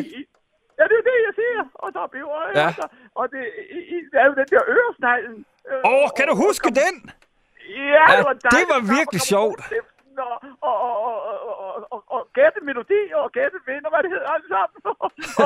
Ja, 0.78 0.84
det 0.90 0.96
er 1.02 1.04
det, 1.10 1.16
jeg 1.28 1.34
siger. 1.40 1.62
Og 1.84 1.88
så 1.96 2.00
blev 2.12 2.26
jeg, 2.36 2.52
Ja. 2.60 2.66
altså, 2.70 2.86
og 3.20 3.24
det, 3.32 3.42
i, 3.94 3.98
det 4.12 4.18
er 4.22 4.26
jo 4.30 4.34
den 4.40 4.48
der 4.54 4.62
øresneglen. 4.76 5.38
Øh, 5.70 5.90
Åh, 5.90 5.92
oh, 5.92 6.06
kan 6.16 6.24
du 6.30 6.34
huske 6.46 6.68
den? 6.82 6.94
Ja, 7.92 8.04
Ja, 8.10 8.16
det 8.18 8.24
var 8.28 8.34
det 8.36 8.42
dejligt. 8.46 8.68
var 8.72 8.80
Der 8.82 8.88
virkelig 8.96 9.20
kom 9.24 9.32
sjovt. 9.34 9.60
Og, 10.30 10.36
og, 10.68 10.76
og, 10.86 11.16
og, 11.28 11.38
og, 11.48 11.54
og, 11.64 11.78
og, 11.94 12.00
og 12.16 12.20
gætte 12.38 12.60
melodi 12.68 13.00
og 13.20 13.26
gætte 13.38 13.58
vind 13.68 13.84
og 13.86 13.90
hvad 13.92 14.02
det 14.04 14.10
hedder 14.14 14.28
alt 14.36 14.46
sammen. 14.54 14.78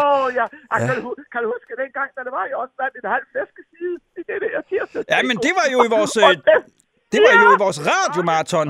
Åh, 0.03 0.27
ja. 0.39 0.45
Ej, 0.73 0.79
Kan, 0.87 0.95
du, 1.05 1.09
kan 1.33 1.39
du 1.45 1.49
huske 1.55 1.71
dengang, 1.83 2.09
da 2.17 2.21
det 2.27 2.33
var 2.39 2.45
i 2.51 2.53
også 2.63 2.75
vandt 2.83 2.95
et 3.03 3.07
halvt 3.15 3.29
flæskeside 3.33 3.97
i 4.21 4.23
det 4.29 4.37
der 4.45 4.61
tirsdag? 4.71 5.01
Ja, 5.15 5.19
men 5.31 5.37
det 5.47 5.53
var 5.61 5.67
jo 5.75 5.79
i 5.87 5.91
vores, 5.97 6.13
Og 6.27 6.31
øh, 6.33 6.37
den- 6.51 6.65
Det 7.13 7.19
var 7.27 7.33
jo 7.43 7.49
Ja. 7.51 7.57
i 7.57 7.59
vores 7.65 7.79
radiomarathon. 7.91 8.69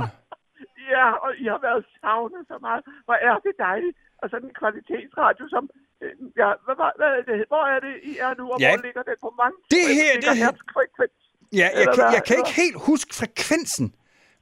Ja, 0.94 1.06
og 1.24 1.30
I 1.42 1.44
har 1.52 1.60
været 1.68 1.82
savnet 2.00 2.42
så 2.52 2.56
meget. 2.66 2.82
Hvor 3.06 3.16
er 3.28 3.34
det 3.46 3.52
dejligt. 3.68 3.96
Og 4.22 4.26
sådan 4.32 4.46
en 4.50 4.54
kvalitetsradio, 4.60 5.44
som... 5.54 5.62
øh, 6.02 6.12
Ja, 6.42 6.48
hvad, 6.64 6.74
hvad, 6.80 6.90
hvad 7.00 7.10
er 7.18 7.22
det? 7.30 7.36
Hvor 7.52 7.64
er 7.74 7.78
det, 7.86 7.94
I 8.10 8.12
er 8.26 8.32
nu, 8.40 8.44
og 8.52 8.58
Ja. 8.64 8.68
hvor 8.72 8.82
ligger 8.86 9.02
den 9.10 9.16
på 9.26 9.30
mange? 9.42 9.56
Det 9.74 9.84
her, 9.98 10.10
det 10.24 10.34
her- 10.42 10.54
Frekvens. 10.76 11.16
Ja, 11.60 11.68
jeg 11.80 11.86
kan, 11.96 12.04
jeg 12.16 12.22
kan 12.26 12.34
ikke 12.40 12.54
helt 12.62 12.78
huske 12.90 13.10
frekvensen. 13.20 13.86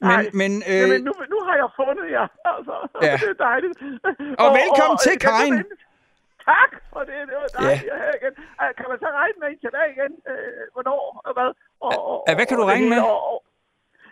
Men, 0.00 0.08
Nej. 0.14 0.24
men 0.40 0.50
øh, 0.70 0.80
Jamen, 0.82 1.02
nu, 1.08 1.12
nu 1.34 1.38
har 1.46 1.54
jeg 1.62 1.68
fundet 1.80 2.06
jer, 2.16 2.26
altså. 2.52 2.76
Ja. 3.06 3.14
Det 3.22 3.28
er 3.36 3.40
dejligt. 3.50 3.76
Og 4.42 4.48
velkommen 4.60 4.96
til, 5.06 5.14
kan 5.22 5.30
du 5.30 5.36
Karin. 5.36 5.54
Tak 6.52 6.72
for 6.92 7.00
det. 7.08 7.16
Det 7.30 7.36
var 7.42 7.50
dejligt 7.60 7.90
at 7.96 8.00
have 8.04 8.14
igen. 8.20 8.34
Øh, 8.62 8.70
Kan 8.78 8.86
man 8.90 8.98
så 9.04 9.08
regne 9.20 9.36
med 9.42 9.48
en 9.52 9.58
tilbage 9.64 9.90
igen? 9.96 10.12
Øh, 10.30 10.62
hvornår 10.74 11.00
og 11.26 11.32
hvad? 11.36 11.50
Og, 11.86 11.92
og, 12.10 12.16
Ja, 12.28 12.32
hvad 12.38 12.46
kan 12.48 12.56
du 12.58 12.62
og 12.66 12.70
regne 12.72 12.88
med? 12.94 13.00
Og, 13.12 13.18
og, 13.32 13.36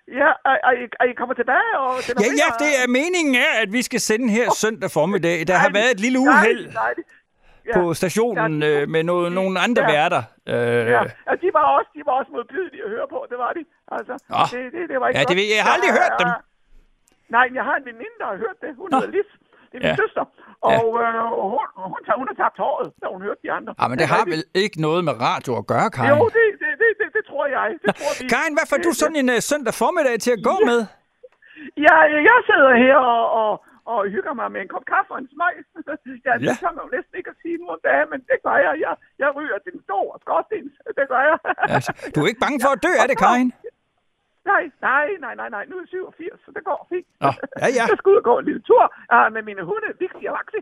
ja, 0.08 0.30
er, 0.50 0.56
er, 0.68 0.72
I, 0.82 1.10
I 1.10 1.12
kommer 1.20 1.34
tilbage? 1.34 1.70
Og 1.78 1.92
det 2.06 2.12
ja, 2.20 2.30
ja, 2.42 2.48
det 2.64 2.70
er 2.82 2.86
meningen 2.98 3.34
er, 3.34 3.52
at 3.62 3.72
vi 3.72 3.82
skal 3.82 4.00
sende 4.00 4.28
her 4.38 4.46
søndag 4.62 4.90
formiddag. 4.90 5.46
Der 5.46 5.54
har 5.64 5.70
været 5.78 5.90
et 5.96 6.00
lille 6.00 6.18
uheld 6.18 6.58
Dejligt, 6.62 6.74
dejligt. 6.74 7.08
Ja. 7.66 7.72
på 7.78 7.94
stationen 7.94 8.62
øh, 8.70 8.88
med 8.94 9.02
noget, 9.10 9.32
nogle 9.32 9.54
andre 9.66 9.82
Ja. 9.82 9.92
værter. 9.92 10.22
Øh, 10.52 10.54
Ja, 10.96 11.02
ja, 11.28 11.32
de 11.44 11.48
var 11.58 11.64
også, 11.76 11.90
de 11.96 12.02
var 12.08 12.12
også 12.20 12.30
modbydelige 12.36 12.82
at 12.86 12.90
høre 12.94 13.06
på, 13.14 13.18
det 13.30 13.38
var 13.44 13.50
de. 13.58 13.62
Altså, 13.96 14.14
Nå. 14.32 14.36
det, 14.52 14.62
det, 14.74 14.82
det 14.90 14.96
var 15.00 15.06
ikke 15.08 15.18
Ja, 15.20 15.24
det 15.30 15.36
jeg. 15.56 15.64
Har 15.66 15.72
aldrig 15.76 15.92
Ja, 15.94 15.98
hørt 16.00 16.14
dem. 16.22 16.28
ja. 16.28 16.34
Nej, 17.36 17.46
jeg 17.58 17.64
har 17.68 17.74
en 17.80 17.84
veninde, 17.90 18.16
der 18.20 18.26
har 18.32 18.36
hørt 18.44 18.58
det. 18.64 18.70
Hun 18.80 18.88
Nå. 18.92 18.96
hedder 18.98 19.12
Lis. 19.16 19.30
Det 19.70 19.76
er 19.78 19.82
min 19.86 19.94
Ja. 19.94 19.96
søster. 20.04 20.24
Og 20.72 20.84
øh, 21.02 21.18
hun, 21.52 21.64
hun, 21.92 22.00
tager, 22.06 22.18
hun 22.22 22.26
har 22.30 22.36
tabt 22.42 22.56
håret, 22.64 22.88
da 23.00 23.06
hun 23.14 23.20
hørte 23.26 23.40
de 23.46 23.50
andre. 23.58 23.70
Ah, 23.80 23.86
men 23.90 23.96
det 24.02 24.06
har 24.14 24.22
vel 24.34 24.42
ikke 24.64 24.76
noget 24.86 25.02
med 25.08 25.14
radio 25.28 25.50
at 25.60 25.64
gøre, 25.72 25.88
Karin? 25.94 26.10
Jo, 26.12 26.18
det, 26.24 26.32
det, 26.34 26.42
det, 26.52 26.58
det, 26.58 26.65
det 26.65 26.65
tror 27.36 27.46
jeg. 27.56 27.68
Det 27.84 27.90
tror 28.00 28.12
vi. 28.18 28.28
Karin, 28.34 28.54
hvad 28.58 28.66
får 28.70 28.78
du 28.86 28.90
sådan 29.02 29.18
en 29.22 29.28
uh, 29.34 29.38
søndag 29.50 29.74
formiddag 29.82 30.16
til 30.26 30.32
at 30.36 30.42
gå 30.50 30.56
med? 30.70 30.80
Ja, 31.86 31.96
jeg 32.30 32.38
sidder 32.50 32.72
her 32.84 32.96
og, 33.14 33.24
og, 33.42 33.50
og 33.92 33.98
hygger 34.14 34.34
mig 34.40 34.48
med 34.54 34.60
en 34.64 34.70
kop 34.74 34.84
kaffe 34.92 35.10
og 35.14 35.18
en 35.24 35.28
smøg. 35.34 35.54
ja, 36.26 36.32
det 36.40 36.46
Ja. 36.48 36.54
kan 36.62 36.70
man 36.74 36.82
jo 36.84 36.88
næsten 36.96 37.14
ikke 37.20 37.30
at 37.34 37.38
sige 37.42 37.56
nu 37.62 37.66
om 37.74 37.80
dagen, 37.88 38.06
men 38.12 38.20
det 38.30 38.38
gør 38.46 38.56
jeg. 38.66 38.74
Jeg, 38.84 38.92
jeg 39.22 39.28
ryger 39.38 39.58
til 39.64 39.70
den 39.76 39.82
store 39.88 40.12
skorstens. 40.24 40.72
Det 40.98 41.04
gør 41.12 41.22
jeg. 41.30 41.38
Altså, 41.76 41.90
du 42.14 42.18
er 42.22 42.28
ikke 42.30 42.44
bange 42.46 42.58
for 42.64 42.70
at 42.76 42.80
dø 42.86 42.92
af 43.02 43.06
det, 43.10 43.18
Karin? 43.24 43.50
Nej, 44.52 44.64
nej, 44.90 45.06
nej, 45.24 45.34
nej, 45.40 45.48
nej. 45.56 45.64
Nu 45.70 45.74
er 45.76 45.82
jeg 45.84 45.88
87, 45.88 46.40
så 46.44 46.50
det 46.56 46.62
går 46.70 46.80
fint. 46.92 47.08
Nå, 47.24 47.30
ja, 47.62 47.68
ja. 47.78 47.84
Jeg 47.90 47.96
skal 48.00 48.08
ud 48.12 48.18
og 48.22 48.26
gå 48.30 48.34
en 48.40 48.44
lille 48.50 48.62
tur 48.70 48.84
uh, 49.14 49.28
med 49.36 49.42
mine 49.48 49.62
hunde, 49.68 49.88
Vixi 50.00 50.24
og 50.30 50.34
Vaxi. 50.38 50.60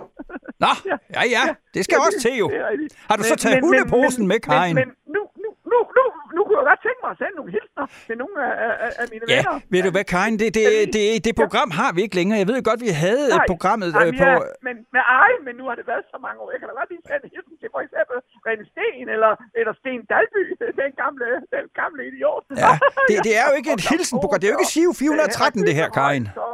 Nå, 0.65 0.71
ja, 1.19 1.23
ja, 1.37 1.43
det 1.75 1.83
skal 1.87 1.97
også 2.07 2.19
til 2.25 2.35
jo. 2.43 2.47
er. 2.49 2.71
Har 3.11 3.17
du 3.19 3.23
så 3.33 3.37
taget 3.43 3.59
hundeposen 3.67 4.25
med, 4.33 4.39
Karin? 4.49 4.75
Men, 4.81 4.89
men 4.89 4.97
nu, 5.17 5.23
nu, 5.43 5.49
nu, 5.73 5.79
nu, 5.99 6.05
nu 6.37 6.41
kunne 6.47 6.59
jeg 6.61 6.67
godt 6.73 6.81
tænke 6.87 6.94
mig 7.07 7.13
sende 7.23 7.35
nogle 7.41 7.51
hilsner 7.57 7.87
til 8.09 8.17
nogle 8.23 8.37
af, 8.49 8.73
af, 8.87 8.91
af 9.03 9.07
mine 9.13 9.25
Ja, 9.29 9.37
venner. 9.37 9.57
ved 9.73 9.81
du 9.87 9.91
hvad, 9.97 10.07
Karin, 10.13 10.35
det, 10.43 10.49
det, 10.59 10.67
det, 10.97 11.05
det 11.27 11.33
program 11.43 11.69
har 11.81 11.91
vi 11.97 12.01
ikke 12.07 12.17
længere. 12.21 12.37
Jeg 12.43 12.49
ved 12.51 12.59
godt, 12.71 12.81
vi 12.89 12.93
havde 13.07 13.29
Nej, 13.39 13.47
programmet 13.53 13.89
nej, 13.99 14.07
øh, 14.07 14.13
på... 14.23 14.27
Ja, 14.31 14.39
men, 14.67 14.75
men 14.95 15.03
ej, 15.23 15.33
men 15.47 15.53
nu 15.61 15.65
har 15.69 15.77
det 15.81 15.87
været 15.93 16.05
så 16.15 16.19
mange 16.27 16.39
år. 16.43 16.49
Jeg 16.55 16.59
kan 16.61 16.67
da 16.71 16.75
godt 16.81 16.91
lige 16.93 17.05
sende 17.11 17.27
hilsen 17.35 17.57
til 17.61 17.69
for 17.75 17.81
eksempel 17.87 18.17
René 18.47 18.65
Sten 18.73 19.07
eller, 19.15 19.33
eller 19.61 19.73
Sten 19.81 20.01
Dalby, 20.13 20.43
den 20.83 20.93
gamle, 21.03 21.27
den 21.55 21.67
gamle 21.81 22.01
idiot. 22.11 22.45
Ja, 22.65 22.73
det, 23.09 23.17
det 23.27 23.35
er 23.41 23.45
jo 23.49 23.55
ikke 23.61 23.71
et 23.77 23.83
hilsenprogram. 23.91 24.39
Det 24.41 24.47
er 24.49 24.53
jo 24.55 24.59
ikke 24.59 24.73
Siv 24.77 24.91
413, 24.95 25.69
det 25.69 25.75
her, 25.81 25.89
Karin. 25.99 26.27
Og, 26.47 26.53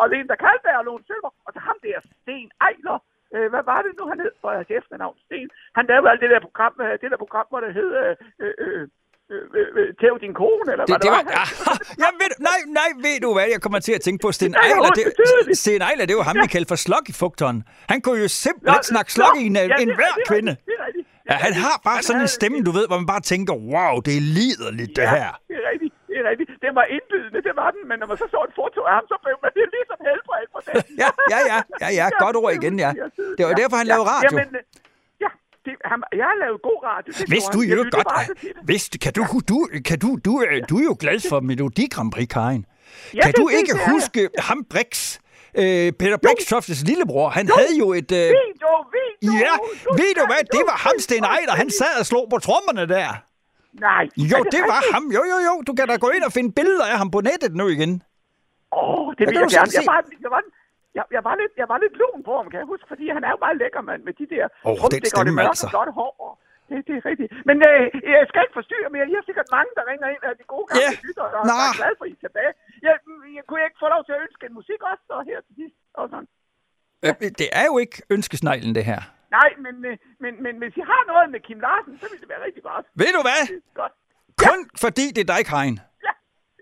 og 0.00 0.04
en, 0.18 0.26
der 0.32 0.38
kaldte 0.46 0.68
og 0.80 0.84
Lone 0.88 1.04
Sølver, 1.08 1.30
og 1.46 1.50
så 1.54 1.60
ham 1.68 1.76
der 1.86 1.98
Sten 2.22 2.48
Ejler. 2.68 2.98
Øh, 3.34 3.48
hvad 3.52 3.64
var 3.72 3.80
det 3.84 3.92
nu, 3.98 4.04
han 4.12 4.18
hed 4.24 4.34
for 4.42 4.50
hans 4.58 4.70
efternavn? 4.78 5.16
Sten. 5.26 5.48
Han 5.78 5.84
lavede 5.90 6.10
alt 6.10 6.20
det 6.24 6.30
der 6.34 6.40
program, 6.48 6.74
øh, 6.84 6.92
det 7.02 7.08
der 7.12 7.20
program, 7.24 7.46
hvor 7.50 7.60
det 7.64 7.72
hed... 7.78 7.90
Øh, 8.02 8.14
øh, 8.64 8.82
Tæv 10.00 10.14
din 10.24 10.34
kone, 10.42 10.68
eller 10.74 10.84
Det, 10.84 10.92
hvad 10.94 11.02
det 11.06 11.10
var, 11.16 11.22
var? 11.24 11.46
ja, 12.02 12.08
ved, 12.20 12.28
du- 12.32 12.40
nej, 12.50 12.58
nej, 12.80 12.90
ved 13.06 13.16
du 13.24 13.30
hvad, 13.36 13.46
jeg 13.54 13.60
kommer 13.64 13.80
til 13.86 13.92
at 13.98 14.02
tænke 14.06 14.20
på 14.24 14.28
Sten 14.32 14.52
Det 14.52 14.58
jeg 14.62 14.70
Ejler. 14.70 14.90
Det, 14.98 15.04
tydeligt. 15.30 15.58
Sten 15.58 15.82
Ejler, 15.88 16.04
det 16.10 16.16
var 16.16 16.22
ham, 16.30 16.36
vi 16.44 16.46
kaldte 16.54 16.68
for 16.72 16.80
Slokkefukteren. 16.86 17.58
Han 17.92 17.98
kunne 18.00 18.18
jo 18.24 18.28
simpelthen 18.44 18.82
snakke 18.92 19.10
slok 19.16 19.34
i 19.42 19.46
en, 19.50 19.56
ja, 19.56 19.62
det 19.62 19.82
en 19.88 19.94
hver 20.00 20.14
kvinde. 20.30 20.52
Det 20.52 20.58
det 20.66 20.74
er 20.74 21.04
Ja, 21.30 21.34
han 21.46 21.54
har 21.64 21.76
bare 21.88 22.00
sådan 22.08 22.22
en 22.26 22.28
stemme, 22.38 22.58
du 22.68 22.72
ved, 22.78 22.84
hvor 22.88 22.98
man 23.02 23.08
bare 23.14 23.24
tænker, 23.32 23.54
wow, 23.74 23.94
det 24.06 24.14
er 24.20 24.24
liderligt, 24.38 24.92
det 24.98 25.06
her. 25.16 25.28
Det 25.48 25.56
er 25.60 25.64
rigtigt, 25.72 25.94
det 26.08 26.16
er 26.20 26.24
rigtigt. 26.30 26.48
Det 26.64 26.70
var 26.78 26.84
indbydende, 26.96 27.38
det 27.48 27.54
var 27.62 27.68
den, 27.76 27.82
men 27.90 27.96
når 28.00 28.06
man 28.10 28.16
så 28.22 28.26
så 28.34 28.40
et 28.48 28.54
foto 28.60 28.80
af 28.90 28.94
ham, 28.98 29.04
så 29.12 29.16
blev 29.24 29.36
man 29.44 29.50
det 29.58 29.64
ligesom 29.76 29.98
helbredt 30.08 30.48
på 30.54 30.58
det. 30.66 30.72
Ja, 31.02 31.08
ja, 31.32 31.38
ja, 31.52 31.58
ja, 31.82 31.88
ja, 32.00 32.06
godt 32.24 32.36
ord 32.42 32.52
igen, 32.60 32.74
ja. 32.84 32.90
Det 33.38 33.42
var 33.48 33.54
derfor, 33.62 33.76
han 33.82 33.86
lavede 33.92 34.06
radio. 34.14 34.28
Jamen, 34.38 34.50
øh, 34.58 34.62
ja, 34.62 34.85
det, 35.66 35.74
han, 35.90 35.98
jeg 36.20 36.26
har 36.30 36.36
lavet 36.44 36.58
god 36.68 36.78
radio. 36.90 37.10
Det 37.18 37.28
Hvis 37.32 37.44
du 37.54 37.60
jo 37.60 37.76
godt, 37.92 38.08
det. 38.42 38.52
hvis, 38.68 38.82
kan 39.04 39.12
du, 39.18 39.22
du, 39.50 39.58
kan 39.88 39.98
du, 40.04 40.08
du, 40.24 40.32
er- 40.44 40.64
du 40.70 40.74
er 40.82 40.86
jo 40.90 40.96
glad 41.00 41.18
for 41.30 41.38
Melodi 41.40 41.86
Grand 41.94 42.10
Prix, 42.12 42.28
Karin. 42.36 42.62
Ja, 43.14 43.20
Kan 43.22 43.32
det- 43.32 43.36
du 43.40 43.44
det- 43.48 43.58
ikke 43.58 43.72
det 43.72 43.80
er 43.80 43.84
jeg. 43.84 43.90
huske 43.92 44.20
ham 44.48 44.58
Brix, 44.72 45.18
øh, 45.62 45.92
Peter 46.00 46.18
Brixtoftes 46.26 46.80
lillebror? 46.88 47.28
Han 47.38 47.44
havde 47.58 47.74
jo 47.82 47.86
et... 48.00 48.10
Øh, 48.12 48.18
Video, 48.18 48.72
video. 48.96 49.32
ja, 49.44 49.52
du 49.84 49.90
ved 50.00 50.10
du 50.20 50.24
hvad, 50.30 50.42
det 50.54 50.60
jo 50.60 50.66
var 50.72 50.78
ham, 50.86 50.96
Sten 51.06 51.24
Ejler. 51.24 51.54
Han 51.62 51.70
sad 51.70 51.92
og 52.00 52.06
slog 52.06 52.24
på 52.32 52.38
trommerne 52.46 52.84
der. 52.96 53.08
Nej. 53.88 54.04
Jo, 54.32 54.36
er 54.38 54.50
det 54.54 54.62
var 54.72 54.82
ham. 54.94 55.04
Jo, 55.16 55.22
jo, 55.32 55.38
jo. 55.48 55.54
Du 55.66 55.72
kan 55.78 55.84
da 55.88 55.96
gå 55.96 56.08
ind 56.16 56.22
og 56.28 56.32
finde 56.32 56.52
billeder 56.52 56.84
af 56.92 56.98
ham 56.98 57.10
på 57.10 57.20
nettet 57.20 57.52
nu 57.60 57.68
igen. 57.68 57.92
Åh, 58.72 58.98
oh, 58.98 59.14
det 59.18 59.24
vil 59.28 59.34
jeg 59.40 59.48
gerne. 59.56 59.70
Jeg 59.78 59.82
var, 59.94 60.00
jeg 60.24 60.30
var, 60.36 60.42
jeg, 60.98 61.04
jeg, 61.16 61.22
var 61.28 61.34
lidt, 61.42 61.52
jeg 61.62 61.68
var 61.72 61.78
lidt 61.84 61.94
lun 62.02 62.20
på 62.28 62.32
ham, 62.38 62.46
kan 62.52 62.58
jeg 62.62 62.68
huske, 62.74 62.86
fordi 62.92 63.04
han 63.16 63.22
er 63.26 63.30
jo 63.34 63.38
bare 63.44 63.54
lækker 63.62 63.82
mand 63.90 64.02
med 64.08 64.14
de 64.20 64.26
der 64.34 64.44
Åh, 64.46 64.70
den 64.72 64.78
trumstikker 64.80 64.90
og 64.96 65.02
det 65.02 65.10
stemme, 65.14 65.36
mørke 65.38 65.52
altså. 65.54 65.68
flotte 65.74 65.92
hår. 66.00 66.12
og 66.26 66.32
Det, 66.70 66.76
det 66.88 66.94
er 67.00 67.04
rigtigt. 67.10 67.30
Men 67.48 67.56
øh, 67.68 67.80
jeg 68.16 68.24
skal 68.30 68.40
ikke 68.46 68.56
forstyrre 68.60 68.88
mere. 68.94 69.04
I 69.12 69.14
har 69.18 69.24
sikkert 69.30 69.48
mange, 69.56 69.70
der 69.78 69.84
ringer 69.90 70.06
ind 70.14 70.22
af 70.28 70.34
de 70.40 70.44
gode 70.54 70.66
gamle 70.68 70.82
Ja. 70.84 70.90
yeah. 70.92 71.06
lyttere, 71.08 71.28
der 71.34 71.40
Nå. 71.50 71.54
er 71.70 71.74
glad 71.80 71.92
for, 71.98 72.04
I 72.10 72.12
er 72.18 72.20
tilbage. 72.26 72.52
Jeg, 72.86 72.94
jeg, 73.36 73.42
kunne 73.46 73.58
jeg 73.62 73.68
ikke 73.70 73.80
få 73.84 73.88
lov 73.94 74.02
til 74.06 74.14
at 74.16 74.20
ønske 74.26 74.42
en 74.48 74.54
musik 74.60 74.80
også 74.90 75.04
så 75.10 75.16
her 75.30 75.38
til 75.46 75.54
sidst? 75.60 75.76
Og 76.00 76.04
sådan. 76.12 76.28
Øh, 77.04 77.12
Det 77.42 77.48
er 77.60 77.66
jo 77.70 77.74
ikke 77.84 77.96
ønskesneglen, 78.16 78.72
det 78.78 78.84
her. 78.92 79.00
Nej, 79.38 79.50
men, 79.64 79.74
øh, 79.88 79.94
men, 80.24 80.32
men 80.44 80.54
hvis 80.62 80.74
I 80.80 80.84
har 80.92 81.02
noget 81.12 81.26
med 81.34 81.40
Kim 81.46 81.60
Larsen, 81.66 81.94
så 82.00 82.06
vil 82.10 82.18
det 82.22 82.28
være 82.32 82.42
rigtig 82.46 82.62
godt. 82.70 82.84
Ved 83.02 83.10
du 83.16 83.20
hvad? 83.28 83.42
Godt. 83.80 83.94
Kun 84.46 84.58
fordi 84.84 85.04
det 85.16 85.22
er 85.26 85.30
dig, 85.34 85.42
Karin. 85.52 85.76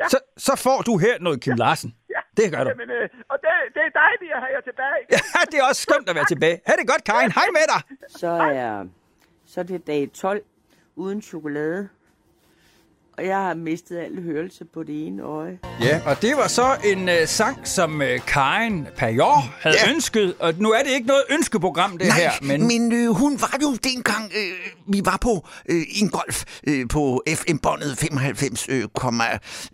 Ja, 0.00 0.04
ja. 0.04 0.08
Så, 0.08 0.18
så 0.36 0.56
får 0.56 0.82
du 0.82 0.96
her 0.98 1.18
noget 1.20 1.40
Kim 1.40 1.56
Larsen. 1.56 1.94
Ja. 2.10 2.20
Det 2.36 2.52
gør 2.52 2.64
du. 2.64 2.70
Jamen, 2.70 2.90
øh, 2.90 3.08
og 3.30 3.36
det, 3.42 3.50
det 3.74 3.82
er 3.88 3.90
dejligt 4.04 4.32
at 4.36 4.40
have 4.44 4.52
jer 4.56 4.60
tilbage. 4.70 5.00
Ja, 5.14 5.20
det 5.50 5.58
er 5.60 5.64
også 5.70 5.82
skønt 5.82 6.08
at 6.08 6.14
være 6.14 6.24
tilbage. 6.28 6.60
Ha' 6.66 6.72
det 6.80 6.88
godt, 6.88 7.04
Karin. 7.04 7.32
Hej 7.32 7.46
med 7.52 7.66
dig. 7.74 7.80
Så 8.20 8.28
er, 8.28 8.84
så 9.46 9.60
er 9.60 9.64
det 9.64 9.86
dag 9.86 10.10
12 10.14 10.42
uden 10.96 11.22
chokolade. 11.22 11.88
Og 13.18 13.26
jeg 13.26 13.36
har 13.36 13.54
mistet 13.54 13.98
al 13.98 14.22
hørelse 14.22 14.64
på 14.74 14.82
det 14.82 15.06
ene 15.06 15.22
øje. 15.22 15.58
Ja, 15.80 16.00
og 16.06 16.22
det 16.22 16.36
var 16.36 16.48
så 16.48 16.76
en 16.84 17.08
uh, 17.08 17.14
sang, 17.26 17.68
som 17.68 18.00
uh, 18.00 18.06
Karin 18.26 18.86
Pajor 18.96 19.54
havde 19.60 19.76
ja. 19.76 19.86
Ja. 19.86 19.94
ønsket. 19.94 20.34
Og 20.38 20.54
nu 20.58 20.70
er 20.72 20.82
det 20.82 20.90
ikke 20.90 21.06
noget 21.06 21.22
ønskeprogram, 21.30 21.98
det 21.98 22.08
Nej, 22.08 22.16
her. 22.16 22.30
men, 22.42 22.66
men 22.66 22.92
øh, 22.92 23.10
hun 23.10 23.40
var 23.40 23.58
jo 23.62 23.74
dengang, 23.84 24.32
øh, 24.36 24.92
vi 24.94 25.00
var 25.04 25.18
på 25.20 25.48
øh, 25.68 25.82
en 25.94 26.08
golf 26.08 26.44
øh, 26.66 26.88
på 26.88 27.22
FM-båndet 27.28 27.98
95, 27.98 28.66
øh, 28.68 28.84
komma, 28.94 29.24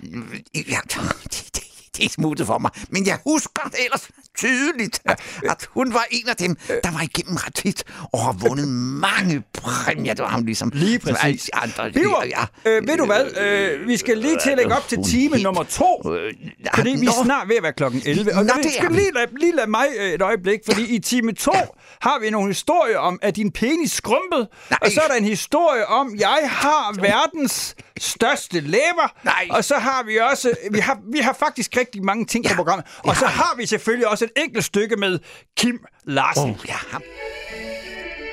øh, 0.03 0.71
ja, 0.71 0.79
det, 1.25 1.51
det, 1.55 1.70
det 1.97 2.13
smuttet 2.13 2.47
for 2.47 2.59
mig. 2.59 2.71
Men 2.91 3.07
jeg 3.07 3.19
husker 3.27 3.63
det 3.65 3.85
ellers 3.85 4.09
tydeligt, 4.39 5.01
at, 5.05 5.21
at 5.51 5.69
hun 5.71 5.95
var 5.95 6.07
en 6.11 6.29
af 6.29 6.37
dem, 6.37 6.57
der 6.85 6.91
var 6.93 7.01
igennem 7.03 7.37
ret 7.37 7.55
tit 7.55 7.85
og 8.13 8.21
har 8.25 8.33
vundet 8.33 8.69
mange 8.69 9.43
præmier. 9.53 10.15
Det 10.15 10.23
var 10.23 10.29
ham 10.31 10.45
ligesom 10.45 10.71
Lige 10.75 10.99
præcis. 10.99 11.51
andre. 11.53 11.91
Biver, 11.93 12.25
Ja, 12.25 12.71
øh, 12.71 12.87
ved 12.89 12.97
du 12.97 13.07
hvad? 13.07 13.37
Øh, 13.41 13.89
vi 13.89 13.97
skal 13.97 14.19
lige 14.19 14.39
til 14.43 14.51
at 14.51 14.57
lægge 14.57 14.77
op 14.77 14.89
til 14.89 14.99
time 15.11 15.39
nummer 15.43 15.63
to. 15.63 16.03
Øh, 16.15 16.33
Fordi 16.75 16.91
vi 16.91 17.07
er 17.07 17.25
snart 17.25 17.49
ved 17.49 17.57
at 17.57 17.63
være 17.63 17.73
klokken 17.73 18.03
11. 18.07 18.35
Og 18.37 18.45
Nå, 18.45 18.53
vi 18.63 18.69
skal 18.79 18.93
lige 18.93 19.13
lade, 19.15 19.27
lige 19.41 19.57
lade 19.57 19.71
mig 19.71 19.87
øh, 19.99 20.13
et 20.13 20.23
øjeblik, 20.23 20.61
fordi 20.67 20.95
i 20.95 20.99
time 20.99 21.33
2 21.33 21.53
har 22.01 22.19
vi 22.21 22.31
nogle 22.31 22.49
historier 22.49 22.99
om, 22.99 23.19
at 23.23 23.37
din 23.37 23.51
penis 23.53 23.93
skrumpet. 23.93 24.49
Nej. 24.71 24.79
Og 24.83 24.91
så 24.93 25.01
er 25.01 25.09
der 25.09 25.15
en 25.15 25.25
historie 25.25 25.87
om, 25.87 26.15
jeg 26.19 26.39
har 26.45 26.95
verdens 27.01 27.75
største 27.99 28.61
læber. 28.61 29.15
Nej. 29.25 29.49
Og 29.51 29.65
så 29.65 29.75
har 29.75 30.03
vi 30.07 30.17
også, 30.31 30.51
vi 30.71 30.79
har, 30.79 30.99
vi 31.13 31.19
har 31.19 31.33
faktisk 31.33 31.71
rigtig 31.81 32.05
mange 32.05 32.27
ting 32.27 32.45
på 32.45 32.55
programmet. 32.55 32.87
Og 32.99 33.17
så 33.17 33.27
har 33.27 33.55
vi 33.57 33.67
selvfølgelig 33.67 34.09
også 34.09 34.25
et 34.25 34.43
enkelt 34.43 34.65
stykke 34.65 34.97
med 34.97 35.19
Kim 35.57 35.85
Larsen. 36.05 36.51
Oh, 36.51 36.57
ja, 36.69 36.77
ham. 36.91 37.03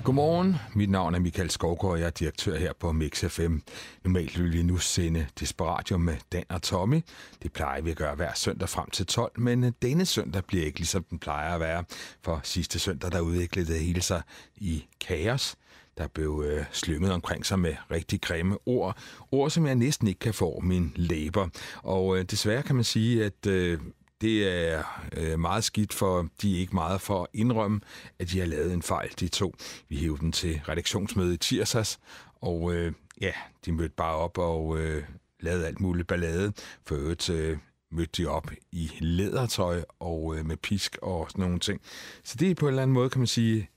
Godmorgen, 0.08 0.56
mit 0.76 0.90
navn 0.90 1.16
er 1.16 1.20
Michael 1.20 1.50
Skovgaard, 1.50 1.94
og 1.94 2.00
jeg 2.00 2.06
er 2.06 2.10
direktør 2.10 2.58
her 2.58 2.74
på 2.80 2.92
Mix 2.92 3.26
FM. 3.26 3.58
Normalt 4.04 4.40
vil 4.40 4.54
vi 4.54 4.64
nu 4.64 4.78
sende 4.78 5.28
Desperatio 5.40 5.98
med 5.98 6.16
Dan 6.32 6.44
og 6.50 6.62
Tommy. 6.62 7.02
Det 7.44 7.54
plejer 7.54 7.82
vi 7.82 7.92
at 7.92 7.98
gøre 7.98 8.16
hver 8.16 8.32
søndag 8.36 8.70
frem 8.70 8.90
til 8.90 9.06
12, 9.06 9.32
men 9.40 9.64
øh, 9.64 9.72
denne 9.82 10.06
søndag 10.06 10.46
bliver 10.46 10.66
ikke 10.66 10.80
ligesom 10.80 11.04
den 11.04 11.20
plejer 11.20 11.54
at 11.54 11.60
være. 11.60 11.84
For 12.24 12.40
sidste 12.44 12.80
søndag, 12.80 13.12
der 13.12 13.20
udviklede 13.20 13.74
det 13.74 13.80
hele 13.80 14.02
sig 14.02 14.22
i 14.56 14.86
kaos. 15.08 15.56
Der 15.98 16.08
blev 16.08 16.44
øh, 16.48 16.66
slynget 16.72 17.12
omkring 17.12 17.46
sig 17.46 17.60
med 17.60 17.76
rigtig 17.92 18.22
grimme 18.22 18.58
ord. 18.66 18.98
Ord, 19.32 19.50
som 19.50 19.66
jeg 19.66 19.76
næsten 19.76 20.08
ikke 20.08 20.20
kan 20.20 20.34
få 20.34 20.60
min 20.60 20.94
læber. 20.96 21.48
Og 21.84 22.18
øh, 22.18 22.26
desværre 22.26 22.64
kan 22.64 22.76
man 22.76 22.84
sige, 22.84 23.26
at 23.26 23.48
øh, 23.48 23.80
det 24.22 24.48
er 24.48 24.84
øh, 25.18 25.40
meget 25.40 25.64
skidt, 25.64 25.94
for 25.94 26.28
de 26.42 26.56
er 26.56 26.60
ikke 26.60 26.76
meget 26.76 27.02
for 27.02 27.22
at 27.22 27.28
indrømme, 27.34 27.82
at 28.20 28.30
de 28.30 28.40
har 28.40 28.46
lavet 28.46 28.74
en 28.74 28.82
fejl, 28.82 29.10
de 29.20 29.28
to. 29.28 29.56
Vi 29.90 29.98
hævde 29.98 30.22
dem 30.22 30.32
til 30.32 30.62
redaktionsmøde 30.70 31.34
i 31.34 31.38
tirsdags, 31.38 32.00
og 32.42 32.74
øh, 32.74 32.94
ja, 33.22 33.32
de 33.66 33.72
mødte 33.72 33.96
bare 33.98 34.16
op 34.16 34.38
og 34.38 34.78
øh, 34.78 35.04
lavede 35.40 35.68
alt 35.68 35.80
muligt 35.80 36.08
ballade. 36.08 36.54
For 36.86 36.96
øvrigt 36.96 37.30
øh, 37.30 37.58
mødte 37.92 38.24
de 38.24 38.28
op 38.28 38.52
i 38.72 38.92
lædertøj 39.00 39.84
og 40.00 40.36
øh, 40.38 40.46
med 40.46 40.58
pisk 40.58 40.98
og 41.02 41.28
sådan 41.30 41.44
nogle 41.44 41.60
ting. 41.60 41.82
Så 42.24 42.36
det 42.40 42.52
er 42.52 42.56
på 42.56 42.66
en 42.66 42.70
eller 42.70 42.82
anden 42.82 42.94
måde, 42.94 43.10
kan 43.10 43.20
man 43.20 43.28
sige, 43.28 43.70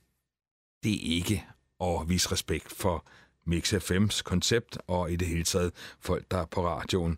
det 0.83 0.93
er 0.93 1.15
ikke 1.15 1.45
og 1.81 2.09
vise 2.09 2.31
respekt 2.31 2.73
for 2.73 3.05
Mix 3.45 3.73
FM's 3.73 4.21
koncept, 4.23 4.77
og 4.87 5.11
i 5.11 5.15
det 5.15 5.27
hele 5.27 5.43
taget 5.43 5.71
folk, 5.99 6.25
der 6.31 6.37
er 6.37 6.45
på 6.45 6.67
radioen. 6.67 7.17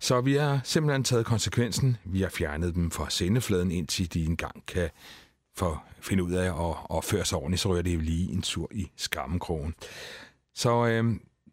Så 0.00 0.20
vi 0.20 0.34
har 0.34 0.60
simpelthen 0.64 1.04
taget 1.04 1.26
konsekvensen. 1.26 1.96
Vi 2.04 2.20
har 2.20 2.28
fjernet 2.28 2.74
dem 2.74 2.90
fra 2.90 3.10
sendefladen, 3.10 3.70
indtil 3.70 4.14
de 4.14 4.24
engang 4.24 4.66
kan 4.66 4.90
for 5.56 5.84
finde 6.00 6.22
ud 6.24 6.32
af 6.32 6.68
at 6.70 6.96
at 6.96 7.04
føre 7.04 7.24
sig 7.24 7.38
ordentligt, 7.38 7.60
så 7.60 7.68
rører 7.68 7.82
det 7.82 7.94
jo 7.94 8.00
lige 8.00 8.32
en 8.32 8.42
tur 8.42 8.68
i 8.72 8.90
skammekrogen. 8.96 9.74
Så 10.54 10.86
øh, 10.86 11.04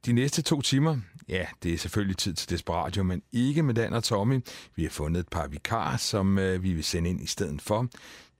de 0.06 0.14
næste 0.14 0.42
to 0.42 0.62
timer, 0.62 0.98
ja, 1.30 1.46
det 1.64 1.74
er 1.74 1.78
selvfølgelig 1.78 2.18
tid 2.18 2.34
til 2.34 2.50
Desperatio, 2.50 3.04
men 3.04 3.22
ikke 3.32 3.64
med 3.64 3.74
Dan 3.74 3.94
og 3.94 4.04
Tommy. 4.04 4.42
Vi 4.76 4.84
har 4.84 4.90
fundet 4.90 5.20
et 5.20 5.30
par 5.30 5.48
vikarer, 5.48 5.98
som 5.98 6.38
øh, 6.38 6.64
vi 6.64 6.74
vil 6.74 6.84
sende 6.84 7.10
ind 7.10 7.22
i 7.22 7.28
stedet 7.28 7.62
for 7.62 7.88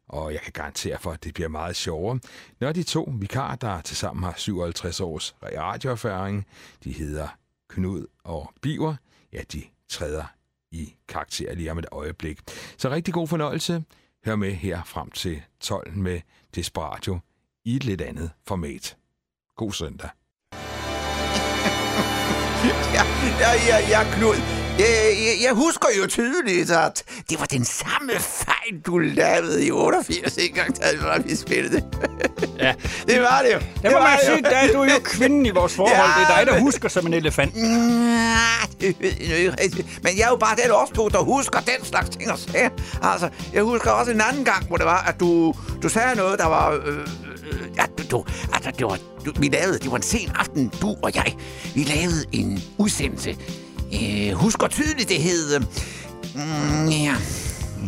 og 0.10 0.34
jeg 0.34 0.42
kan 0.42 0.52
garantere 0.54 1.00
for, 1.00 1.12
at 1.12 1.24
det 1.24 1.34
bliver 1.34 1.50
meget 1.50 1.76
sjovere. 1.76 2.20
Når 2.60 2.72
de 2.72 2.84
to 2.84 3.14
vikarer, 3.20 3.56
der 3.56 3.82
tilsammen 3.82 4.24
har 4.24 4.34
57 4.38 5.00
års 5.00 5.36
radioerfaring, 5.44 6.46
de 6.84 6.92
hedder 6.92 7.28
Knud 7.70 8.06
og 8.24 8.54
Biver, 8.62 8.96
ja, 9.34 9.42
de 9.54 9.64
træder 9.90 10.26
i 10.72 10.96
karakter 11.08 11.56
lige 11.56 11.72
om 11.72 11.80
et 11.80 11.86
øjeblik. 11.92 12.40
Så 12.78 12.90
rigtig 12.90 13.14
god 13.14 13.28
fornøjelse. 13.28 13.84
Hør 14.26 14.36
med 14.36 14.52
her 14.52 14.84
frem 14.84 15.12
til 15.12 15.42
12 15.60 15.94
med 15.94 16.22
Desperatio 16.56 17.20
i 17.66 17.76
et 17.76 17.84
lidt 17.84 18.02
andet 18.02 18.32
format. 18.48 18.98
God 19.56 19.72
søndag. 19.72 20.10
Ja, 22.94 23.04
ja, 23.40 23.52
ja, 23.68 23.90
ja, 23.90 24.04
Knud. 24.16 24.63
Jeg, 24.80 25.38
jeg, 25.44 25.54
husker 25.54 25.88
jo 26.02 26.08
tydeligt, 26.08 26.72
at 26.72 27.04
det 27.30 27.40
var 27.40 27.46
den 27.46 27.66
samme 27.66 28.12
fejl, 28.20 28.82
du 28.86 28.98
lavede 28.98 29.66
i 29.66 29.72
88, 29.72 30.38
en 30.38 30.54
gang, 30.54 30.78
da 30.82 30.88
vi 31.26 31.36
spillede 31.36 31.76
det. 31.76 31.84
Ja. 32.60 32.74
Det 33.08 33.22
var 33.22 33.42
det 33.42 33.54
jo. 33.54 33.60
Der 33.60 33.66
det 33.82 33.92
må 33.92 33.98
var 33.98 34.02
man 34.08 34.18
det 34.18 34.26
sige, 34.26 34.42
der 34.42 34.50
er 34.58 34.72
du 34.74 34.84
jo 34.84 35.00
kvinden 35.04 35.46
i 35.46 35.50
vores 35.50 35.76
forhold. 35.76 35.98
Ja, 35.98 36.04
det 36.04 36.30
er 36.32 36.38
dig, 36.38 36.48
der 36.48 36.54
men- 36.54 36.62
husker 36.62 36.90
som 36.90 37.08
en 37.08 37.14
elefant. 37.14 37.54
Det 38.82 38.96
ved 39.02 39.12
jeg 39.30 39.38
ikke 39.38 39.52
rigtigt. 39.64 40.04
Men 40.04 40.18
jeg 40.18 40.24
er 40.24 40.30
jo 40.30 40.36
bare 40.36 40.56
den 40.64 40.72
også 40.72 41.10
der 41.14 41.20
husker 41.24 41.60
den 41.60 41.86
slags 41.86 42.10
ting 42.10 42.32
og 42.32 42.40
sager. 42.40 42.70
Altså, 43.02 43.30
jeg 43.54 43.64
husker 43.64 43.92
også 43.92 44.12
en 44.12 44.22
anden 44.22 44.46
gang, 44.46 44.68
hvor 44.68 44.78
det 44.78 44.86
var, 44.86 45.04
at 45.04 45.20
du, 45.20 45.54
du 45.84 45.90
sagde 45.90 46.16
noget, 46.16 46.40
der 46.40 46.46
var... 46.48 46.72
Øh, 46.72 46.98
øh, 46.98 47.06
ja, 47.78 47.84
du, 47.98 48.04
du, 48.12 48.26
altså, 48.54 48.72
det 48.78 48.86
var, 48.86 48.98
du, 49.26 49.32
vi 49.40 49.48
lavede, 49.48 49.80
det 49.80 49.92
var 49.92 49.98
en 49.98 50.04
sen 50.04 50.32
aften, 50.36 50.72
du 50.82 50.96
og 51.04 51.16
jeg. 51.16 51.36
Vi 51.76 51.84
lavede 51.84 52.26
en 52.32 52.64
udsendelse. 52.78 53.38
Øh, 53.94 54.34
husker 54.34 54.68
tydeligt, 54.68 55.10
det 55.10 55.18
hed... 55.18 55.56
Øh, 55.56 55.62
mm, 56.36 56.88
ja, 56.90 57.16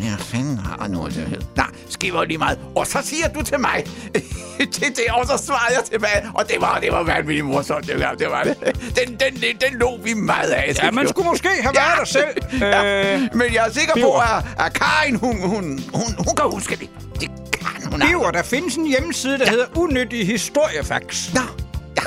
Ja, 0.03 0.16
fanden 0.20 0.58
har 0.58 0.88
nu 0.88 1.06
det 1.06 1.14
hed. 1.14 1.41
Nej, 1.56 1.66
skriver 1.89 2.24
lige 2.24 2.38
meget. 2.38 2.60
Og 2.76 2.88
så 2.88 2.99
siger 3.03 3.28
du 3.28 3.41
til 3.41 3.60
mig, 3.60 3.84
til 4.74 4.88
det, 4.88 5.03
og 5.14 5.28
så 5.28 5.45
svarer 5.45 5.72
jeg 5.74 5.84
tilbage. 5.91 6.24
Og 6.34 6.47
det 6.49 6.56
var, 6.62 6.80
det 6.80 6.91
var 6.91 7.03
vanvittigt 7.03 7.45
morsomt, 7.45 7.88
det, 7.88 7.99
var, 7.99 8.14
det 8.14 8.28
var 8.28 8.43
det. 8.43 8.56
Den, 8.95 9.08
den, 9.20 9.34
den, 9.41 9.58
den 9.72 9.80
lå 9.80 9.97
vi 10.03 10.14
meget 10.14 10.49
af. 10.49 10.74
Ja, 10.84 10.91
man 10.91 11.08
skulle 11.08 11.30
måske 11.30 11.49
have 11.62 11.76
været 11.76 11.97
der 11.99 12.06
selv. 12.06 12.60
Ja, 12.62 13.14
Øh, 13.16 13.22
men 13.34 13.53
jeg 13.53 13.68
er 13.68 13.72
sikker 13.72 13.93
på, 13.93 13.95
Biver. 13.95 14.38
at, 14.38 14.45
at 14.66 14.74
Karin, 14.74 15.16
hun, 15.16 15.41
hun, 15.41 15.84
hun, 15.93 16.16
hun 16.18 16.36
kan 16.36 16.45
huske 16.51 16.76
det. 16.76 16.89
Det 17.20 17.30
kan 17.53 17.91
hun. 17.91 17.99
Biver, 18.08 18.32
der 18.32 18.43
findes 18.43 18.76
en 18.76 18.88
hjemmeside, 18.88 19.38
der 19.39 19.49
hedder 19.49 19.66
Unyttig 19.76 20.28
Historiefax. 20.28 21.34
Nå, 21.34 21.41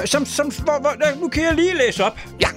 ja. 0.00 0.06
Som, 0.06 0.26
som, 0.26 0.46
hvor, 0.50 0.80
hvor, 0.80 1.20
nu 1.20 1.28
kan 1.28 1.42
jeg 1.44 1.54
lige 1.54 1.76
læse 1.76 2.04
op. 2.04 2.18
Ja. 2.40 2.48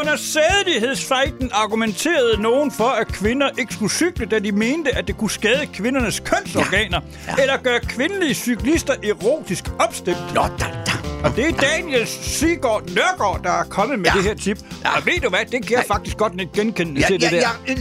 Under 0.00 0.16
sædighedsfejden 0.16 1.50
argumenterede 1.52 2.42
nogen 2.42 2.70
for, 2.72 2.84
at 2.88 3.08
kvinder 3.08 3.48
ikke 3.58 3.74
skulle 3.74 3.92
cykle, 3.92 4.26
da 4.26 4.38
de 4.38 4.52
mente, 4.52 4.96
at 4.96 5.06
det 5.06 5.16
kunne 5.18 5.30
skade 5.30 5.66
kvindernes 5.74 6.20
kønsorganer, 6.20 7.00
ja. 7.26 7.32
Ja. 7.38 7.42
eller 7.42 7.56
gøre 7.56 7.80
kvindelige 7.80 8.34
cyklister 8.34 8.94
erotisk 9.04 9.64
opstemt. 9.78 10.34
Nå, 10.34 10.42
da, 10.42 10.64
da. 10.86 10.92
Og 11.24 11.36
det 11.36 11.48
er 11.48 11.52
Daniel 11.52 12.06
Sigurd 12.06 12.82
Nørgaard, 12.88 13.40
der 13.44 13.50
er 13.50 13.64
kommet 13.64 13.98
med 13.98 14.06
Ja. 14.10 14.16
det 14.16 14.24
her 14.24 14.34
tip. 14.34 14.58
Ja. 14.84 14.96
Og 14.96 15.06
ved 15.06 15.20
du 15.22 15.28
hvad, 15.28 15.40
det 15.52 15.66
kan 15.66 15.76
jeg 15.76 15.84
faktisk 15.88 16.16
godt 16.16 16.32
ikke 16.40 16.52
genkende 16.52 17.00
Ja, 17.00 17.06
til 17.06 17.18
ja, 17.22 17.28
det 17.28 17.42
der. 17.42 17.48
ja, 17.68 17.74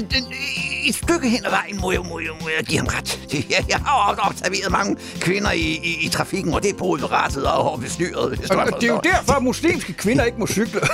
et 0.85 0.95
stykke 0.95 1.29
hen 1.29 1.45
ad 1.45 1.49
vejen 1.49 1.79
må 1.81 1.91
jeg, 1.91 1.99
må 2.09 2.19
jeg, 2.19 2.29
må 2.41 2.49
jeg 2.57 2.65
give 2.65 2.79
ham 2.79 2.87
ret. 2.87 3.19
Jeg, 3.49 3.65
jeg 3.69 3.77
har 3.85 4.09
også 4.09 4.21
observeret 4.21 4.71
mange 4.71 4.95
kvinder 5.19 5.51
i, 5.51 5.59
i, 5.83 5.97
i 6.05 6.09
trafikken, 6.09 6.53
og 6.53 6.63
det 6.63 6.69
er 6.69 6.77
både 6.77 7.05
rettet 7.05 7.45
og 7.45 7.79
bestyret. 7.79 8.15
Og, 8.15 8.57
og 8.57 8.81
det 8.81 8.89
er 8.89 8.93
jo 8.93 8.99
derfor, 9.03 9.33
at 9.33 9.43
muslimske 9.43 9.93
kvinder 9.93 10.23
ikke 10.23 10.37
må 10.39 10.47
cykle. 10.47 10.81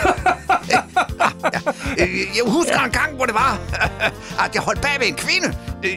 Øh, 2.00 2.08
Jeg 2.36 2.44
husker 2.46 2.80
en 2.80 2.92
gang, 2.92 3.16
hvor 3.16 3.26
det 3.26 3.34
var, 3.36 3.58
at 4.46 4.52
jeg 4.56 4.62
holdt 4.62 4.82
bag 4.82 4.96
ved 5.00 5.08
en 5.08 5.16
kvinde 5.16 5.56
øh, 5.84 5.92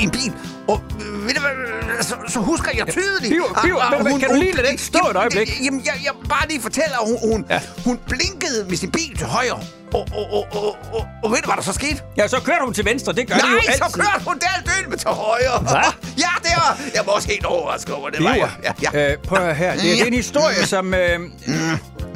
i, 0.00 0.02
en 0.02 0.10
bil. 0.10 0.32
Og 0.68 0.82
øh, 1.00 1.26
ved 1.26 1.34
du 1.34 1.40
hvad, 1.40 2.02
så, 2.02 2.14
så 2.28 2.38
husker 2.40 2.70
jeg 2.76 2.86
tydeligt... 2.88 3.34
At- 3.56 3.62
Biver, 3.62 3.80
at 3.82 4.02
men- 4.04 4.12
men 4.12 4.20
kan 4.20 4.28
du 4.28 4.34
lige 4.34 4.52
lade 4.56 4.68
den 4.68 4.78
stå 4.78 4.98
et 5.10 5.16
øjeblik? 5.16 5.64
Jamen, 5.64 5.82
jeg, 5.84 5.94
jeg 6.04 6.12
bare 6.28 6.48
lige 6.48 6.60
fortæller, 6.62 6.98
at 7.02 7.08
hun, 7.08 7.32
hun, 7.32 7.46
ja. 7.50 7.60
hun 7.84 7.98
blinkede 8.08 8.66
med 8.68 8.76
sin 8.76 8.90
bil 8.90 9.16
til 9.18 9.26
højre. 9.26 9.60
Og, 9.94 10.06
og, 10.14 10.32
og, 10.32 10.46
og, 10.52 10.76
og, 10.92 11.06
og 11.24 11.30
ved 11.30 11.38
du, 11.38 11.46
hvad 11.46 11.56
der 11.56 11.62
så 11.62 11.72
skete? 11.72 12.00
Ja, 12.16 12.28
så 12.28 12.40
kørte 12.40 12.64
hun 12.64 12.74
til 12.74 12.84
venstre. 12.84 13.12
Det 13.12 13.26
gør 13.28 13.34
Nej, 13.36 13.46
de 13.46 13.52
jo 13.52 13.58
altid. 13.58 13.74
så 13.74 13.92
kørte 13.94 14.24
hun 14.26 14.38
der 14.38 14.88
med 14.88 14.96
til 14.98 15.08
højre. 15.10 15.58
Hvad? 15.60 15.92
Ja, 16.24 16.28
det 16.42 16.50
var... 16.56 16.78
Jeg 16.94 17.02
var 17.06 17.12
også 17.12 17.28
helt 17.28 17.44
overrasket 17.44 17.94
over 17.94 18.10
det. 18.10 18.24
Var 18.24 18.34
jeg. 18.34 18.50
Ja, 18.64 18.72
ja. 18.92 19.12
øh, 19.12 19.18
prøv 19.18 19.38
at 19.48 19.56
her. 19.56 19.72
Det, 19.72 19.80
er- 19.80 19.94
det 19.94 20.02
er 20.02 20.06
en 20.06 20.14
historie, 20.14 20.66
som... 20.66 20.94
Øh, 20.94 21.20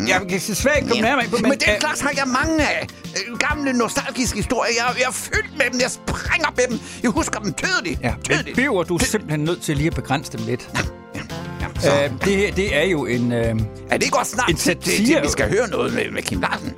jeg 0.09 0.21
kan 0.29 0.41
svært 0.41 0.77
ikke 0.77 0.89
komme 0.89 1.03
nærmere 1.03 1.25
ind 1.25 1.31
på, 1.33 1.37
Men, 1.41 1.49
men 1.51 1.59
den 1.59 1.81
slags 1.81 2.01
har 2.01 2.13
jeg 2.17 2.25
mange 2.27 2.69
af. 2.69 2.87
Øh, 3.29 3.39
Gamle, 3.39 3.73
nostalgiske 3.73 4.37
historier. 4.37 4.73
Jeg, 4.79 4.95
jeg 4.99 5.05
er 5.09 5.13
fyldt 5.13 5.59
med 5.59 5.67
dem. 5.73 5.81
Jeg 5.81 5.91
springer 5.91 6.53
med 6.57 6.65
dem. 6.71 6.79
Jeg 7.03 7.11
husker 7.11 7.41
dem 7.41 7.53
tydeligt. 7.55 8.01
Ja, 8.03 8.15
tydeligt. 8.25 8.57
Biver, 8.57 8.83
du 8.83 8.95
er 8.95 9.05
simpelthen 9.05 9.41
nødt 9.41 9.63
til 9.63 9.77
lige 9.77 9.87
at 9.87 9.95
begrænse 9.95 10.33
dem 10.33 10.41
lidt. 10.47 10.69
så- 11.81 11.91
Øh, 12.05 12.11
det 12.25 12.37
her, 12.37 12.53
det 12.55 12.77
er 12.77 12.83
jo 12.85 13.07
en... 13.07 13.33
Øh, 13.33 13.55
Er 13.91 13.97
det 13.97 14.03
ikke 14.05 14.19
også 14.19 14.33
snart 14.33 14.51
En 14.51 14.57
til, 14.57 14.77
til, 14.77 14.93
satire? 14.93 15.17
til, 15.21 15.23
vi 15.23 15.29
skal 15.33 15.49
høre 15.51 15.69
noget 15.71 15.95
med, 15.95 16.11
med 16.11 16.23
Kim 16.23 16.41
Larsen? 16.41 16.73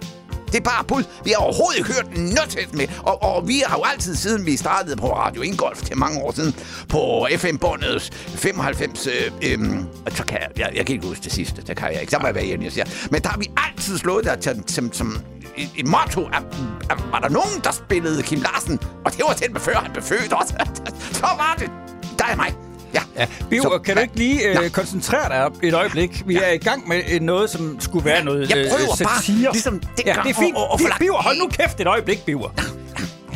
Det 0.52 0.58
er 0.58 0.64
bare 0.64 0.84
bud. 0.84 1.04
Vi 1.24 1.30
har 1.30 1.36
overhovedet 1.36 1.78
ikke 1.78 1.92
hørt 1.92 2.18
noget 2.18 2.48
til 2.48 2.60
med. 2.72 2.86
Og, 3.02 3.22
og 3.22 3.48
vi 3.48 3.62
har 3.66 3.76
jo 3.76 3.84
altid, 3.92 4.16
siden 4.16 4.46
vi 4.46 4.56
startede 4.56 4.96
på 4.96 5.16
Radio 5.16 5.42
Ingolf 5.42 5.82
til 5.82 5.98
mange 5.98 6.20
år 6.20 6.32
siden, 6.32 6.54
på 6.88 7.28
FM-båndet 7.36 8.14
95... 8.14 9.06
Øh, 9.06 9.12
øh, 9.42 9.58
og 10.06 10.12
så 10.12 10.24
kan 10.24 10.38
jeg, 10.40 10.48
jeg, 10.58 10.70
jeg 10.76 10.86
kan 10.86 10.94
ikke 10.94 11.06
huske 11.06 11.24
det 11.24 11.32
sidste, 11.32 11.62
det 11.62 11.76
kan 11.76 11.92
jeg 11.92 12.00
ikke. 12.00 12.10
Så 12.10 12.18
må 12.18 12.26
jeg 12.26 12.34
være 12.34 12.44
enig, 12.44 12.64
jeg 12.64 12.72
siger. 12.72 12.86
Men 13.10 13.22
der 13.22 13.28
har 13.28 13.38
vi 13.38 13.50
altid 13.56 13.98
slået 13.98 14.24
der 14.24 14.36
til, 14.36 14.62
som, 14.66 14.92
som 14.92 15.18
et, 15.56 15.70
et 15.76 15.86
motto, 15.86 16.24
at, 16.26 16.42
at, 16.90 16.98
var 17.10 17.18
der 17.18 17.28
nogen, 17.28 17.60
der 17.64 17.72
spillede 17.72 18.22
Kim 18.22 18.40
Larsen, 18.40 18.78
og 19.04 19.12
det 19.12 19.20
var 19.26 19.34
den, 19.34 19.60
før 19.60 19.74
han 19.74 19.92
blev 19.92 20.04
født 20.04 20.32
også. 20.32 20.54
så 21.20 21.26
var 21.26 21.56
det 21.58 21.70
dig 22.18 22.30
og 22.30 22.36
mig. 22.36 22.71
Ja. 22.94 23.00
Ja, 23.18 23.26
Biver, 23.50 23.62
Så- 23.62 23.78
kan 23.84 23.96
du 23.96 24.02
ikke 24.02 24.16
lige 24.16 24.48
øh, 24.48 24.54
Nå. 24.54 24.60
koncentrere 24.72 25.28
dig 25.28 25.44
op 25.44 25.52
et 25.62 25.74
øjeblik? 25.74 26.22
Vi 26.26 26.36
er 26.36 26.50
i 26.52 26.56
gang 26.58 26.88
med 26.88 27.02
øh, 27.12 27.20
noget, 27.20 27.50
som 27.50 27.76
skulle 27.80 28.04
være 28.04 28.24
noget 28.24 28.50
Jeg 28.50 28.58
øh, 28.58 28.70
prøver 28.70 28.86
bare, 29.04 29.22
satire. 29.22 29.52
ligesom 29.52 29.74
ja, 29.74 29.88
dengang, 30.02 30.28
det 30.28 30.36
er 30.36 30.40
fint. 30.40 30.56
Bi- 30.78 30.84
lagt- 30.84 30.98
Biver, 30.98 31.22
hold 31.22 31.38
nu 31.38 31.48
kæft 31.48 31.80
et 31.80 31.86
øjeblik, 31.86 32.24
Biver. 32.24 32.48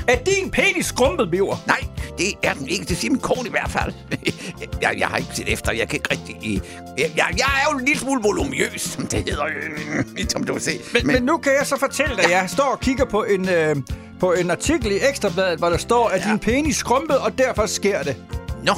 Er 0.09 0.17
din 0.17 0.51
penis 0.51 0.87
skrumpet, 0.87 1.31
Biver? 1.31 1.57
Nej, 1.67 1.81
det 2.19 2.27
er 2.43 2.53
den 2.53 2.69
ikke. 2.69 2.85
Det 2.85 2.97
siger 2.97 3.11
min 3.11 3.21
kone 3.21 3.49
i 3.49 3.51
hvert 3.51 3.71
fald. 3.71 3.93
jeg, 4.83 4.95
jeg 4.99 5.09
har 5.09 5.17
ikke 5.17 5.31
set 5.35 5.53
efter. 5.53 5.73
Jeg 5.73 5.89
kan 5.89 5.97
ikke 5.97 6.09
rigtig... 6.11 6.63
Jeg, 6.99 7.11
jeg, 7.17 7.25
jeg 7.39 7.47
er 7.67 7.73
jo 7.73 7.79
en 7.79 7.85
lille 7.85 8.01
smule 8.01 8.23
voluminøs, 8.23 8.81
som 8.81 9.07
det 9.07 9.19
hedder. 9.29 9.45
øh, 9.45 10.27
Som 10.29 10.45
du 10.45 10.53
kan 10.53 10.63
se. 10.63 10.71
Men, 10.93 11.07
men 11.07 11.23
nu 11.23 11.37
kan 11.37 11.53
jeg 11.59 11.67
så 11.67 11.79
fortælle 11.79 12.17
dig, 12.17 12.25
at 12.25 12.31
jeg 12.31 12.45
står 12.51 12.65
og 12.65 12.81
kigger 12.81 13.05
på 13.05 13.23
en, 13.25 13.49
øh, 13.49 13.77
på 14.21 14.33
en 14.33 14.51
artikel 14.51 14.93
i 14.93 14.99
Ekstrabladet, 15.09 15.59
hvor 15.59 15.69
der 15.69 15.77
står, 15.79 16.09
at 16.09 16.25
ja. 16.25 16.31
din 16.31 16.39
penis 16.39 16.77
skrumpet, 16.77 17.19
og 17.19 17.39
derfor 17.39 17.67
sker 17.67 18.03
det. 18.03 18.17
Nå, 18.65 18.73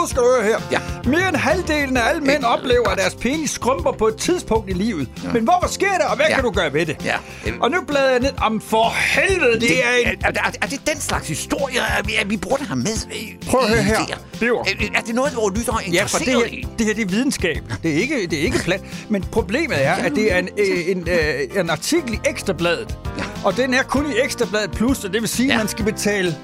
Nu 0.00 0.06
skal 0.06 0.22
du 0.22 0.28
høre 0.34 0.44
her. 0.44 0.58
Ja. 0.72 0.80
Mere 1.04 1.28
end 1.28 1.36
halvdelen 1.36 1.96
af 1.96 2.08
alle 2.08 2.20
mænd 2.20 2.44
oplever, 2.44 2.88
at 2.88 2.98
deres 2.98 3.14
penis 3.14 3.50
skrumper 3.50 3.92
på 3.92 4.06
et 4.08 4.16
tidspunkt 4.16 4.70
i 4.70 4.72
livet. 4.72 5.08
Ja. 5.24 5.32
Men 5.32 5.44
hvorfor 5.44 5.68
sker 5.68 5.92
det, 5.92 6.02
og 6.10 6.16
hvad 6.16 6.26
Ja. 6.28 6.34
kan 6.34 6.44
du 6.44 6.50
gøre 6.50 6.72
ved 6.72 6.86
det? 6.86 6.96
Ja. 7.04 7.14
Og 7.60 7.70
nu 7.70 7.76
bladrer 7.88 8.10
jeg 8.10 8.20
ned. 8.20 8.30
Om 8.42 8.60
for 8.60 8.94
helvede, 9.14 9.52
det, 9.52 9.60
det 9.60 9.84
er 9.84 10.10
en... 10.10 10.18
er, 10.24 10.28
er, 10.28 10.50
er, 10.62 10.66
det 10.66 10.80
den 10.92 11.00
slags 11.00 11.28
historie, 11.28 11.78
at 11.98 12.08
vi, 12.08 12.14
at 12.14 12.30
vi 12.30 12.36
burde 12.36 12.64
have 12.64 12.76
med? 12.76 13.06
øh, 13.12 13.48
Prøv 13.50 13.60
at 13.60 13.68
høre 13.68 13.82
her. 13.82 13.96
Biver. 14.40 14.60
Er, 14.64 14.98
er 14.98 15.00
det 15.00 15.14
noget, 15.14 15.32
hvor 15.32 15.50
lytter 15.50 15.72
er 15.72 15.78
Ja, 15.92 16.02
for 16.04 16.18
det 16.18 16.26
interesseret 16.26 16.50
her, 16.50 16.68
det 16.78 16.86
her 16.86 16.94
det 16.94 17.02
er 17.02 17.08
videnskab. 17.08 17.62
Det 17.82 17.90
er 17.90 17.96
ikke, 17.96 18.26
det 18.26 18.38
er 18.38 18.42
ikke 18.42 18.58
plat. 18.58 18.80
Men 19.08 19.22
problemet 19.32 19.84
er, 19.84 19.92
at 19.94 20.12
det 20.14 20.32
er 20.32 20.38
en, 20.38 20.48
øh, 20.58 20.88
en, 20.90 21.08
øh, 21.08 21.60
en 21.60 21.70
artikel 21.70 22.14
i 22.14 22.18
Ekstrabladet. 22.30 22.98
Ja. 23.18 23.22
Og 23.44 23.56
den 23.56 23.74
er 23.74 23.82
kun 23.82 24.06
i 24.12 24.14
Ekstrabladet 24.24 24.70
Plus, 24.70 25.04
og 25.04 25.12
det 25.12 25.20
vil 25.20 25.28
sige, 25.28 25.46
at 25.48 25.52
Ja. 25.52 25.58
man 25.58 25.68
skal 25.68 25.84
betale... 25.84 26.36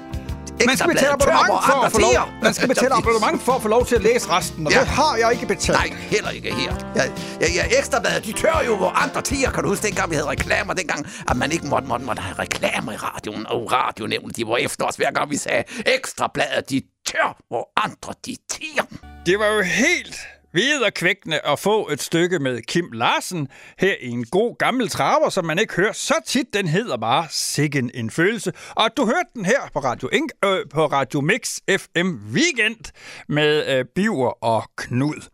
Man 0.67 0.77
skal 0.77 0.89
betale 0.89 1.11
abonnement 1.11 1.47
hvor 1.47 1.61
for 1.67 1.81
at 1.85 1.91
få 1.91 1.99
lov, 1.99 2.29
man 2.43 2.53
skal 2.53 2.67
betale 2.67 2.93
abonnement 2.93 3.41
for 3.41 3.51
at 3.51 3.61
få 3.61 3.67
lov 3.67 3.85
til 3.85 3.95
at 3.95 4.01
læse 4.03 4.29
resten, 4.29 4.67
og 4.67 4.73
Ja. 4.73 4.79
det 4.79 4.87
har 4.87 5.15
jeg 5.17 5.31
ikke 5.31 5.45
betalt. 5.45 5.77
Nej, 5.77 5.97
heller 5.99 6.29
ikke 6.29 6.53
her. 6.53 6.73
Ja, 6.95 7.03
ja, 7.41 7.47
ja 7.55 7.77
ekstrabladet, 7.79 8.25
de 8.25 8.31
tør 8.31 8.63
jo, 8.65 8.75
hvor 8.77 8.89
andre 8.89 9.21
tiger, 9.21 9.51
kan 9.51 9.63
du 9.63 9.69
huske, 9.69 9.87
dengang 9.87 10.09
vi 10.09 10.15
havde 10.15 10.29
reklamer, 10.29 10.73
dengang, 10.73 11.07
at 11.29 11.37
man 11.37 11.51
ikke 11.51 11.67
måtte, 11.67 11.87
måtte, 11.87 12.05
måtte 12.05 12.21
have 12.21 12.35
reklamer 12.39 12.91
i 12.91 12.95
radioen, 12.95 13.47
og 13.47 13.71
radionævnet, 13.71 14.35
de 14.37 14.47
var 14.47 14.57
efter 14.57 14.85
os, 14.85 14.95
hver 14.95 15.11
gang 15.11 15.29
vi 15.29 15.37
sagde, 15.37 15.63
ekstrabladet, 15.85 16.69
de 16.69 16.81
tør, 17.07 17.37
hvor 17.47 17.69
andre, 17.85 18.13
de 18.25 18.35
tiger. 18.51 18.83
Det 19.25 19.39
var 19.39 19.45
jo 19.47 19.61
helt 19.61 20.15
viderekvækkende 20.55 21.39
at 21.45 21.59
få 21.59 21.89
et 21.89 22.01
stykke 22.01 22.39
med 22.39 22.61
Kim 22.61 22.91
Larsen 22.91 23.47
her 23.77 23.95
i 24.01 24.09
en 24.09 24.25
god 24.25 24.57
gammel 24.57 24.89
traver, 24.89 25.29
som 25.29 25.45
man 25.45 25.59
ikke 25.59 25.73
hører 25.75 25.91
så 25.91 26.13
tit. 26.25 26.53
Den 26.53 26.67
hedder 26.67 26.97
bare 26.97 27.27
Sikken 27.29 27.91
en 27.93 28.09
følelse. 28.09 28.53
Og 28.69 28.89
du 28.97 29.05
hørte 29.05 29.29
den 29.33 29.45
her 29.45 29.59
på 29.73 29.79
Radio, 29.79 30.09
Ink, 30.13 30.31
øh, 30.45 30.65
på 30.73 30.85
Radio 30.85 31.21
Mix 31.21 31.57
FM 31.69 32.15
Weekend 32.33 32.93
med 33.27 33.77
øh, 33.77 33.85
Biver 33.95 34.43
og 34.43 34.63
Knud. 34.77 35.29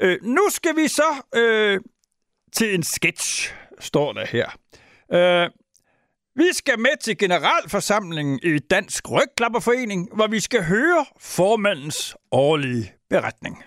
Øh, 0.00 0.18
nu 0.22 0.42
skal 0.50 0.76
vi 0.76 0.88
så 0.88 1.14
øh, 1.34 1.80
til 2.52 2.74
en 2.74 2.82
sketch, 2.82 3.54
står 3.80 4.12
der 4.12 4.26
her. 4.26 4.48
Øh, 5.12 5.50
vi 6.36 6.48
skal 6.52 6.78
med 6.78 7.00
til 7.00 7.18
generalforsamlingen 7.18 8.40
i 8.42 8.58
Dansk 8.58 9.10
Rygklapperforening, 9.10 10.08
hvor 10.14 10.26
vi 10.26 10.40
skal 10.40 10.64
høre 10.64 11.06
formandens 11.20 12.16
årlige 12.30 12.92
beretning. 13.10 13.64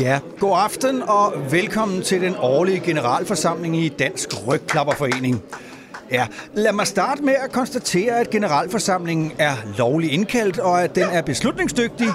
Ja, 0.00 0.18
god 0.38 0.52
aften 0.56 1.02
og 1.02 1.32
velkommen 1.50 2.02
til 2.02 2.20
den 2.20 2.34
årlige 2.38 2.80
generalforsamling 2.80 3.76
i 3.76 3.88
Dansk 3.88 4.46
Rygklapperforening. 4.46 5.42
Ja, 6.10 6.26
lad 6.54 6.72
mig 6.72 6.86
starte 6.86 7.22
med 7.22 7.34
at 7.44 7.52
konstatere, 7.52 8.20
at 8.20 8.30
generalforsamlingen 8.30 9.32
er 9.38 9.52
lovlig 9.78 10.12
indkaldt, 10.12 10.58
og 10.58 10.82
at 10.82 10.94
den 10.94 11.02
er 11.02 11.22
beslutningsdygtig, 11.22 12.06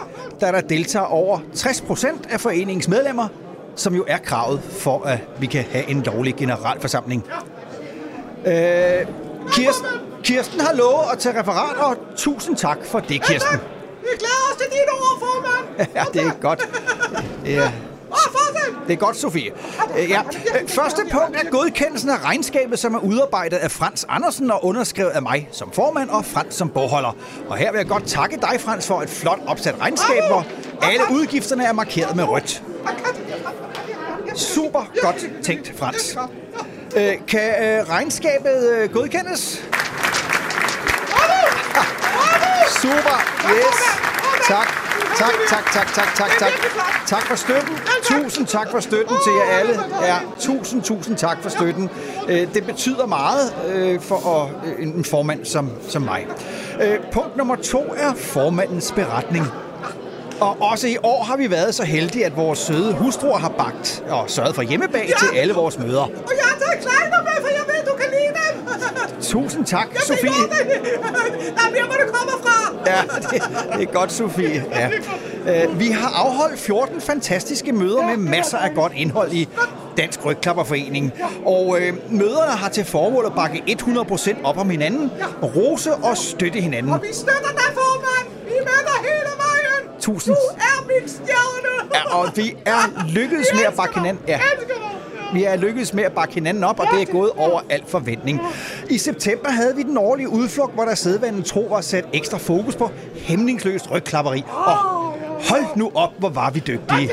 da 0.42 0.52
der 0.52 0.62
deltager 0.62 1.06
over 1.06 1.40
60 1.54 1.82
procent 1.82 2.28
af 2.30 2.40
foreningens 2.40 2.88
medlemmer, 2.88 3.28
som 3.76 3.96
jo 3.96 4.06
er 4.08 4.18
kravet 4.18 4.62
for, 4.64 5.04
at 5.04 5.20
vi 5.40 5.46
kan 5.46 5.64
have 5.72 5.90
en 5.90 6.02
lovlig 6.02 6.36
generalforsamling. 6.36 7.26
Øh, 8.46 8.54
Kirsten, 9.52 9.88
Kirsten 10.24 10.60
har 10.60 10.74
lovet 10.74 11.06
at 11.14 11.20
tage 11.20 11.40
referat, 11.40 11.78
og 11.78 11.98
tusind 12.18 12.56
tak 12.56 12.78
for 12.86 13.00
det, 13.00 13.24
Kirsten. 13.24 13.60
Vi 14.12 14.18
glæder 14.20 14.52
os 14.52 14.58
til 14.58 14.68
dit 14.72 14.90
ord, 14.94 15.20
formand. 15.20 15.90
Ja, 15.96 16.04
det 16.14 16.22
er 16.22 16.32
godt. 16.42 16.70
Ja. 17.46 17.72
Det 18.88 18.94
er 18.94 18.98
godt, 18.98 19.18
Sofie. 19.18 19.52
Ja. 19.98 20.22
Første 20.68 21.02
punkt 21.12 21.36
er 21.36 21.50
godkendelsen 21.50 22.10
af 22.10 22.24
regnskabet, 22.24 22.80
som 22.80 22.96
er 22.96 23.00
udarbejdet 23.00 23.58
af 23.58 23.72
Frans 23.72 24.06
Andersen 24.10 24.52
og 24.52 24.66
underskrevet 24.66 25.10
af 25.10 25.22
mig 25.22 25.50
som 25.52 25.72
formand 25.72 26.10
og 26.10 26.26
Frans 26.26 26.56
som 26.56 26.70
bogholder. 26.70 27.16
Og 27.50 27.58
her 27.58 27.72
vil 27.72 27.78
jeg 27.78 27.88
godt 27.88 28.06
takke 28.08 28.38
dig, 28.42 28.62
Frans, 28.62 28.88
for 28.88 29.02
et 29.02 29.10
flot 29.10 29.40
opsat 29.48 29.76
regnskab, 29.82 30.24
hvor 30.28 30.46
alle 30.82 31.04
udgifterne 31.12 31.66
er 31.66 31.74
markeret 31.74 32.16
med 32.16 32.24
rødt. 32.24 32.64
Super 34.36 34.92
godt 35.02 35.26
tænkt, 35.44 35.74
Frans. 35.78 36.18
Øh, 36.98 37.14
kan 37.28 37.50
øh, 37.64 37.90
regnskabet 37.90 38.70
øh, 38.70 38.90
godkendes? 38.94 39.64
Super, 42.86 43.18
yes. 43.52 43.78
Tak, 44.48 44.68
tak, 45.18 45.34
tak, 45.50 45.66
tak, 45.74 45.88
tak, 45.94 46.16
tak, 46.16 46.30
tak. 46.40 46.52
Tak 47.08 47.22
for 47.28 47.36
støtten. 47.36 47.78
Tusind 48.04 48.48
tak 48.48 48.72
for 48.72 48.80
støtten 48.80 49.16
til 49.24 49.34
jer 49.34 49.58
alle. 49.60 49.84
Ja, 50.02 50.16
tusind, 50.40 50.82
tusind 50.84 51.18
tak 51.18 51.38
for 51.42 51.50
støtten. 51.50 51.90
Øh, 52.30 52.54
Det 52.54 52.66
betyder 52.66 53.06
meget 53.06 53.54
øh, 53.68 54.02
for 54.02 54.52
øh, 54.66 54.88
en 54.88 55.06
formand 55.06 55.46
som, 55.46 55.72
som 55.90 56.02
mig. 56.02 56.28
Punkt 57.12 57.38
nummer 57.38 57.56
to 57.56 57.94
er 57.98 58.14
formandens 58.18 58.92
beretning. 58.92 59.46
Og 60.40 60.58
også 60.62 60.88
i 60.88 60.98
år 61.04 61.24
har 61.24 61.38
vi 61.38 61.52
været 61.52 61.76
så 61.76 61.84
heldige, 61.84 62.26
at 62.26 62.38
vores 62.38 62.60
søde 62.60 62.94
hustruer 62.94 63.38
har 63.38 63.50
bagt 63.50 64.04
og 64.10 64.30
sørget 64.30 64.56
for 64.56 64.62
hjemmebag 64.62 65.06
ja. 65.10 65.28
til 65.28 65.38
alle 65.38 65.54
vores 65.54 65.80
møder. 65.80 66.02
Og 66.02 66.10
jeg 66.38 66.46
har 66.52 66.60
taget 66.60 66.84
med, 67.24 67.42
for 67.42 67.48
jeg 67.48 67.64
ved, 67.68 67.92
du 67.92 67.98
kan 67.98 68.06
lide 68.10 68.22
dem. 68.25 68.25
Tusind 69.22 69.66
tak, 69.66 69.88
Jeg 69.94 70.02
Sofie. 70.02 70.30
ved 70.30 70.38
er 71.58 71.72
mere, 71.72 71.84
hvor 71.86 71.94
det 71.94 72.14
kommer 72.14 72.34
fra. 72.44 72.74
Ja, 72.86 73.02
det, 73.02 73.44
det 73.80 73.90
er 73.90 73.94
godt, 73.94 74.12
Sofie. 74.12 74.66
Ja. 74.72 74.90
Øh, 75.66 75.80
Vi 75.80 75.88
har 75.88 76.10
afholdt 76.26 76.60
14 76.60 77.02
fantastiske 77.02 77.72
møder 77.72 78.08
med 78.08 78.18
masser 78.18 78.58
af 78.58 78.74
godt 78.76 78.92
indhold 78.96 79.32
i 79.32 79.50
Dansk 79.98 80.26
Rygklapperforening. 80.26 81.14
Og 81.46 81.78
øh, 81.82 81.94
møderne 82.12 82.52
har 82.52 82.70
til 82.70 82.86
formål 82.86 83.26
at 83.26 83.34
bakke 83.36 83.64
100% 83.82 84.44
op 84.44 84.58
om 84.58 84.70
hinanden, 84.70 85.12
rose 85.44 85.94
og 85.94 86.18
støtte 86.18 86.60
hinanden. 86.62 86.92
Og 86.92 87.02
vi 87.02 87.14
støtter 87.14 87.52
dig, 87.56 87.74
formand. 87.74 88.28
Vi 88.46 88.52
er 88.58 88.64
med 88.64 88.84
dig 88.86 88.98
hele 89.02 89.30
vejen. 89.38 90.00
Tusind. 90.02 90.36
Du 90.36 90.42
er 90.58 90.88
min 90.88 91.10
stjerne. 91.10 91.90
Ja, 91.94 92.16
og 92.18 92.30
vi 92.36 92.56
er 92.66 92.80
lykkedes 93.18 93.48
med 93.54 93.64
at 93.68 93.74
bakke 93.74 93.96
hinanden. 94.00 94.24
Ja. 94.28 94.40
Vi 95.34 95.44
er 95.44 95.56
lykkedes 95.56 95.94
med 95.94 96.04
at 96.04 96.14
bakke 96.14 96.34
hinanden 96.34 96.64
op, 96.64 96.80
og 96.80 96.88
det 96.94 97.02
er 97.02 97.12
gået 97.12 97.32
over 97.38 97.62
al 97.70 97.84
forventning. 97.88 98.42
I 98.90 98.98
september 98.98 99.50
havde 99.50 99.76
vi 99.76 99.84
den 99.84 99.98
årlige 99.98 100.30
udflugt, 100.30 100.74
hvor 100.74 100.86
der 100.86 100.96
sædvanden 100.96 101.44
tro 101.44 101.62
var 101.70 101.82
sat 101.82 102.06
ekstra 102.14 102.38
fokus 102.38 102.76
på 102.76 102.92
hæmningsløst 103.16 103.92
rygklapperi. 103.92 104.44
Og 104.48 104.76
hold 105.50 105.76
nu 105.76 105.92
op, 105.96 106.12
hvor 106.18 106.30
var 106.30 106.50
vi 106.50 106.60
dygtige. 106.60 107.08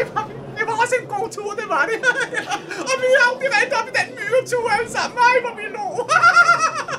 Det 0.59 0.67
var 0.67 0.77
også 0.83 0.95
en 1.03 1.09
god 1.09 1.29
tur, 1.29 1.51
det 1.51 1.69
var 1.69 1.89
det. 1.91 1.99
og 2.91 2.97
vi 3.03 3.09
har 3.19 3.33
jo 3.33 3.39
vi 3.41 3.47
op 3.81 3.89
i 3.89 3.93
den 3.99 4.15
myretur 4.17 4.71
alle 4.71 4.91
sammen. 4.91 5.19
Ej, 5.19 5.41
hvor 5.41 5.57
vi 5.57 5.63
lå. 5.77 6.09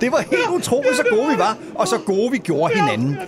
Det 0.00 0.12
var 0.12 0.20
helt 0.20 0.48
utroligt, 0.50 0.96
så 0.96 1.04
gode 1.10 1.28
vi 1.32 1.38
var, 1.38 1.56
og 1.74 1.88
så 1.88 1.98
gode 1.98 2.30
vi 2.30 2.38
gjorde 2.38 2.74
hinanden. 2.74 3.18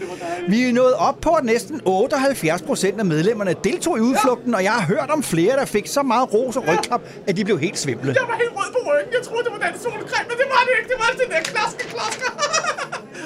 Vi 0.49 0.68
er 0.68 0.72
nået 0.72 0.95
op 0.95 1.16
på, 1.20 1.31
at 1.31 1.45
næsten 1.45 1.81
78 1.85 2.62
procent 2.62 2.99
af 2.99 3.05
medlemmerne 3.05 3.55
deltog 3.64 3.99
i 3.99 4.01
udflugten, 4.01 4.55
og 4.55 4.64
jeg 4.64 4.72
har 4.72 4.83
hørt 4.83 5.11
om 5.11 5.22
flere, 5.22 5.57
der 5.57 5.64
fik 5.64 5.87
så 5.87 6.03
meget 6.03 6.35
ros 6.35 6.57
og 6.57 6.64
rygklap, 6.68 7.01
at 7.26 7.37
de 7.37 7.45
blev 7.45 7.59
helt 7.59 7.78
svimle. 7.78 8.14
Jeg 8.20 8.28
var 8.28 8.37
helt 8.37 8.53
rød 8.57 8.72
på 8.72 8.78
ryggen. 8.91 9.12
Jeg 9.14 9.22
troede, 9.22 9.45
det 9.45 9.53
var 9.53 9.66
den 9.66 9.81
solcreme, 9.81 10.28
men 10.28 10.37
det 10.39 10.47
var 10.55 10.61
det 10.66 10.72
ikke. 10.78 10.89
Det 10.89 10.99
var 10.99 11.11
den 11.22 11.31
der 11.31 11.41
klaske, 11.53 11.83
klaske. 11.95 12.24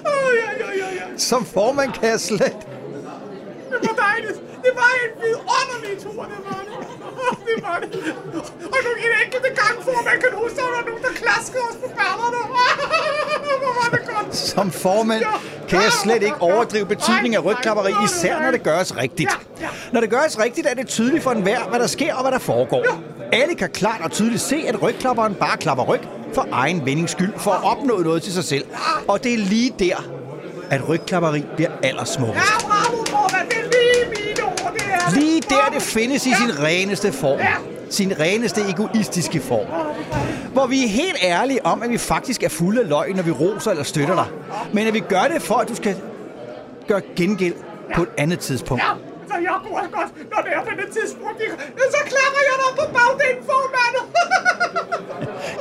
Åh, 0.06 0.30
ja, 0.42 0.66
ja, 0.66 0.70
ja, 0.78 0.94
ja. 0.94 1.18
Som 1.18 1.44
formand 1.44 1.92
kan 1.92 2.08
jeg 2.08 2.20
slet... 2.20 2.56
Det 3.82 3.88
var 3.92 3.98
dejligt. 4.08 4.38
Det 4.64 4.72
var 4.80 4.90
en 5.04 5.10
vidunderlig 5.22 5.94
tur, 6.04 6.22
det 6.32 6.40
var 6.48 6.60
det. 6.68 6.76
Det 7.48 7.56
var 7.66 7.78
det. 7.82 7.90
Og 8.74 8.78
nu 8.84 8.90
en 9.06 9.12
enkelte 9.24 9.50
gang 9.62 9.74
for, 9.84 9.96
man 10.10 10.16
kan 10.22 10.30
huske, 10.42 10.56
der 10.56 10.62
var 10.76 10.82
nogen, 10.88 11.02
der 11.02 11.12
klaskede 11.22 11.62
os 11.70 11.76
på 11.82 11.88
ballerne. 11.98 12.40
Hvor 13.62 13.72
var 13.80 13.88
det 13.96 14.02
godt. 14.14 14.36
Som 14.36 14.70
formand 14.70 15.24
kan 15.68 15.78
jeg 15.82 15.92
slet 15.92 16.22
ikke 16.22 16.40
overdrive 16.42 16.86
betydningen 16.86 17.34
af 17.34 17.44
rygklapperi, 17.44 17.92
især 18.04 18.40
når 18.40 18.50
det 18.50 18.62
gøres 18.62 18.96
rigtigt. 18.96 19.38
Når 19.92 20.00
det 20.00 20.10
gøres 20.10 20.38
rigtigt, 20.38 20.66
er 20.66 20.74
det 20.74 20.86
tydeligt 20.88 21.22
for 21.24 21.30
enhver, 21.30 21.60
hvad 21.68 21.80
der 21.80 21.86
sker 21.86 22.14
og 22.14 22.22
hvad 22.22 22.32
der 22.32 22.38
foregår. 22.38 22.84
Alle 23.32 23.54
kan 23.54 23.70
klart 23.70 24.00
og 24.04 24.10
tydeligt 24.10 24.42
se, 24.42 24.64
at 24.68 24.82
rygklapperen 24.82 25.34
bare 25.34 25.56
klapper 25.56 25.84
ryg 25.84 26.00
for 26.34 26.48
egen 26.52 26.86
vindings 26.86 27.12
skyld, 27.12 27.32
for 27.36 27.50
at 27.50 27.64
opnå 27.64 27.98
noget 27.98 28.22
til 28.22 28.32
sig 28.32 28.44
selv. 28.44 28.64
Og 29.08 29.24
det 29.24 29.34
er 29.34 29.38
lige 29.38 29.74
der, 29.78 29.96
at 30.70 30.88
rygklapperi 30.88 31.44
bliver 31.56 31.70
allersmukkest. 31.82 32.66
Lige 35.12 35.40
der 35.40 35.70
det 35.74 35.82
findes 35.82 36.26
i 36.26 36.34
sin 36.34 36.62
reneste 36.62 37.12
form. 37.12 37.40
Sin 37.90 38.20
reneste 38.20 38.60
egoistiske 38.70 39.40
form. 39.40 39.66
Hvor 40.52 40.66
vi 40.66 40.84
er 40.84 40.88
helt 40.88 41.16
ærlige 41.22 41.66
om, 41.66 41.82
at 41.82 41.90
vi 41.90 41.98
faktisk 41.98 42.42
er 42.42 42.48
fulde 42.48 42.80
af 42.80 42.88
løgn, 42.88 43.16
når 43.16 43.22
vi 43.22 43.30
roser 43.30 43.70
eller 43.70 43.84
støtter 43.84 44.14
dig. 44.14 44.26
Men 44.72 44.86
at 44.86 44.94
vi 44.94 45.00
gør 45.00 45.22
det 45.34 45.42
for, 45.42 45.54
at 45.54 45.68
du 45.68 45.74
skal 45.74 45.96
gøre 46.88 47.00
gengæld 47.16 47.54
på 47.94 48.02
et 48.02 48.08
andet 48.18 48.38
tidspunkt. 48.38 48.82
Så 49.28 49.34
jeg 49.42 49.50
også 49.52 49.90
godt, 49.92 50.30
når 50.32 50.42
det 50.42 50.52
er 50.52 50.62
på 50.62 50.70
det 50.80 50.92
tidspunkt, 50.92 51.42
så 51.90 52.00
klapper 52.12 52.40
jeg 52.48 52.56
dig 52.62 52.70
på 52.78 52.84
bagdelen, 52.98 53.42
formand. 53.50 53.94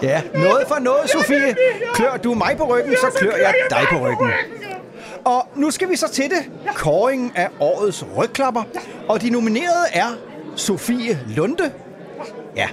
Ja, 0.04 0.22
noget 0.34 0.68
for 0.68 0.80
noget, 0.80 1.10
Sofie. 1.10 1.56
Klør 1.94 2.18
du 2.18 2.34
mig 2.34 2.58
på 2.58 2.64
ryggen, 2.76 2.96
så 3.02 3.08
klør 3.20 3.36
jeg 3.36 3.54
dig 3.70 3.86
på 3.92 3.98
ryggen. 4.08 4.30
Og 5.26 5.48
nu 5.56 5.72
skal 5.72 5.90
vi 5.90 5.96
så 5.96 6.10
til 6.10 6.30
det. 6.30 6.52
Kåringen 6.76 7.32
af 7.36 7.50
årets 7.60 8.06
rygklapper. 8.18 8.64
Og 9.10 9.22
de 9.22 9.30
nominerede 9.30 9.86
er 9.94 10.08
Sofie 10.56 11.20
Lunde. 11.28 11.72
Ja, 12.56 12.70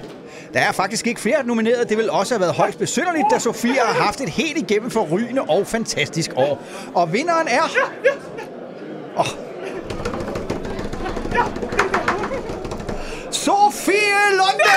der 0.53 0.59
er 0.59 0.71
faktisk 0.71 1.07
ikke 1.07 1.21
flere 1.21 1.45
nomineret. 1.45 1.89
Det 1.89 1.97
vil 1.97 2.09
også 2.09 2.33
have 2.33 2.41
været 2.41 2.53
højst 2.53 2.79
besynderligt, 2.79 3.25
da 3.31 3.39
Sofie 3.39 3.79
har 3.79 4.03
haft 4.03 4.21
et 4.21 4.29
helt 4.29 4.57
igennem 4.57 4.91
forrygende 4.91 5.41
og 5.41 5.67
fantastisk 5.67 6.31
år. 6.35 6.61
Og 6.95 7.13
vinderen 7.13 7.47
er... 7.47 7.61
Oh. 9.17 9.25
Sofie 13.31 13.95
Lunde! 14.31 14.71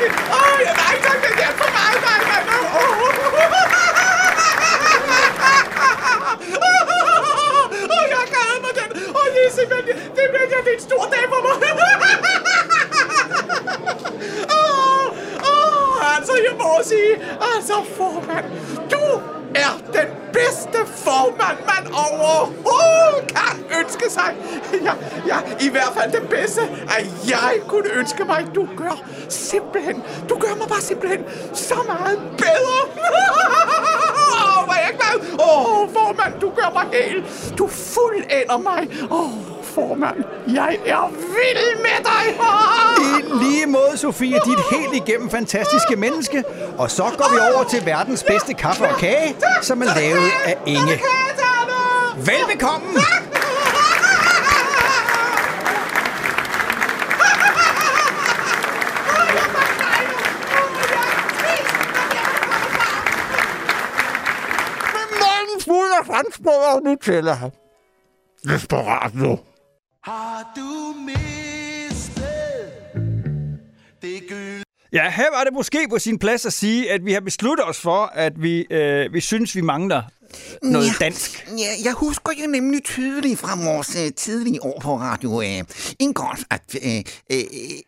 Det 0.00 0.04
virkelig. 0.04 0.34
Åh, 0.38 0.58
ja, 0.66 0.72
nej, 0.82 0.94
tak, 1.04 1.18
det 1.24 1.32
er 1.46 1.52
for 1.60 1.70
meget, 1.78 1.98
nej, 2.08 2.20
nej, 2.30 2.42
nej. 2.50 2.60
Åh, 2.78 2.92
Åh, 7.94 8.04
jeg 8.14 8.24
glæder 8.32 8.58
mig 8.64 8.72
den. 8.80 8.88
Åh, 9.18 9.26
det 9.34 9.42
er 9.48 9.52
simpelthen, 9.58 9.86
det 10.16 10.22
er, 10.24 10.30
det 10.64 10.70
er 10.72 10.76
en 10.78 10.82
stor 10.88 11.04
dag 11.14 11.24
for 11.32 11.40
mig. 11.46 11.56
Åh, 14.58 15.04
oh, 15.04 15.06
oh, 15.50 16.16
altså, 16.16 16.34
jeg 16.46 16.54
må 16.62 16.70
sige, 16.90 17.12
altså, 17.52 17.76
formand, 17.96 18.46
du 18.92 19.02
er 19.54 19.72
den 19.92 20.08
bedste 20.32 20.78
formand, 21.04 21.58
man 21.72 21.92
overhovedet 21.92 23.34
kan 23.36 23.64
ønske 23.80 24.10
sig. 24.10 24.34
Ja, 24.84 24.92
ja, 25.26 25.38
i 25.66 25.68
hvert 25.70 25.92
fald 25.96 26.12
det 26.12 26.28
bedste, 26.28 26.60
at 26.98 27.06
jeg 27.28 27.52
kunne 27.68 27.90
ønske 27.92 28.24
mig. 28.24 28.46
Du 28.54 28.68
gør 28.76 29.02
simpelthen, 29.28 30.02
du 30.28 30.38
gør 30.38 30.54
mig 30.58 30.68
bare 30.68 30.80
simpelthen 30.80 31.24
så 31.54 31.74
meget 31.86 32.18
bedre. 32.38 32.78
Åh, 34.58 34.64
hvor 34.64 34.74
jeg 34.74 34.92
glad. 35.00 35.16
Åh, 35.40 35.88
formand, 35.92 36.40
du 36.40 36.50
gør 36.50 36.70
mig 36.72 37.00
helt. 37.00 37.24
Du 37.58 37.66
fuldender 37.66 38.58
mig. 38.58 38.88
Åh, 39.10 39.57
formand, 39.78 40.24
jeg 40.54 40.78
er 40.86 41.08
vild 41.08 41.76
med 41.86 41.98
dig. 42.10 42.24
I 42.98 43.44
lige 43.44 43.66
måde, 43.66 43.96
Sofie, 43.96 44.34
dit 44.44 44.60
helt 44.70 45.08
igennem 45.08 45.30
fantastiske 45.30 45.96
menneske. 45.96 46.44
Og 46.78 46.90
så 46.90 47.02
går 47.02 47.34
vi 47.34 47.54
over 47.54 47.64
til 47.64 47.86
verdens 47.86 48.22
bedste 48.22 48.54
kaffe 48.54 48.84
og 48.88 48.96
kage, 48.96 49.36
som 49.62 49.82
er 49.82 49.86
lavet 49.96 50.30
af 50.44 50.56
Inge. 50.66 51.00
Velbekomme! 52.16 53.00
Fuld 65.64 65.92
af 66.00 66.06
franskbrød 66.06 66.74
og 66.74 66.82
Nutella. 66.82 67.36
Desperatio. 68.44 69.28
Har 69.28 69.57
du 70.56 70.94
mistet. 71.06 72.28
Det 74.02 74.22
gyldne 74.28 74.64
Ja, 74.92 75.10
her 75.10 75.30
var 75.36 75.44
det 75.44 75.52
måske 75.52 75.86
på 75.90 75.98
sin 75.98 76.18
plads 76.18 76.46
at 76.46 76.52
sige, 76.52 76.92
at 76.92 77.04
vi 77.04 77.12
har 77.12 77.20
besluttet 77.20 77.68
os 77.68 77.80
for, 77.80 78.12
at 78.14 78.42
vi, 78.42 78.66
øh, 78.70 79.12
vi 79.12 79.20
synes, 79.20 79.56
vi 79.56 79.60
mangler 79.60 80.02
noget 80.62 80.86
Ja. 80.86 80.92
dansk. 81.04 81.46
Ja, 81.58 81.70
jeg 81.84 81.92
husker 81.92 82.32
jo 82.42 82.46
nemlig 82.50 82.84
tydeligt 82.84 83.38
fra 83.40 83.64
vores 83.64 83.96
øh, 84.04 84.12
tidlige 84.16 84.62
år 84.64 84.80
på 84.82 84.98
Radio 84.98 85.42
øh, 85.42 85.64
Ingolf, 85.98 86.40
at 86.50 86.62
øh, 86.84 86.96
øh, 87.32 87.42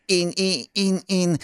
en, 0.09 0.33
en, 0.37 0.67
en, 0.75 1.01
en, 1.09 1.39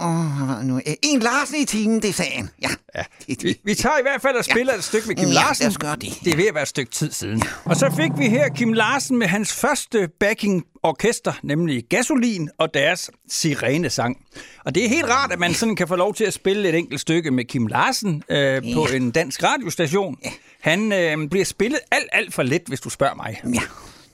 åh, 0.00 0.64
nu, 0.64 0.76
øh, 0.76 0.94
en 1.02 1.20
Larsen 1.20 1.56
i 1.56 1.64
timen, 1.64 2.02
det 2.02 2.14
sagde 2.14 2.30
han. 2.32 2.48
Ja, 2.62 2.68
ja. 2.96 3.02
Vi, 3.26 3.60
vi 3.64 3.74
tager 3.74 3.98
i 3.98 4.02
hvert 4.02 4.22
fald 4.22 4.36
og 4.36 4.44
spiller 4.44 4.72
ja. 4.72 4.78
et 4.78 4.84
stykke 4.84 5.08
med 5.08 5.16
Kim 5.16 5.28
Ja, 5.28 5.32
Larsen. 5.34 5.66
os 5.66 5.78
gøre 5.78 5.96
det. 5.96 6.18
Det 6.24 6.32
er 6.32 6.36
ved 6.36 6.46
at 6.46 6.54
være 6.54 6.62
et 6.62 6.68
stykke 6.68 6.92
tid 6.92 7.12
siden. 7.12 7.38
Ja. 7.38 7.48
Og 7.64 7.76
så 7.76 7.92
fik 7.96 8.10
vi 8.18 8.28
her 8.28 8.48
Kim 8.48 8.72
Larsen 8.72 9.18
med 9.18 9.26
hans 9.26 9.52
første 9.52 10.08
backing 10.20 10.64
orkester, 10.82 11.32
nemlig 11.42 11.84
Gasolin 11.90 12.48
og 12.58 12.74
deres 12.74 13.10
Sirenesang. 13.30 14.16
Og 14.64 14.74
det 14.74 14.84
er 14.84 14.88
helt 14.88 15.04
rart, 15.08 15.32
at 15.32 15.38
man 15.38 15.54
sådan 15.54 15.76
kan 15.76 15.88
få 15.88 15.96
lov 15.96 16.14
til 16.14 16.24
at 16.24 16.34
spille 16.34 16.68
et 16.68 16.74
enkelt 16.74 17.00
stykke 17.00 17.30
med 17.30 17.44
Kim 17.44 17.66
Larsen 17.66 18.22
øh, 18.28 18.62
på 18.74 18.86
en 18.94 19.10
dansk 19.10 19.42
radiostation. 19.42 20.16
Han 20.60 20.92
øh, 20.92 21.28
bliver 21.28 21.44
spillet 21.44 21.80
alt, 21.90 22.08
alt 22.12 22.34
for 22.34 22.42
let, 22.42 22.62
hvis 22.66 22.80
du 22.80 22.90
spørger 22.90 23.14
mig. 23.14 23.40
Ja. 23.54 23.60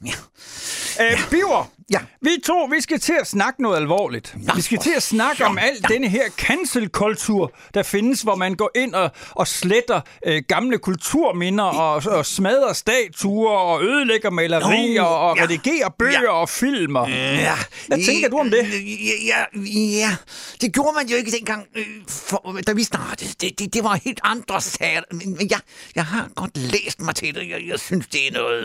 Ja. 0.07 0.12
Øh, 1.12 1.18
Biver, 1.31 1.71
ja. 1.91 1.99
vi 2.20 2.30
to, 2.47 2.64
vi 2.64 2.80
skal 2.80 3.01
til 3.01 3.14
at 3.20 3.26
snakke 3.26 3.62
noget 3.62 3.76
alvorligt. 3.76 4.34
Nå, 4.38 4.53
vi 4.55 4.61
skal 4.62 4.78
til 4.78 4.93
at 4.97 5.03
snakke 5.03 5.45
om 5.47 5.59
al 5.59 5.82
denne 5.88 6.09
her 6.09 6.30
cancel-kultur, 6.30 7.53
der 7.74 7.82
findes, 7.82 8.22
hvor 8.22 8.34
man 8.34 8.55
går 8.55 8.70
ind 8.76 8.95
og, 8.95 9.11
og 9.30 9.49
sletter 9.49 10.01
øh, 10.26 10.43
gamle 10.49 10.78
kulturminder 10.78 11.64
og, 11.64 12.03
og 12.07 12.26
smadrer 12.26 12.72
statuer 12.72 13.57
og 13.57 13.82
ødelægger 13.84 14.30
malerier 14.30 15.03
Nå, 15.03 15.09
og 15.09 15.36
ja. 15.36 15.43
redigerer 15.43 15.88
bøger 15.99 16.22
Ja. 16.22 16.30
og 16.32 16.49
filmer. 16.49 17.09
Ja. 17.09 17.55
Hvad 17.86 18.05
tænker 18.07 18.28
du 18.28 18.38
om 18.38 18.51
det? 18.51 18.62
Ja, 18.62 19.45
ja, 19.55 19.61
ja. 19.99 20.16
det 20.61 20.74
gjorde 20.74 20.93
man 20.97 21.09
jo 21.09 21.16
ikke 21.16 21.30
dengang, 21.30 21.66
øh, 21.76 21.86
for, 22.09 22.61
da 22.66 22.72
vi 22.72 22.82
startede. 22.82 23.30
Det, 23.41 23.59
det, 23.59 23.74
det 23.74 23.84
var 23.84 23.95
helt 24.05 24.20
andre 24.24 24.61
sager. 24.61 25.03
Men, 25.12 25.51
jeg, 25.51 25.61
jeg 25.95 26.05
har 26.05 26.28
godt 26.34 26.57
læst 26.57 27.01
mig 27.01 27.14
til 27.14 27.34
det. 27.34 27.49
Jeg, 27.51 27.61
jeg 27.68 27.80
synes, 27.80 28.07
det 28.07 28.28
er 28.28 28.32
noget... 28.32 28.64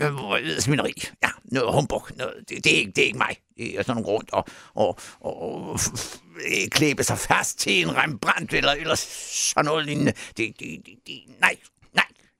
Øh, 0.00 0.46
øh, 0.46 0.60
smineri. 0.60 1.03
Ja, 1.22 1.28
noget 1.44 1.72
humbug. 1.74 2.08
Noget, 2.16 2.34
det, 2.48 2.64
det, 2.64 2.74
er 2.74 2.76
ikke, 2.78 2.90
det 2.96 3.02
er 3.02 3.06
ikke 3.06 3.18
mig. 3.18 3.36
Det 3.56 3.78
er 3.78 3.82
sådan 3.82 4.02
rundt 4.02 4.30
og, 4.32 4.44
og, 4.74 4.98
og, 5.20 5.42
og 5.42 5.74
f- 5.74 5.98
f- 5.98 6.18
øh, 6.46 6.68
klæbe 6.68 7.04
sig 7.04 7.18
fast 7.18 7.58
til 7.58 7.82
en 7.82 7.96
Rembrandt 7.96 8.54
eller, 8.54 8.72
eller 8.72 8.94
sådan 8.94 9.64
noget 9.64 9.86
lignende. 9.86 10.12
Det, 10.36 10.54
det, 10.60 10.80
det, 10.86 10.94
det, 11.06 11.20
nej. 11.40 11.56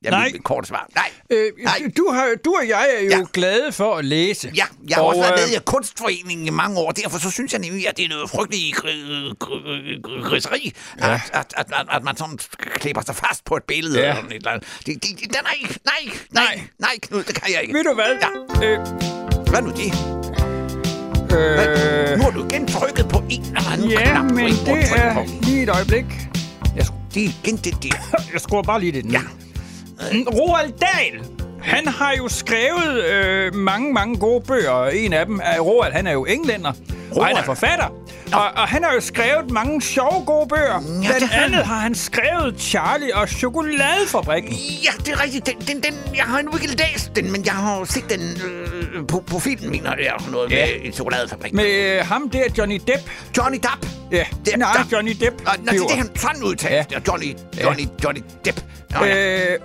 Jeg 0.05 0.11
Nej. 0.11 0.31
vil 0.33 0.41
kort 0.41 0.67
svar. 0.67 0.87
Nej. 0.95 1.11
Øh, 1.31 1.53
du, 1.97 2.09
har, 2.13 2.29
du 2.45 2.55
og 2.63 2.69
jeg 2.69 2.89
er 2.99 3.05
jo 3.05 3.11
ja. 3.11 3.25
glade 3.33 3.73
for 3.73 3.95
at 3.97 4.05
læse. 4.05 4.53
Ja, 4.57 4.65
jeg 4.89 4.95
har 4.97 5.03
også 5.03 5.21
været 5.21 5.35
med 5.41 5.49
øh, 5.49 5.57
i 5.57 5.65
kunstforeningen 5.67 6.47
i 6.47 6.51
mange 6.51 6.79
år, 6.79 6.93
derfor 6.93 7.19
så 7.19 7.31
synes 7.31 7.53
jeg 7.53 7.61
nemlig, 7.61 7.89
at 7.89 7.97
det 7.97 8.05
er 8.05 8.09
noget 8.09 8.31
frygteligt 8.31 8.77
gr- 8.77 9.35
gr- 9.45 10.09
gr- 10.09 10.29
griseri, 10.29 10.73
Ja. 11.01 11.15
at, 11.15 11.21
at, 11.33 11.55
at, 11.57 11.87
at, 11.93 12.03
man 12.05 12.17
sådan 12.17 12.39
klipper 12.75 13.03
sig 13.03 13.17
fast 13.17 13.45
på 13.45 13.57
et 13.57 13.63
billede. 13.63 13.99
Ja. 14.01 14.11
Eller 14.17 14.27
et 14.31 14.35
eller 14.37 14.51
andet. 14.51 14.69
Det, 14.87 14.95
det, 15.03 15.21
det, 15.21 15.33
nej, 15.33 15.77
nej, 15.85 16.15
nej, 16.31 16.61
nej, 16.79 16.91
Knud, 17.03 17.23
det 17.23 17.35
kan 17.35 17.53
jeg 17.55 17.63
ikke. 17.63 17.75
Ved 17.75 17.85
du 17.85 17.95
hvad? 17.95 18.05
Ja. 18.63 18.67
Øh, 18.67 18.79
Hvad 19.51 19.63
nu 19.63 19.71
det? 19.71 19.93
Øh, 21.37 22.19
nu 22.19 22.23
har 22.25 22.31
du 22.31 22.47
igen 22.49 22.67
trykket 22.69 23.09
på 23.09 23.19
en 23.31 23.43
eller 23.47 23.71
anden 23.73 23.91
Ja, 23.91 24.11
knap, 24.11 24.25
men 24.25 24.45
det 24.67 24.85
er 24.97 25.15
på. 25.15 25.21
lige 25.43 25.63
et 25.63 25.69
øjeblik. 25.69 26.05
Jeg 26.77 26.87
det 27.15 27.25
er 27.25 27.29
igen 27.45 27.57
det 27.57 27.83
der. 27.83 27.97
jeg 28.33 28.41
skruer 28.41 28.63
bare 28.63 28.81
lige 28.81 28.93
det 28.93 29.05
ned. 29.05 29.13
Ja. 29.13 29.21
Roald 30.03 30.73
Dahl, 30.81 31.25
han 31.63 31.89
har 31.89 32.15
jo 32.19 32.29
skrevet 32.29 33.05
øh, 33.05 33.55
mange, 33.55 33.93
mange 33.93 34.17
gode 34.19 34.45
bøger. 34.47 34.87
En 34.87 35.13
af 35.13 35.27
dem 35.27 35.41
er 35.45 35.61
Roald, 35.61 35.93
han 35.93 36.07
er 36.07 36.13
jo 36.13 36.25
englænder, 36.25 36.73
og 37.17 37.27
han 37.27 37.37
er 37.37 37.43
forfatter. 37.43 37.87
Og, 38.33 38.41
og 38.57 38.69
han 38.69 38.85
har 38.85 38.95
jo 38.95 39.01
skrevet 39.01 39.51
mange 39.51 39.83
sjove 39.83 40.25
gode 40.27 40.49
bøger. 40.49 40.83
Ja, 41.03 41.09
Blandt 41.09 41.25
han. 41.33 41.45
andet 41.45 41.67
har 41.67 41.79
han 41.79 41.95
skrevet 41.95 42.55
Charlie 42.61 43.17
og 43.17 43.29
Chokoladefabrikken. 43.29 44.53
Ja, 44.85 44.91
det 44.99 45.09
er 45.09 45.23
rigtigt. 45.23 45.47
Den, 45.47 45.55
den, 45.61 45.83
den, 45.83 45.95
jeg 46.17 46.25
har 46.25 46.43
nu 46.43 46.51
ikke 46.63 46.67
læst 46.77 47.11
den, 47.17 47.33
men 47.33 47.45
jeg 47.45 47.53
har 47.55 47.79
jo 47.79 47.85
set 47.85 48.05
den 48.11 48.21
øh, 48.47 49.07
på, 49.07 49.21
på 49.27 49.39
filmen, 49.39 49.71
mener 49.71 49.95
jeg, 49.99 50.13
noget 50.31 50.51
Ja. 50.51 50.67
med 50.67 50.87
en 50.87 50.93
chokoladefabrik. 50.93 51.53
Med 51.53 51.99
øh, 51.99 52.07
ham 52.07 52.31
der, 52.31 52.43
Johnny 52.59 52.81
Depp. 52.87 53.03
Johnny 53.37 53.57
Depp? 53.59 53.87
Ja, 54.17 54.25
Det- 54.45 54.59
nej, 54.59 54.73
der- 54.73 54.85
Johnny 54.93 55.17
Depp. 55.21 55.35
Og, 55.47 55.55
nej, 55.63 55.73
det 55.75 55.83
er 55.83 55.87
det, 55.87 55.97
han 55.97 56.11
sådan 56.17 56.43
udtalt. 56.43 56.93
Ja. 56.93 56.99
Johnny, 57.09 57.35
Johnny, 57.65 57.87
Johnny 58.05 58.23
Depp. 58.45 58.61
Nå, 59.01 59.05
ja. 59.05 59.53
Øh, 59.53 59.59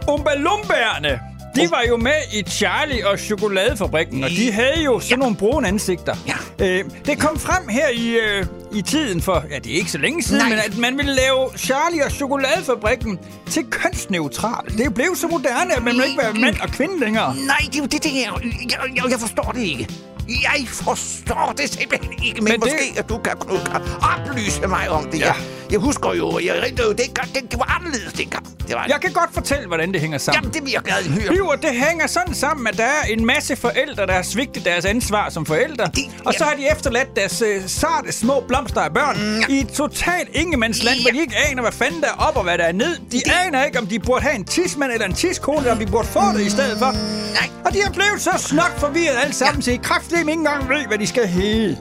de 1.56 1.72
var 1.72 1.84
jo 1.89 1.97
med 1.97 2.14
i 2.34 2.43
Charlie 2.50 3.08
og 3.08 3.20
Chokoladefabrikken, 3.20 4.24
og 4.24 4.30
de 4.30 4.52
havde 4.52 4.84
jo 4.86 5.00
sådan 5.00 5.20
nogle 5.20 5.36
brune 5.36 5.68
ansigter. 5.68 6.16
Ja. 6.60 6.66
Øh, 6.66 6.84
det 7.06 7.20
kom 7.20 7.39
frem 7.39 7.68
her 7.70 7.88
i, 7.89 8.10
øh, 8.18 8.45
i 8.74 8.82
tiden 8.82 9.22
for, 9.22 9.43
ja, 9.52 9.60
det 9.60 9.72
er 9.72 9.76
ikke 9.76 9.91
så 9.91 9.97
længe 9.97 10.24
siden, 10.24 10.41
Nej. 10.41 10.50
men 10.50 10.60
at 10.60 10.78
man 10.78 10.97
ville 10.97 11.16
lave 11.16 11.50
Charlie 11.58 12.06
og 12.06 12.12
Chokoladefabrikken 12.12 13.20
til 13.50 13.64
kønsneutral. 13.72 14.78
Det 14.78 14.93
blev 14.93 15.16
så 15.16 15.28
moderne, 15.28 15.76
at 15.76 15.84
man 15.84 15.93
ikke 15.95 16.18
være 16.18 16.34
mand 16.34 16.56
og 16.62 16.70
kvinde 16.70 17.00
længere. 17.00 17.36
Nej, 17.36 17.58
det 17.66 17.76
er 17.76 17.80
jo 17.80 17.86
det, 17.86 18.04
det 18.04 18.12
er. 18.12 18.39
Jeg, 18.43 18.78
jeg, 18.95 19.12
jeg 19.12 19.20
forstår 19.20 19.52
det 19.56 19.62
ikke. 19.62 19.88
Jeg 20.30 20.67
forstår 20.67 21.53
det 21.57 21.69
simpelthen 21.69 22.13
ikke, 22.23 22.41
men, 22.41 22.43
Men 22.43 22.43
men 22.43 22.61
det- 22.61 22.73
måske, 22.73 22.99
at 22.99 23.09
du 23.09 23.17
kan, 23.17 23.36
kan 23.39 23.82
oplyse 24.01 24.67
mig 24.67 24.89
om 24.89 25.03
det. 25.11 25.19
Ja. 25.19 25.25
Jeg, 25.25 25.36
jeg 25.72 25.80
husker 25.80 26.13
jo, 26.13 26.39
jeg 26.39 26.57
erindrer 26.57 26.86
jo, 26.86 26.91
det, 26.91 27.05
det, 27.34 27.51
det 27.51 27.59
var 27.59 27.76
anderledes 27.80 28.13
dengang. 28.13 28.45
Det 28.67 28.76
var, 28.76 28.86
Jeg 28.89 29.01
kan 29.01 29.11
godt 29.11 29.34
fortælle, 29.34 29.67
hvordan 29.67 29.91
det 29.93 30.01
hænger 30.01 30.17
sammen. 30.17 30.41
Jamen, 30.43 30.53
det 30.53 30.63
vil 30.63 30.72
jeg 30.72 30.82
glad 30.82 31.03
høre. 31.38 31.49
Og 31.51 31.61
det 31.61 31.70
hænger 31.88 32.07
sådan 32.07 32.34
sammen, 32.36 32.67
at 32.67 32.78
der 32.78 32.84
er 32.84 33.03
en 33.09 33.26
masse 33.26 33.55
forældre, 33.55 34.05
der 34.07 34.13
har 34.13 34.22
svigtet 34.22 34.65
deres 34.65 34.86
ansvar 34.86 35.30
som 35.30 35.45
forældre. 35.45 35.86
De, 35.95 36.01
og 36.26 36.34
så 36.34 36.43
har 36.43 36.53
de 36.53 36.72
efterladt 36.72 37.15
deres 37.15 37.41
øh, 37.41 37.61
sarte 37.67 38.11
små 38.11 38.43
blomster 38.47 38.82
af 38.82 38.93
børn 38.93 39.17
Mm, 39.20 39.41
i 39.49 39.59
et 39.59 39.67
totalt 39.67 40.30
ingemandsland, 40.34 41.01
hvor 41.01 41.11
de 41.11 41.20
ikke 41.20 41.36
aner, 41.51 41.61
hvad 41.61 41.72
fanden 41.72 42.01
der 42.01 42.07
er 42.07 42.28
op 42.28 42.36
og 42.38 42.43
hvad 42.43 42.57
der 42.57 42.63
er 42.63 42.72
ned. 42.72 42.97
De 43.11 43.22
aner 43.45 43.63
ikke, 43.65 43.80
om 43.80 43.88
de 43.88 43.99
burde 43.99 44.22
have 44.22 44.36
en 44.36 44.45
tidsmand 44.45 44.91
eller 44.91 45.05
en 45.05 45.13
tidskone, 45.13 45.57
eller 45.57 45.72
om 45.72 45.78
de 45.80 45.86
burde 45.86 46.07
få 46.07 46.20
det 46.38 46.41
i 46.45 46.49
stedet 46.49 46.78
for. 46.78 46.91
Nej. 47.34 47.49
Og 47.65 47.74
de 47.74 47.82
er 47.82 47.91
blevet 47.91 48.22
så 48.22 48.32
snot 48.38 48.80
forvirret 48.80 49.15
alle 49.24 49.34
sammen, 49.34 49.61
så 49.61 49.72
i 49.72 49.80
kraft 49.84 50.11
ikke 50.20 50.32
engang 50.32 50.70
ved, 50.70 50.88
hvad 50.88 50.97
de 50.97 51.07
skal 51.07 51.28
hedde. 51.28 51.78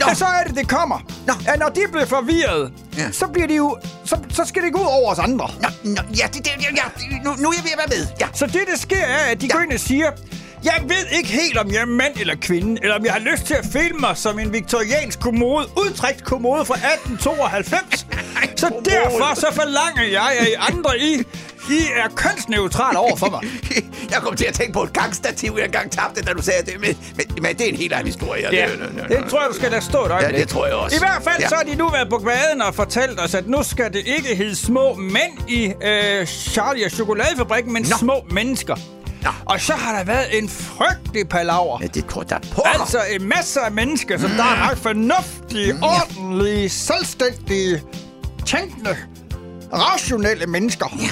Nå. 0.00 0.06
Og 0.10 0.16
så 0.16 0.24
er 0.24 0.44
det, 0.46 0.56
det 0.56 0.68
kommer. 0.68 0.98
Nå. 1.26 1.32
Ja, 1.46 1.56
når 1.56 1.68
de 1.68 1.80
bliver 1.92 2.06
forvirret, 2.06 2.72
Ja. 2.96 3.12
så 3.12 3.26
bliver 3.26 3.46
de 3.46 3.54
jo... 3.54 3.78
Så, 4.04 4.18
så 4.30 4.44
skal 4.44 4.62
det 4.62 4.72
gå 4.72 4.80
ud 4.80 4.86
over 4.86 5.12
os 5.12 5.18
andre. 5.18 5.50
Nå, 5.62 5.68
nå, 5.84 6.02
ja, 6.18 6.26
det, 6.26 6.44
det, 6.44 6.50
ja, 6.60 6.68
ja, 6.76 7.16
nu, 7.24 7.34
nu 7.38 7.48
er 7.48 7.54
jeg 7.56 7.64
ved 7.64 7.70
at 7.72 7.78
være 7.78 7.98
med. 7.98 8.06
Ja. 8.20 8.28
Så 8.34 8.46
det, 8.46 8.62
der 8.70 8.76
sker, 8.76 9.00
er, 9.00 9.30
at 9.30 9.40
de 9.40 9.46
ja. 9.46 9.52
går 9.52 9.60
ind 9.60 9.72
og 9.72 9.80
siger, 9.80 10.10
jeg 10.64 10.82
ved 10.88 11.06
ikke 11.16 11.28
helt, 11.28 11.58
om 11.58 11.70
jeg 11.70 11.80
er 11.80 11.84
mand 11.86 12.12
eller 12.20 12.34
kvinde, 12.40 12.80
eller 12.82 12.96
om 12.98 13.04
jeg 13.04 13.12
har 13.12 13.20
lyst 13.20 13.44
til 13.46 13.54
at 13.54 13.64
filme 13.72 13.98
mig 14.00 14.16
som 14.16 14.38
en 14.38 14.52
viktoriansk 14.52 15.20
kommode, 15.20 15.66
udtrykt 15.76 16.24
kommode 16.24 16.64
fra 16.64 16.74
1892. 16.74 18.06
Så 18.56 18.66
derfor 18.84 19.34
så 19.34 19.46
forlanger 19.52 20.02
jeg, 20.12 20.28
at 20.40 20.46
I 20.48 20.52
andre 20.72 20.98
I, 20.98 21.14
I 21.70 21.78
er 21.96 22.08
kønsneutrale 22.16 22.98
over 22.98 23.16
for 23.16 23.30
mig. 23.30 23.40
Jeg 24.10 24.18
kom 24.22 24.36
til 24.36 24.44
at 24.44 24.54
tænke 24.54 24.72
på 24.72 24.82
et 24.82 24.92
gangstativ, 24.92 25.54
jeg 25.58 25.64
engang 25.64 25.90
tabte, 25.90 26.22
da 26.22 26.32
du 26.32 26.42
sagde 26.42 26.62
det, 26.72 26.80
men, 26.80 26.96
men, 27.16 27.26
men 27.42 27.56
det 27.58 27.60
er 27.64 27.68
en 27.68 27.76
helt 27.76 27.92
anden 27.92 28.06
historie. 28.06 28.48
Ja, 28.52 28.66
Det- 28.68 29.08
det 29.08 29.24
tror 29.30 29.40
jeg, 29.40 29.48
du 29.50 29.54
skal 29.54 29.70
lade 29.70 29.84
stå 29.84 29.98
øjeblik. 29.98 30.32
Ja, 30.34 30.40
det 30.40 30.48
tror 30.48 30.66
jeg 30.66 30.74
også. 30.74 30.96
I 30.96 30.98
hvert 30.98 31.22
fald 31.24 31.36
Ja. 31.40 31.48
så 31.48 31.54
har 31.54 31.62
de 31.62 31.74
nu 31.74 31.88
været 31.88 32.08
på 32.10 32.16
gaden 32.18 32.62
og 32.62 32.74
fortalt 32.74 33.20
os, 33.20 33.34
at 33.34 33.46
nu 33.48 33.62
skal 33.62 33.92
det 33.92 34.02
ikke 34.06 34.34
hedde 34.36 34.56
små 34.56 34.94
mænd 34.94 35.48
i 35.48 35.72
øh, 35.84 36.26
Charlie 36.26 36.84
og 36.84 36.90
Chokoladefabrikken, 36.90 37.72
men 37.72 37.82
Nå. 37.82 37.96
små 37.98 38.24
mennesker. 38.30 38.76
Nå. 39.26 39.32
Og 39.44 39.60
så 39.60 39.72
har 39.72 39.96
der 39.96 40.04
været 40.04 40.38
en 40.38 40.48
frygtelig 40.48 41.28
palaver. 41.28 41.78
Ja, 41.82 41.86
det 41.86 42.06
tror 42.06 42.22
jeg, 42.22 42.30
der 42.30 42.36
er 42.36 42.54
på. 42.54 42.62
Altså 42.64 42.98
en 43.10 43.28
masse 43.28 43.60
af 43.60 43.72
mennesker, 43.72 44.18
som 44.18 44.30
der 44.30 44.44
er 44.44 44.70
ret 44.70 44.78
fornuftige, 44.78 45.74
ordentlige, 45.82 46.68
selvstændige, 46.68 47.82
tænkende, 48.46 48.96
rationelle 49.72 50.46
mennesker. 50.46 50.86
Ja. 51.00 51.10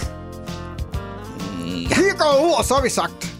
Vi 1.88 2.02
går 2.18 2.44
ud, 2.46 2.52
og 2.58 2.64
så 2.64 2.74
har 2.74 2.82
vi 2.82 2.88
sagt, 2.90 3.34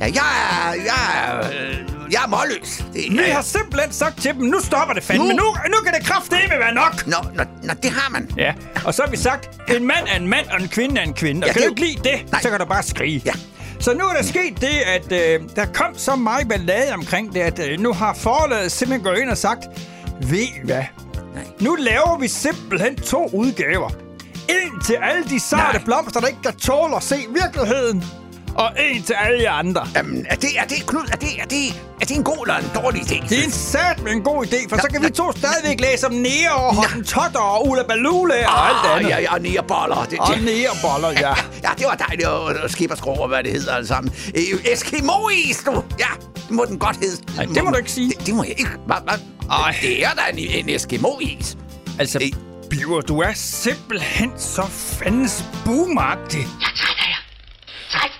Ja, 0.00 0.04
jeg 0.04 0.32
er, 0.50 0.74
jeg 0.74 1.24
er, 1.24 1.38
øh, 1.38 1.97
jeg 2.12 2.20
er 2.24 2.28
målløs. 2.28 2.76
Det, 2.76 3.04
vi 3.10 3.18
jeg, 3.26 3.34
har 3.34 3.42
simpelthen 3.42 3.92
sagt 3.92 4.22
til 4.22 4.34
dem, 4.34 4.42
nu 4.42 4.60
stopper 4.60 4.94
det 4.94 5.02
fandme. 5.02 5.24
Nu. 5.28 5.32
Nu, 5.32 5.44
nu 5.68 5.76
kan 5.84 5.94
det 5.94 6.06
kraftedeme 6.06 6.54
være 6.58 6.74
nok. 6.74 7.06
Nå, 7.06 7.16
nå, 7.34 7.44
nå, 7.62 7.72
det 7.82 7.90
har 7.90 8.10
man. 8.10 8.30
Ja, 8.36 8.52
og 8.84 8.94
så 8.94 9.02
har 9.02 9.10
vi 9.10 9.16
sagt, 9.16 9.50
en 9.76 9.86
mand 9.86 10.06
er 10.12 10.16
en 10.16 10.28
mand, 10.28 10.46
og 10.46 10.60
en 10.62 10.68
kvinde 10.68 11.00
er 11.00 11.04
en 11.04 11.14
kvinde. 11.14 11.44
Og 11.44 11.46
Ja, 11.48 11.52
kan 11.52 11.62
det 11.62 11.68
du 11.78 11.82
er 11.82 11.86
ikke 11.86 12.02
lide 12.02 12.16
det, 12.16 12.32
Nej. 12.32 12.40
så 12.42 12.50
kan 12.50 12.58
du 12.58 12.64
bare 12.64 12.82
skrige. 12.82 13.22
Ja. 13.24 13.32
Så 13.80 13.94
nu 13.94 14.04
er 14.04 14.12
der 14.14 14.22
sket 14.22 14.60
det, 14.60 14.66
at 14.86 15.12
øh, 15.12 15.40
der 15.56 15.64
kom 15.74 15.98
så 15.98 16.16
meget 16.16 16.48
ballade 16.48 16.92
omkring 16.94 17.34
det, 17.34 17.40
at 17.40 17.58
øh, 17.58 17.80
nu 17.80 17.92
har 17.92 18.14
forlaget 18.14 18.72
simpelthen 18.72 19.04
gået 19.04 19.18
ind 19.18 19.30
og 19.30 19.38
sagt, 19.38 19.64
ved 20.20 20.38
I 20.38 20.52
hvad? 20.64 20.82
Nej. 21.34 21.44
Nu 21.60 21.74
laver 21.74 22.18
vi 22.18 22.28
simpelthen 22.28 22.96
to 22.96 23.30
udgaver. 23.32 23.88
En 24.48 24.80
til 24.86 24.96
alle 25.02 25.24
de 25.24 25.40
sarte 25.40 25.78
Nej. 25.78 25.84
blomster, 25.84 26.20
der 26.20 26.26
ikke 26.26 26.42
kan 26.42 26.54
tåle 26.56 26.96
at 26.96 27.02
se 27.02 27.16
virkeligheden. 27.42 28.04
Og 28.58 28.70
en 28.78 29.02
til 29.02 29.12
alle 29.20 29.42
jer 29.42 29.52
andre. 29.52 29.88
Jamen, 29.96 30.26
er 30.30 30.34
det, 30.34 30.50
er 30.58 30.64
det, 30.64 30.86
Knud, 30.86 31.02
er 31.12 31.16
det, 31.16 31.28
er 31.40 31.44
det, 31.44 31.68
er 32.00 32.04
det 32.04 32.16
en 32.16 32.24
god 32.24 32.46
eller 32.46 32.56
en 32.56 32.70
dårlig 32.82 33.00
idé? 33.02 33.28
Det 33.28 33.38
er 33.40 33.44
en 33.44 33.50
sat 33.50 34.02
med 34.02 34.12
en 34.12 34.22
god 34.22 34.46
idé, 34.46 34.68
for 34.68 34.76
Nå, 34.76 34.82
så 34.82 34.88
kan 34.92 35.00
nå. 35.02 35.08
vi 35.08 35.12
to 35.14 35.32
stadigvæk 35.32 35.80
læse 35.80 36.06
om 36.06 36.12
Nea 36.12 36.50
og 36.52 36.74
Hottentotter 36.76 37.40
og 37.40 37.68
Ulla 37.68 37.82
Balule 37.82 38.34
og 38.48 38.68
alt 38.68 38.76
det 38.84 38.90
andet. 38.90 39.12
Ah, 39.16 39.22
Ja, 39.22 39.32
ja, 39.32 39.38
nierboller. 39.38 40.06
Det, 40.10 40.18
Og 40.18 40.28
det, 40.34 40.44
Nea-boller, 40.44 41.10
ja. 41.10 41.28
ja, 41.64 41.70
det 41.78 41.86
var 41.86 41.94
dejligt 42.08 42.28
at, 42.28 42.56
at 42.64 42.70
skib 42.70 42.90
og 42.90 42.98
skrue, 42.98 43.26
hvad 43.28 43.42
det 43.42 43.52
hedder 43.52 43.74
alle 43.74 43.86
sammen. 43.88 44.12
Øh, 44.34 44.72
Eskimo-is, 44.72 45.62
du! 45.66 45.84
Ja, 45.98 46.06
det 46.34 46.50
må 46.50 46.64
den 46.64 46.78
godt 46.78 46.96
hedde. 46.96 47.22
Nej, 47.36 47.44
det 47.54 47.64
må 47.64 47.70
du 47.70 47.76
ikke 47.76 47.90
sige. 47.92 48.08
Det, 48.18 48.26
det 48.26 48.34
må 48.34 48.42
jeg 48.42 48.54
ikke. 48.60 48.70
Hvad, 48.86 48.96
hvad? 49.04 49.18
Ej. 49.50 49.76
Det 49.82 50.04
er 50.04 50.10
da 50.10 50.22
en, 50.32 50.38
en 50.38 50.68
Eskimo-is. 50.74 51.56
Altså, 51.98 52.18
Øh. 52.22 52.32
Biver, 52.70 53.00
du 53.00 53.20
er 53.20 53.32
simpelthen 53.34 54.32
så 54.36 54.62
fandens 54.70 55.44
boomagtig. 55.64 56.38
Jeg 56.40 56.70
trækker 56.76 57.04
jer. 57.08 57.22
Træk 57.90 58.10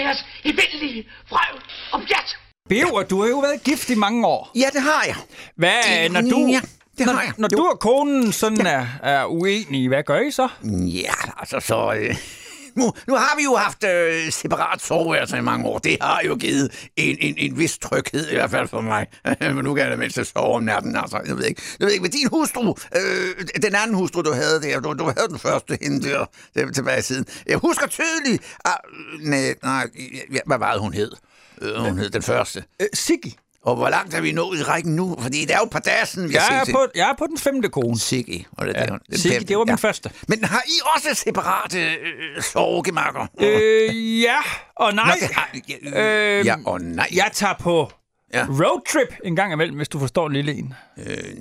ellers 0.00 0.24
evindelige 0.44 1.08
vrøvl 1.30 1.62
om 1.92 2.00
pjat. 2.00 2.36
Biver, 2.68 3.02
du 3.02 3.22
har 3.22 3.28
jo 3.28 3.38
været 3.38 3.64
gift 3.64 3.90
i 3.90 3.94
mange 3.94 4.26
år. 4.26 4.50
Ja, 4.54 4.66
det 4.72 4.82
har 4.82 5.04
jeg. 5.06 5.16
Hvad, 5.56 6.02
Det- 6.02 6.12
når 6.12 6.20
du, 6.20 6.46
ja, 6.50 6.60
det 6.98 7.06
når, 7.06 7.12
har 7.12 7.22
jeg. 7.22 7.32
når 7.38 7.48
Jo. 7.52 7.56
du 7.56 7.66
og 7.72 7.78
konen 7.80 8.32
sådan 8.32 8.66
er, 8.66 8.86
er 9.02 9.24
uenige, 9.24 9.88
hvad 9.88 10.02
gør 10.02 10.20
I 10.20 10.30
så? 10.30 10.48
Ja, 11.02 11.12
altså 11.38 11.60
så... 11.60 11.94
Øh, 11.98 12.14
nu, 12.76 12.92
nu 13.08 13.14
har 13.14 13.36
vi 13.36 13.42
jo 13.44 13.56
haft 13.56 13.84
øh, 13.84 14.32
separat 14.32 14.80
soveværelser 14.82 15.36
i 15.36 15.40
mange 15.40 15.66
år. 15.66 15.78
Det 15.78 15.96
har 16.00 16.20
jo 16.26 16.36
givet 16.36 16.90
en, 16.96 17.16
en, 17.20 17.34
en 17.38 17.58
vis 17.58 17.78
tryghed, 17.78 18.30
i 18.30 18.34
hvert 18.34 18.50
fald 18.50 18.68
for 18.68 18.80
mig. 18.80 19.06
Men 19.40 19.64
nu 19.64 19.74
kan 19.74 19.82
jeg 19.82 19.90
da 19.90 19.96
mindst 19.96 20.32
sove 20.32 20.54
om 20.54 20.62
natten. 20.62 20.96
Altså, 20.96 21.20
jeg 21.26 21.36
ved 21.36 21.44
ikke, 21.44 21.62
jeg 21.80 21.86
ved 21.86 21.92
ikke, 21.92 22.02
hvad 22.02 22.10
din 22.10 22.28
hustru, 22.28 22.74
øh, 22.96 23.62
den 23.62 23.74
anden 23.74 23.96
hustru, 23.96 24.22
du 24.22 24.32
havde 24.32 24.62
der, 24.62 24.80
du, 24.80 24.92
du 24.92 25.04
havde 25.04 25.28
den 25.28 25.38
første 25.38 25.78
hende 25.82 26.08
der, 26.08 26.26
der 26.54 26.70
tilbage 26.70 26.98
i 26.98 27.02
siden. 27.02 27.26
Jeg 27.46 27.58
husker 27.58 27.86
tydeligt, 27.86 28.42
ah, 28.64 28.72
nej, 29.20 29.54
nej, 29.62 29.86
hvad 30.46 30.58
var 30.58 30.72
det, 30.72 30.80
hun 30.80 30.92
hed? 30.94 31.12
Øh, 31.62 31.74
hun 31.76 31.98
hed 31.98 32.10
den 32.10 32.22
første. 32.22 32.64
Øh, 32.80 32.86
Siggi. 32.92 33.36
Og 33.64 33.74
hvor 33.76 33.88
langt 33.88 34.14
er 34.14 34.20
vi 34.20 34.32
nået 34.32 34.58
i 34.58 34.62
rækken 34.62 34.96
nu? 34.96 35.16
Fordi 35.20 35.40
det 35.40 35.50
er 35.50 35.58
jo 35.58 35.64
et 35.64 35.70
par 35.70 35.78
dage 35.78 36.06
siden, 36.06 36.28
vi 36.28 36.34
Jeg 36.34 36.42
har 36.42 36.60
er, 36.60 36.64
set 36.64 36.74
på, 36.74 36.86
jeg 36.94 37.10
er 37.10 37.14
på 37.18 37.26
den 37.26 37.38
femte 37.38 37.68
kone. 37.68 37.98
Siggi. 37.98 38.46
Og 38.58 38.66
det, 38.66 38.74
Ja, 38.76 38.86
det, 38.86 38.98
det, 39.10 39.20
Siggi, 39.20 39.44
det 39.44 39.58
var 39.58 39.64
min 39.64 39.78
første. 39.78 40.10
Men 40.28 40.44
har 40.44 40.62
I 40.66 40.76
også 40.96 41.14
separate 41.14 41.80
øh, 41.94 42.42
sovegemakker? 42.42 43.26
Øh, 43.40 44.20
ja 44.22 44.36
og 44.76 44.94
nej. 44.94 45.06
Nå, 45.06 45.12
det 45.26 45.34
har, 45.34 45.50
ja, 45.94 46.38
Øh, 46.38 46.46
ja 46.46 46.56
og 46.66 46.80
nej. 46.80 47.08
Jeg 47.14 47.30
tager 47.32 47.54
på 47.60 47.90
Ja. 48.34 48.46
roadtrip 48.50 49.14
en 49.24 49.36
gang 49.36 49.52
imellem, 49.52 49.76
hvis 49.76 49.88
du 49.88 49.98
forstår 49.98 50.26
en 50.26 50.32
lille 50.32 50.54
en. 50.54 50.74
Øh, 51.06 51.34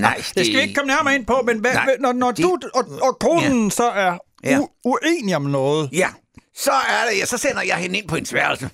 nej, 0.00 0.14
Det 0.16 0.26
skal 0.26 0.46
vi 0.56 0.60
ikke 0.60 0.74
komme 0.74 0.86
nærmere 0.92 1.14
ind 1.14 1.26
på, 1.26 1.42
men 1.46 1.58
hvad, 1.58 1.74
Nej, 1.74 1.86
når, 2.00 2.12
når 2.12 2.30
du 2.30 2.58
og, 2.74 2.84
og 3.02 3.18
konen 3.20 3.70
så 3.70 3.84
er 3.90 4.18
Ja. 4.44 4.58
u- 4.58 4.80
uenige 4.84 5.36
om 5.36 5.42
noget, 5.42 5.88
Ja, 5.92 6.08
så 6.56 6.70
er 6.70 7.10
det, 7.12 7.18
ja, 7.20 7.26
så 7.26 7.38
sender 7.38 7.62
jeg 7.62 7.76
hende 7.76 7.98
ind 7.98 8.08
på 8.08 8.14
hendes 8.14 8.34
værelse. 8.34 8.70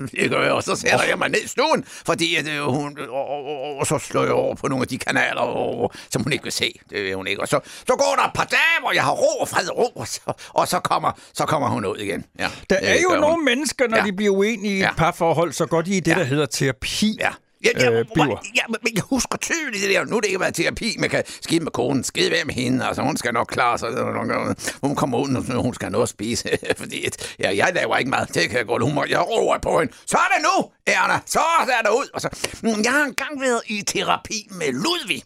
Ja, 0.00 0.22
det 0.22 0.30
gør 0.30 0.42
jeg, 0.42 0.52
og 0.52 0.62
så 0.62 0.76
sætter 0.76 1.04
jeg 1.04 1.18
mig 1.18 1.28
ned 1.28 1.40
i 1.44 1.48
stuen, 1.48 1.84
fordi 1.86 2.36
at, 2.36 2.48
øh, 2.48 2.62
hun, 2.62 2.98
og, 3.10 3.28
og, 3.28 3.44
og, 3.44 3.76
og, 3.76 3.86
så 3.86 3.98
slår 3.98 4.22
jeg 4.22 4.32
over 4.32 4.54
på 4.54 4.68
nogle 4.68 4.82
af 4.82 4.88
de 4.88 4.98
kanaler, 4.98 5.40
og, 5.40 5.92
som 6.10 6.22
hun 6.22 6.32
ikke 6.32 6.42
vil 6.44 6.52
se. 6.52 6.74
Det 6.90 7.04
vil 7.04 7.14
hun 7.14 7.26
ikke. 7.26 7.40
Og 7.42 7.48
så, 7.48 7.60
så 7.64 7.94
går 7.98 8.14
der 8.18 8.24
et 8.26 8.32
par 8.34 8.44
dage, 8.44 8.80
hvor 8.80 8.92
jeg 8.92 9.02
har 9.04 9.12
ro 9.12 9.38
og 9.40 9.48
fred 9.48 9.68
og 9.68 9.78
ro, 9.78 9.92
og 10.00 10.08
så, 10.08 10.20
og 10.48 10.68
så, 10.68 10.80
kommer, 10.80 11.12
så 11.34 11.46
kommer 11.46 11.68
hun 11.68 11.84
ud 11.86 11.96
igen. 11.96 12.24
Ja, 12.38 12.48
der 12.70 12.76
er 12.76 13.00
jo 13.02 13.08
nogle 13.08 13.34
hun. 13.36 13.44
mennesker, 13.44 13.88
når 13.88 13.96
Ja. 13.96 14.04
de 14.04 14.12
bliver 14.12 14.32
uenige 14.34 14.72
i 14.74 14.76
et 14.76 14.80
Ja. 14.82 14.92
parforhold, 14.96 15.52
så 15.52 15.66
går 15.66 15.82
de 15.82 15.96
i 15.96 16.00
det, 16.00 16.16
der 16.16 16.24
hedder 16.24 16.46
terapi. 16.46 17.16
Ja. 17.20 17.30
Ja, 17.64 17.70
ja, 17.76 17.90
øh, 17.90 18.04
bliver. 18.14 18.42
ja, 18.54 18.62
men 18.68 18.94
jeg 18.94 19.02
husker 19.02 19.38
tydeligt 19.38 19.82
det 19.82 19.90
der. 19.90 20.04
Nu 20.04 20.16
er 20.16 20.20
det 20.20 20.28
ikke 20.28 20.40
været 20.40 20.54
terapi, 20.54 20.96
man 20.98 21.10
kan 21.10 21.24
skide 21.40 21.64
med 21.64 21.72
konen, 21.72 22.04
skide 22.04 22.30
være 22.30 22.44
med 22.44 22.54
hende. 22.54 22.86
Altså, 22.86 23.02
hun 23.02 23.16
skal 23.16 23.32
nok 23.34 23.46
klare 23.46 23.78
sig. 23.78 23.88
Hun 24.82 24.96
kommer 24.96 25.18
ud, 25.18 25.28
når 25.28 25.62
hun 25.62 25.74
skal 25.74 25.86
have 25.86 25.92
noget 25.92 26.02
at 26.02 26.08
spise. 26.08 26.48
Fordi 26.78 27.04
at, 27.04 27.36
ja, 27.38 27.56
jeg 27.56 27.72
laver 27.74 27.96
ikke 27.96 28.10
mad. 28.10 28.26
Det 28.26 28.48
kan 28.50 28.58
jeg 28.58 28.66
godt. 28.66 28.82
Hun 28.82 28.94
må, 28.94 29.04
jeg 29.08 29.20
roer 29.28 29.58
på 29.58 29.80
hende. 29.80 29.92
Så 30.06 30.16
er 30.16 30.28
det 30.36 30.42
nu, 30.42 30.70
Erna. 30.86 31.20
Så 31.26 31.40
er 31.78 31.82
der 31.82 31.90
ud. 31.90 32.08
Og 32.14 32.20
så, 32.20 32.28
mm, 32.62 32.82
jeg 32.84 32.92
har 32.92 33.04
engang 33.04 33.40
været 33.40 33.60
i 33.66 33.82
terapi 33.82 34.48
med 34.50 34.72
Ludvig. 34.72 35.22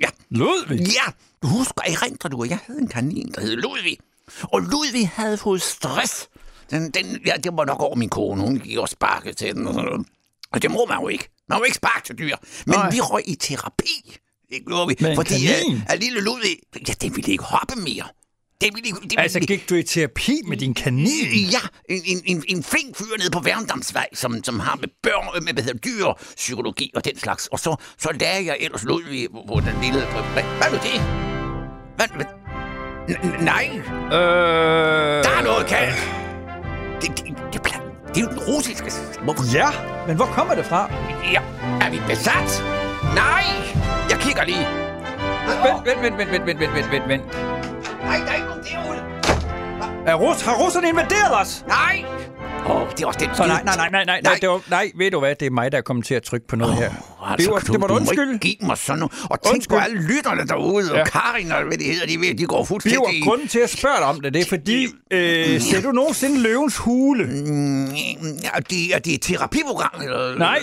Ja. 0.00 0.08
Ludvig? 0.30 0.80
Ja. 0.80 1.12
Du 1.42 1.46
husker, 1.46 1.82
erindrer 1.86 2.30
du, 2.30 2.42
at 2.42 2.50
jeg 2.50 2.58
havde 2.66 2.80
en 2.80 2.88
kanin, 2.88 3.32
der 3.34 3.40
hed 3.40 3.56
Ludvig. 3.56 3.98
Og 4.42 4.60
Ludvig 4.60 5.08
havde 5.08 5.36
fået 5.38 5.62
stress. 5.62 6.28
Den, 6.70 6.90
den, 6.90 7.20
ja, 7.26 7.32
det 7.44 7.52
var 7.56 7.64
nok 7.64 7.80
over 7.80 7.96
min 7.96 8.08
kone. 8.08 8.42
Hun 8.42 8.58
gik 8.60 8.78
og 8.78 8.88
sparkede 8.88 9.34
til 9.34 9.54
den. 9.54 9.66
Og, 9.66 9.74
sådan 9.74 9.88
noget. 9.90 10.06
og 10.52 10.62
det 10.62 10.70
må 10.70 10.86
man 10.88 11.00
jo 11.00 11.08
ikke. 11.08 11.28
Man 11.50 11.58
må 11.58 11.64
ikke 11.64 11.76
sparke 11.76 12.06
til 12.06 12.18
dyr. 12.18 12.36
Men 12.66 12.74
Nej. 12.78 12.90
vi 12.90 13.00
røg 13.00 13.22
i 13.26 13.34
terapi. 13.34 14.16
Det 14.50 14.58
gjorde 14.66 14.88
vi. 14.88 14.96
Med 15.00 15.10
en 15.10 15.16
fordi 15.16 15.46
kanin? 15.46 15.82
at 15.88 16.00
lille 16.02 16.20
Ludvig, 16.20 16.56
ja, 16.88 16.92
den 17.00 17.16
ville 17.16 17.32
ikke 17.32 17.44
hoppe 17.44 17.74
mere. 17.76 18.04
Det 18.60 18.70
ville, 18.74 18.90
det 18.90 19.02
ville, 19.02 19.20
Altså, 19.20 19.40
gik 19.40 19.68
du 19.70 19.74
i 19.74 19.82
terapi 19.82 20.40
med 20.46 20.56
din 20.56 20.74
kanin? 20.74 21.34
Ja, 21.52 21.58
en, 21.88 22.22
en, 22.26 22.44
en, 22.48 22.62
flink 22.64 22.96
fyr 22.96 23.16
nede 23.18 23.30
på 23.30 23.40
Værendamsvej, 23.40 24.06
som, 24.14 24.44
som 24.44 24.60
har 24.60 24.76
med 24.76 24.88
børn, 25.02 25.44
med 25.44 25.52
hvad 25.52 25.62
hedder, 25.62 25.78
dyr, 25.78 26.06
psykologi 26.36 26.90
og 26.94 27.04
den 27.04 27.18
slags. 27.18 27.46
Og 27.46 27.58
så, 27.58 27.76
så 27.98 28.08
lagde 28.20 28.46
jeg 28.46 28.56
ellers 28.60 28.84
Ludvig 28.84 29.28
på, 29.32 29.44
på 29.48 29.60
den 29.60 29.74
lille... 29.82 30.00
Hvad, 30.32 30.42
hvad 30.42 30.68
er 30.72 30.82
det? 30.82 31.00
Hvad, 31.96 32.06
hvad? 32.16 32.26
N- 33.16 33.42
nej, 33.44 33.70
Øh... 33.76 35.24
der 35.24 35.30
er 35.30 35.42
noget 35.42 35.66
galt. 35.68 35.96
Det, 37.02 37.08
det, 37.18 37.26
det, 37.26 37.52
det, 37.52 37.62
det 38.14 38.16
er 38.16 38.20
jo 38.20 38.28
den 38.28 38.38
russiske... 38.38 38.92
Hvorfor? 39.22 39.44
Ja, 39.54 39.68
men 40.06 40.16
hvor 40.16 40.24
kommer 40.26 40.54
det 40.54 40.64
fra? 40.66 40.90
Ja, 41.32 41.40
er 41.80 41.90
vi 41.90 42.00
besat? 42.08 42.64
Nej, 43.14 43.44
jeg 44.10 44.18
kigger 44.18 44.44
lige. 44.44 44.66
Vent, 45.84 46.02
vent, 46.02 46.18
vent, 46.18 46.32
vent, 46.32 46.46
vent, 46.46 46.60
vent, 46.60 46.74
vent, 46.74 46.92
vent, 46.92 47.08
vent. 47.08 47.24
Nej, 48.04 48.16
der 48.18 48.30
er 48.30 48.34
ikke 48.34 48.48
nogen 48.48 48.64
derude. 48.64 49.00
Er 50.06 50.14
Rus, 50.14 50.42
har 50.42 50.54
russerne 50.64 50.88
invaderet 50.88 51.40
os? 51.40 51.64
Nej. 51.68 52.04
Åh, 52.66 52.76
oh, 52.82 52.88
det 52.90 53.02
er 53.02 53.06
også 53.06 53.20
den 53.20 53.28
Så 53.36 53.46
nej, 53.46 53.62
nej, 53.64 53.76
nej, 53.76 53.88
nej, 53.90 54.04
nej, 54.04 54.20
nej, 54.24 54.38
det 54.40 54.48
var, 54.48 54.60
nej, 54.70 54.90
ved 54.96 55.10
du 55.10 55.18
hvad, 55.18 55.34
det 55.34 55.46
er 55.46 55.50
mig, 55.50 55.72
der 55.72 55.78
er 55.78 55.82
kommet 55.82 56.06
til 56.06 56.14
at 56.14 56.22
trykke 56.22 56.46
på 56.46 56.56
noget 56.56 56.74
her. 56.74 56.90
Altså, 57.26 57.46
det, 57.46 57.52
var, 57.54 57.60
Knud, 57.60 57.72
det 57.74 57.80
var 57.80 57.86
du 57.86 57.94
du 57.94 57.98
må 58.00 58.00
undskyld. 58.00 58.28
ikke 58.32 58.38
give 58.38 58.56
mig 58.66 58.78
sådan 58.78 58.98
noget. 58.98 59.12
Og 59.30 59.42
tænk 59.52 59.68
på 59.68 59.76
alle 59.76 60.02
lytterne 60.02 60.46
derude, 60.46 60.90
og 60.92 60.96
Ja. 60.98 61.04
Karin 61.04 61.52
og 61.52 61.62
hvad 61.62 61.78
det 61.78 61.86
hedder, 61.86 62.06
de, 62.06 62.20
ved, 62.20 62.34
de 62.34 62.46
går 62.46 62.58
Det 62.58 62.68
fuldstændig... 62.68 62.98
var 63.00 63.24
grunden 63.24 63.48
til 63.48 63.58
at 63.58 63.70
spørge 63.70 63.96
dig 63.96 64.04
om 64.04 64.20
det. 64.20 64.34
Det 64.34 64.40
er 64.42 64.46
fordi, 64.48 64.86
øh, 65.10 65.60
ser 65.60 65.80
du 65.82 65.90
nogensinde 65.92 66.40
løvens 66.42 66.76
hule? 66.76 67.24
Mm, 67.24 67.86
ja, 67.86 68.48
det, 68.70 68.94
er 68.94 68.98
det 68.98 69.14
et 69.14 69.22
terapiprogram? 69.22 70.00
Eller, 70.02 70.38
Nej, 70.38 70.58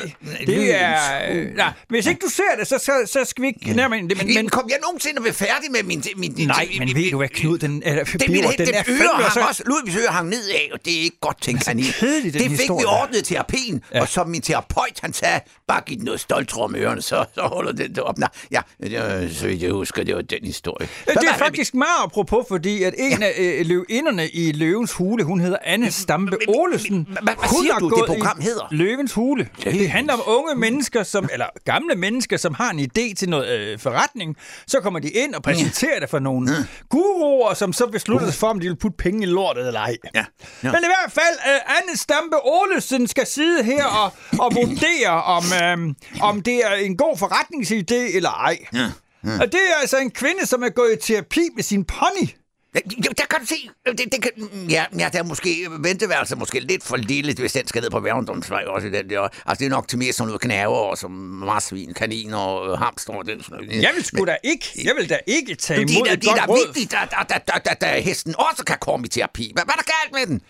det 0.48 0.82
er... 0.82 0.96
Øh, 1.32 1.56
nej, 1.56 1.72
hvis 1.90 2.06
ikke 2.06 2.20
du 2.26 2.30
ser 2.32 2.44
det, 2.60 2.68
så, 2.68 2.78
så, 2.78 2.92
så 3.14 3.26
skal 3.26 3.42
vi 3.42 3.48
ikke 3.48 3.74
nærmere 3.74 4.00
ind 4.00 4.10
det. 4.10 4.18
Men, 4.26 4.34
Men, 4.36 4.50
kom 4.50 4.66
jeg 4.70 4.78
nogensinde 4.84 5.24
være 5.24 5.34
færdig 5.34 5.72
med 5.72 5.84
min... 5.84 6.04
min, 6.18 6.34
min 6.38 6.48
nej, 6.48 6.68
men 6.80 6.96
ved 6.96 7.12
du 7.12 7.18
hvad, 7.18 7.28
Knud, 7.30 7.58
den, 7.58 7.84
eller, 7.86 8.04
Den, 8.04 8.20
den, 8.20 8.30
den, 8.30 8.44
den 8.44 8.76
øre 8.76 8.84
fandme 8.86 9.24
hang 9.24 9.34
så- 9.34 9.40
også, 9.50 9.64
Ludvigs 9.66 9.98
øre 9.98 10.12
hang 10.14 10.30
ned 10.30 10.50
af, 10.50 10.70
og 10.74 10.80
det 10.86 10.98
er 10.98 11.02
ikke 11.02 11.20
godt 11.22 11.42
til 11.42 11.54
en 11.54 11.60
kanin. 11.60 11.86
Kedelig, 11.94 12.34
den 12.34 12.42
det 12.42 12.50
fik 12.52 12.60
historie. 12.60 12.80
vi 12.82 12.86
ordnet 12.86 13.24
terapien, 13.24 13.84
ja. 13.94 14.02
og 14.02 14.08
som 14.08 14.30
min 14.30 14.42
terapeut, 14.42 15.00
han 15.02 15.14
sagde, 15.14 15.40
bare 15.68 15.82
giv 15.86 15.98
den 15.98 16.06
noget 16.06 16.20
stoltråd 16.20 16.64
om 16.64 16.76
ørerne, 16.76 17.02
så, 17.02 17.26
så 17.36 17.42
holder 17.42 17.72
den 17.72 17.90
det 17.96 18.00
op. 18.00 18.18
Nå, 18.18 18.28
ja, 18.52 18.62
det 18.84 19.00
var, 19.00 19.28
så 19.34 19.48
vidt 19.48 19.62
jeg 19.62 19.72
husker, 19.72 20.04
det 20.04 20.16
var 20.16 20.22
den 20.22 20.40
historie. 20.44 20.88
Ja, 21.08 21.14
Så 21.14 21.20
det 21.22 21.30
er 21.30 21.38
faktisk 21.38 21.74
meget 21.74 22.04
apropos, 22.04 22.46
fordi 22.48 22.84
at 22.84 22.94
en 22.98 23.24
af 23.24 23.34
øh, 23.38 23.66
løvinderne 23.66 24.30
i 24.30 24.52
Løvens 24.52 24.92
Hule, 24.94 25.24
hun 25.24 25.40
hedder 25.40 25.58
Anne 25.64 25.92
Stampe 25.92 26.38
Olesen. 26.48 27.08
hvad- 27.12 27.24
hvad 27.24 27.36
siger 27.62 27.80
du, 27.80 27.90
det 27.90 28.04
program 28.08 28.42
hedder? 28.42 28.68
Løvens 28.72 29.14
Hule. 29.14 29.48
Det 29.64 29.90
handler 29.90 30.14
om 30.14 30.22
unge 30.26 30.56
mennesker, 30.56 31.04
som, 31.04 31.30
eller 31.34 31.46
gamle 31.66 31.96
mennesker, 31.96 32.38
som 32.38 32.54
har 32.54 32.70
en 32.72 32.80
idé 32.80 33.14
til 33.14 33.30
noget 33.30 33.60
øh, 33.60 33.80
forretning. 33.80 34.36
Så 34.68 34.80
kommer 34.80 35.00
de 35.00 35.10
ind 35.10 35.34
og 35.36 35.44
præsenterer 35.44 36.00
det 36.00 36.10
for 36.10 36.20
nogle 36.20 36.50
guruer, 36.90 37.54
som 37.54 37.74
så 37.74 37.88
beslutter 37.88 38.28
sig 38.28 38.36
for, 38.40 38.48
om 38.48 38.60
de 38.60 38.68
vil 38.68 38.76
putte 38.76 38.98
penge 38.98 39.24
i 39.24 39.26
lortet 39.26 39.68
eller 39.68 39.80
ej. 39.80 39.96
Ja. 40.16 40.20
Ja. 40.64 40.72
Men 40.72 40.76
i 40.84 40.90
hvert 40.94 41.12
fald, 41.12 41.38
øh, 41.54 41.60
Anne 41.82 41.98
Stampe 41.98 42.36
Olesen 42.44 43.08
skal 43.08 43.28
sidde 43.28 43.64
her 43.64 43.86
og, 43.86 44.12
og 44.40 44.56
vurdere, 44.56 45.24
om, 45.24 45.44
øh, 45.64 45.96
om 46.22 46.42
det 46.42 46.66
er 46.66 46.74
en 46.74 46.98
god 46.98 47.18
forretningsidé 47.18 48.16
eller 48.16 48.30
ej. 48.30 48.58
Ja. 48.74 48.92
Ja. 49.26 49.40
Og 49.42 49.52
det 49.52 49.60
er 49.70 49.82
altså 49.82 49.98
en 49.98 50.12
kvinde, 50.12 50.46
som 50.46 50.64
er 50.64 50.70
gået 50.70 50.94
i 50.94 51.14
terapi 51.14 51.42
med 51.56 51.64
sin 51.64 51.86
pony. 51.86 52.28
Jo, 52.76 53.12
der 53.18 53.24
kan 53.30 53.40
du 53.40 53.46
se, 53.46 53.70
det, 53.86 54.00
det 54.12 54.22
kan, 54.22 54.32
ja, 54.70 54.86
ja, 55.00 55.10
der 55.14 55.20
er 55.20 55.24
måske 55.24 55.68
venteværelse 55.80 56.36
måske 56.36 56.60
lidt 56.60 56.84
for 56.84 56.98
lille, 56.98 57.34
hvis 57.34 57.54
den 57.54 57.68
skal 57.68 57.82
ned 57.82 57.90
på 57.90 58.00
Værendumsvej 58.00 58.64
også 58.68 58.88
den 58.90 59.10
der. 59.10 59.22
Altså, 59.22 59.60
det 59.60 59.66
er 59.66 59.70
nok 59.70 59.88
til 59.88 59.98
mere 60.00 60.14
sådan 60.14 60.28
noget 60.28 60.42
knaver, 60.42 60.76
og 60.78 60.98
som 60.98 61.12
marsvin, 61.12 61.94
kaniner 61.94 62.38
og 62.38 62.72
øh, 62.72 62.78
hamster 62.78 63.14
og 63.14 63.26
den 63.26 63.44
sådan 63.44 63.66
noget. 63.66 63.82
Jeg 63.82 63.92
vil 63.96 64.06
sgu 64.06 64.26
da 64.26 64.38
ikke, 64.44 64.66
jeg 64.84 64.94
vil 64.98 65.10
da 65.10 65.20
ikke 65.28 65.56
tage 65.56 65.80
det, 65.80 65.90
imod 65.92 66.08
er, 66.08 66.14
et 66.14 66.22
det 66.22 66.28
er 66.28 66.32
godt 66.32 66.42
da 66.42 66.46
råd. 66.46 66.68
vigtigt, 66.68 66.94
at, 66.94 67.14
at, 67.20 67.32
at, 67.32 67.52
at, 67.54 67.68
at, 67.82 67.84
at 67.84 68.04
hesten 68.04 68.36
også 68.52 68.64
kan 68.64 68.78
komme 68.82 69.06
i 69.06 69.10
terapi. 69.10 69.52
Hvad, 69.54 69.64
hvad 69.64 69.74
er 69.74 69.82
der 69.82 69.92
galt 69.94 70.28
med 70.28 70.36
den? 70.36 70.42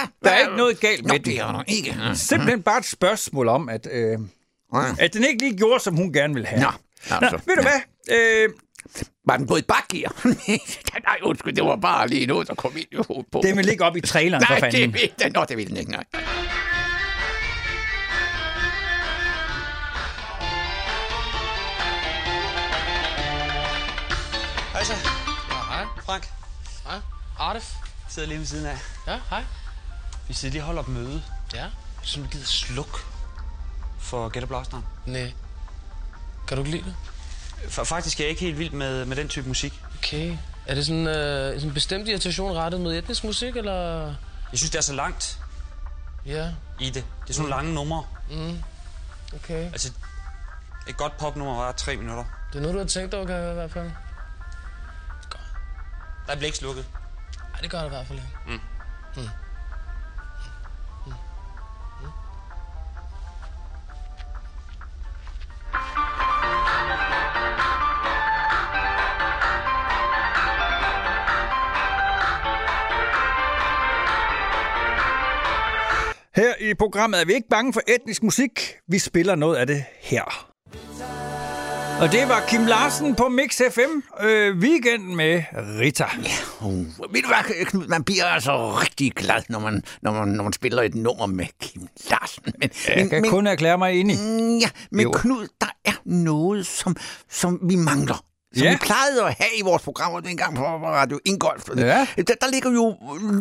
Hvad? 0.00 0.08
Der 0.24 0.30
er 0.30 0.38
ikke 0.40 0.56
noget 0.56 0.80
galt 0.80 1.02
Nå, 1.06 1.12
med 1.12 1.20
den. 1.20 1.24
det 1.32 1.38
er 1.40 1.52
der 1.52 1.62
ikke. 1.66 1.96
Simpelthen 2.14 2.62
bare 2.62 2.78
et 2.78 2.84
spørgsmål 2.84 3.48
om, 3.48 3.68
at, 3.68 3.86
øh, 3.92 4.18
at 4.98 5.14
den 5.14 5.24
ikke 5.24 5.38
lige 5.44 5.56
gjorde, 5.56 5.80
som 5.80 5.96
hun 5.96 6.12
gerne 6.12 6.34
ville 6.34 6.46
have. 6.48 6.60
Nå, 6.62 6.68
altså, 7.10 7.30
Nå, 7.36 7.40
ved 7.46 7.56
du 7.56 7.62
ja. 7.62 7.68
hvad? 8.06 8.16
Øh, 8.16 8.50
Var 9.26 9.36
den 9.36 9.46
gået 9.46 9.60
i 9.60 9.64
bakgear? 9.68 10.26
nej, 11.08 11.16
undskyld, 11.22 11.52
det 11.56 11.64
var 11.64 11.76
bare 11.76 12.08
lige 12.08 12.26
noget, 12.26 12.48
der 12.48 12.54
kom 12.54 12.72
ind 12.76 12.86
i 12.92 12.96
hovedet 13.08 13.26
på. 13.32 13.40
den 13.44 13.56
vil 13.56 13.64
ligge 13.64 13.84
op 13.84 13.96
i 13.96 14.00
traileren, 14.00 14.44
for 14.46 14.52
Nej, 14.52 14.60
fanden. 14.60 14.80
det 14.92 14.92
vil 15.02 15.10
den. 15.22 15.32
Nå, 15.32 15.44
det 15.48 15.56
vil 15.56 15.68
den 15.68 15.76
ikke, 15.76 15.90
nej. 15.90 16.04
Hej 24.72 24.84
så. 24.84 24.92
Ja, 25.50 25.54
hej. 25.74 25.84
Frank. 26.04 26.28
Hej. 26.86 26.98
Artif. 27.38 27.62
Sidder 28.08 28.28
lige 28.28 28.38
ved 28.38 28.46
siden 28.46 28.66
af. 28.66 28.78
Ja, 29.06 29.18
hej. 29.30 29.42
Vi 30.28 30.34
sidder 30.34 30.52
lige 30.52 30.62
holder 30.62 30.82
et 30.82 30.88
møde. 30.88 31.22
Ja. 31.54 31.66
Så 32.02 32.20
du 32.20 32.26
gider 32.26 32.46
sluk 32.46 32.98
for 33.98 34.24
og 34.24 34.32
Blasteren. 34.48 34.84
Nej. 35.06 35.32
Kan 36.48 36.56
du 36.56 36.62
ikke 36.64 36.76
lide 36.76 36.84
det? 36.84 36.94
For 37.72 37.84
faktisk 37.84 38.20
er 38.20 38.24
jeg 38.24 38.30
ikke 38.30 38.40
helt 38.42 38.58
vild 38.58 38.70
med, 38.72 39.04
med 39.04 39.16
den 39.16 39.28
type 39.28 39.48
musik. 39.48 39.80
Okay. 39.98 40.36
Er 40.66 40.74
det 40.74 40.86
sådan, 40.86 41.06
øh, 41.06 41.54
sådan 41.54 41.68
en 41.68 41.74
bestemt 41.74 42.08
irritation 42.08 42.56
rettet 42.56 42.80
mod 42.80 42.94
etnisk 42.94 43.24
musik, 43.24 43.56
eller? 43.56 44.04
Jeg 44.50 44.58
synes, 44.58 44.70
det 44.70 44.78
er 44.78 44.82
så 44.82 44.92
langt 44.94 45.38
Ja. 46.26 46.50
i 46.80 46.86
det. 46.86 46.94
Det 46.94 47.30
er 47.30 47.34
sådan 47.34 47.50
nogle 47.50 47.54
lange 47.56 47.74
numre. 47.74 48.04
Mm. 48.30 48.62
Okay. 49.34 49.64
Altså, 49.64 49.92
et 50.88 50.96
godt 50.96 51.16
popnummer 51.18 51.54
var 51.56 51.72
tre 51.72 51.96
minutter. 51.96 52.24
Det 52.52 52.58
er 52.58 52.60
noget, 52.62 52.74
du 52.74 52.78
har 52.78 52.86
tænkt 52.86 53.14
over, 53.14 53.26
kan 53.26 53.34
jeg 53.34 53.42
høre 53.42 53.52
i 53.52 53.54
hvert 53.54 53.70
fald. 53.72 53.90
Der 56.26 56.34
bliver 56.34 56.46
ikke 56.46 56.58
slukket. 56.58 56.86
Nej, 57.52 57.60
det 57.60 57.70
gør 57.70 57.78
det 57.78 57.86
i 57.86 57.88
hvert 57.88 58.06
fald 58.06 58.18
ikke. 58.18 58.30
Mm. 58.46 58.60
Mm. 59.22 59.28
I 76.70 76.74
programmet 76.74 77.20
er 77.20 77.24
vi 77.24 77.32
ikke 77.34 77.48
bange 77.48 77.72
for 77.72 77.80
etnisk 77.88 78.22
musik. 78.22 78.74
Vi 78.88 78.98
spiller 78.98 79.34
noget 79.34 79.56
af 79.56 79.66
det 79.66 79.84
her. 80.00 80.46
Og 82.00 82.12
det 82.12 82.28
var 82.28 82.44
Kim 82.48 82.66
Larsen 82.66 83.14
på 83.14 83.28
Mix 83.28 83.60
FM 83.70 84.24
øh, 84.24 84.56
weekend 84.58 85.02
med 85.02 85.42
Rita. 85.80 86.04
Ja, 86.24 86.66
uh, 86.66 86.74
ved 87.14 87.22
du 87.22 87.28
hvad, 87.28 87.64
Knud, 87.66 87.86
man 87.86 88.04
bliver 88.04 88.24
altså 88.24 88.70
rigtig 88.70 89.12
glad, 89.12 89.42
når 89.48 89.58
man, 89.58 89.82
når 90.02 90.12
man, 90.12 90.28
når 90.28 90.42
man 90.44 90.52
spiller 90.52 90.82
et 90.82 90.94
nummer 90.94 91.26
med 91.26 91.46
Kim 91.60 91.88
Larsen. 92.10 92.42
Men, 92.44 92.70
Jeg 92.88 92.96
men, 92.96 93.08
kan 93.08 93.22
men, 93.22 93.30
kun 93.30 93.46
erklære 93.46 93.78
mig 93.78 94.00
enig. 94.00 94.16
Mm, 94.20 94.58
Ja, 94.58 94.68
men 94.90 95.00
Jo. 95.02 95.12
Knud, 95.14 95.46
der 95.60 95.66
er 95.84 95.92
noget, 96.04 96.66
som, 96.66 96.96
som 97.30 97.60
vi 97.62 97.76
mangler. 97.76 98.24
Som 98.56 98.62
Ja. 98.64 98.70
vi 98.72 98.76
plejede 98.82 99.22
at 99.24 99.34
have 99.38 99.50
i 99.58 99.62
vores 99.62 99.82
programmer 99.82 100.20
dengang 100.20 100.56
på 100.56 100.62
Radio 100.64 101.20
Ingolf. 101.24 101.68
Ja. 101.76 102.06
Der, 102.16 102.22
der 102.22 102.50
ligger 102.52 102.70
jo, 102.70 102.84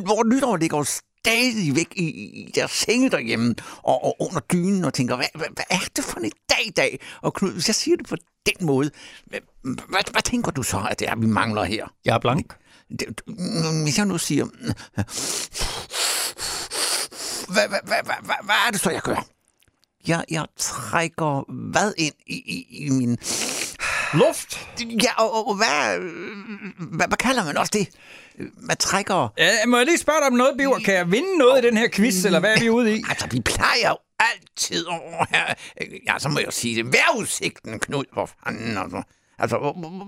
vores 0.08 0.34
lyttere 0.34 0.60
ligger 0.60 0.78
jo 0.78 0.86
stadig 1.26 1.76
væk 1.76 1.94
i, 1.96 2.04
i 2.10 2.52
deres 2.56 2.72
senge 2.72 3.10
derhjemme 3.10 3.56
og, 3.84 4.04
og 4.06 4.16
under 4.20 4.40
dynen 4.40 4.86
og 4.86 4.94
tænker, 4.94 5.16
hvad, 5.16 5.26
hvad, 5.36 5.48
hvad 5.54 5.64
er 5.70 5.80
det 5.96 6.04
for 6.04 6.20
en 6.20 6.32
dag 6.50 6.68
i 6.68 6.70
dag? 6.70 7.00
Og 7.22 7.34
Knud, 7.34 7.52
hvis 7.52 7.68
jeg 7.68 7.76
siger 7.76 7.98
det 7.98 8.08
på 8.08 8.16
den 8.46 8.66
måde, 8.66 8.92
hvad, 9.26 9.40
hvad, 9.64 10.12
hvad 10.12 10.22
tænker 10.22 10.52
du 10.52 10.64
så, 10.64 10.88
at 10.92 11.00
det 11.00 11.08
er, 11.10 11.16
vi 11.16 11.26
mangler 11.26 11.64
her? 11.64 11.88
Jeg 12.06 12.16
er 12.16 12.20
blank. 12.20 12.54
Mm, 13.28 13.84
Hvis 13.84 13.98
jeg 13.98 14.06
nu 14.06 14.18
siger... 14.18 14.46
Hvad, 17.54 17.68
hvad, 17.68 17.80
hvad, 17.84 17.98
hvad, 18.04 18.16
hvad, 18.24 18.36
hvad 18.44 18.56
er 18.68 18.72
det 18.72 18.80
så, 18.80 18.90
jeg 18.90 19.02
gør? 19.02 19.26
Jeg, 20.08 20.26
jeg 20.32 20.46
trækker 20.58 21.52
hvad 21.72 21.94
ind 21.98 22.14
i, 22.28 22.36
i, 22.36 22.86
i 22.86 22.90
min... 22.90 23.18
Luft? 24.14 24.68
Ja, 25.04 25.14
og, 25.18 25.48
og, 25.48 25.56
hvad, 25.56 26.00
hvad, 26.98 27.08
hvad 27.08 27.18
kalder 27.18 27.46
man 27.46 27.58
også 27.58 27.72
det? 27.74 27.88
Man 28.58 28.78
trækker... 28.78 29.34
Ja, 29.38 29.66
må 29.66 29.78
jeg 29.78 29.86
lige 29.86 29.98
spørge 29.98 30.20
dig 30.20 30.28
om 30.28 30.34
noget, 30.34 30.58
Biver? 30.58 30.80
Kan 30.80 30.94
jeg 30.94 31.12
vinde 31.12 31.38
noget 31.38 31.64
i 31.64 31.68
den 31.68 31.78
her 31.78 31.90
quiz, 31.94 32.26
eller 32.26 32.40
hvad 32.40 32.56
er 32.56 32.60
vi 32.60 32.70
ude 32.70 32.98
i? 32.98 33.04
Altså, 33.10 33.28
vi 33.32 33.40
plejer 33.40 33.90
jo 33.90 33.98
altid 34.20 34.86
over 34.86 35.26
her... 35.30 35.54
Ja, 36.08 36.20
så 36.20 36.30
må 36.30 36.40
jeg 36.40 36.46
jo 36.46 36.52
sige 36.52 36.84
det. 36.84 36.94
Vejrudsigten, 36.94 37.80
Knud, 37.80 38.04
hvor 38.14 38.30
fanden, 38.44 38.78
altså. 38.78 39.02
Altså, 39.44 39.58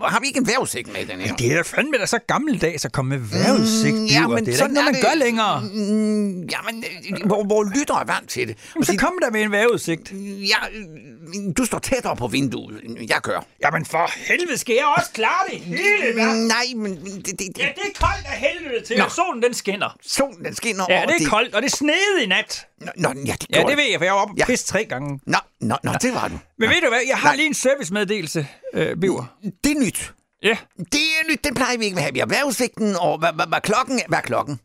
har 0.02 0.20
vi 0.20 0.28
ikke 0.28 0.40
en 0.40 0.48
vejrudsigt 0.48 0.88
med 0.94 1.06
den 1.06 1.20
her? 1.20 1.36
Det 1.36 1.52
er 1.52 1.56
da 1.56 1.62
fandme 1.62 1.98
da 1.98 2.06
så 2.06 2.20
gammeldags 2.28 2.86
at 2.86 2.92
komme 2.92 3.18
med 3.18 3.28
vejrudsigt, 3.40 3.96
Mm, 3.96 4.08
Biver. 4.08 4.40
det 4.40 4.54
er 4.54 4.58
da 4.58 4.64
ikke 4.64 4.74
noget, 4.74 4.92
man 4.92 5.02
gør 5.02 5.16
længere. 5.26 5.62
Mm, 5.62 6.42
jamen, 6.54 6.84
øh, 7.12 7.26
hvor, 7.26 7.44
hvor 7.44 7.64
lytter 7.80 7.96
er 7.96 8.06
vant 8.06 8.30
til 8.30 8.48
det. 8.48 8.58
Jamen, 8.76 8.86
så 8.86 8.96
kom 8.98 9.14
der 9.22 9.32
med 9.32 9.42
en 9.42 9.52
vejrudsigt. 9.52 10.12
Ja, 10.52 10.58
øh, 10.74 11.54
du 11.58 11.66
står 11.66 11.80
tættere 11.80 12.16
på 12.16 12.28
vinduet, 12.28 12.82
end 12.84 12.98
jeg 13.10 13.20
gør. 13.24 13.46
Jamen 13.64 13.86
for 13.86 14.12
helvede, 14.16 14.58
skal 14.58 14.74
jeg 14.76 14.86
også 14.98 15.10
klare 15.14 15.44
det 15.52 15.60
hele, 15.60 15.80
hva'? 16.22 16.34
Nej, 16.34 16.66
men 16.76 16.92
det... 16.96 17.26
det, 17.26 17.40
det 17.40 17.58
Ja, 17.60 17.68
det 17.76 17.82
er 17.96 18.00
koldt 18.06 18.26
af 18.26 18.38
helvede 18.38 18.86
til, 18.86 18.98
Nå. 18.98 19.04
solen 19.10 19.44
den 19.44 19.54
skinner. 19.54 19.98
Solen, 20.08 20.46
den 20.46 20.56
skinner 20.56 20.86
Ja, 20.90 21.04
det 21.08 21.26
er 21.26 21.30
koldt, 21.30 21.56
og 21.56 21.62
det 21.62 21.72
snede 21.72 22.24
i 22.24 22.26
nat. 22.26 22.68
Nå, 22.82 22.92
nå, 22.96 23.10
ja, 23.26 23.34
det 23.42 23.48
Ja, 23.50 23.64
det 23.64 23.78
ved 23.78 23.84
jeg, 23.92 24.00
for 24.00 24.04
jeg 24.06 24.14
var 24.14 24.20
oppe 24.22 24.32
og 24.34 24.38
Ja. 24.38 24.46
pisse 24.46 24.66
tre 24.66 24.86
gange. 24.86 25.20
Nå, 25.28 25.38
nå, 25.62 25.76
nå, 25.84 25.92
det 26.02 26.14
var 26.14 26.28
du. 26.28 26.40
Men 26.60 26.70
ved 26.70 26.82
du 26.82 26.88
hvad, 26.90 27.00
jeg 27.08 27.18
har 27.18 27.28
Nej. 27.30 27.36
lige 27.36 27.46
en 27.48 27.54
servicemeddelelse, 27.54 28.48
øh, 28.74 28.98
Biver. 28.98 29.38
Det 29.64 29.72
er 29.72 29.80
nyt. 29.80 30.14
Ja. 30.44 30.58
Det 30.78 31.02
er 31.02 31.30
nyt, 31.32 31.44
den 31.44 31.54
plejer 31.56 31.78
vi 31.78 31.86
ikke 31.86 31.98
at 31.98 32.02
have. 32.04 32.14
Vi 32.14 32.20
har 32.20 32.26
vejrudsigten, 32.26 32.96
og 33.00 33.18
hvad, 33.20 33.34
hvad, 33.34 33.48
hvad 33.48 33.62
klokken. 33.62 34.02
Hvad 34.08 34.18
er 34.18 34.22
klokken? 34.22 34.60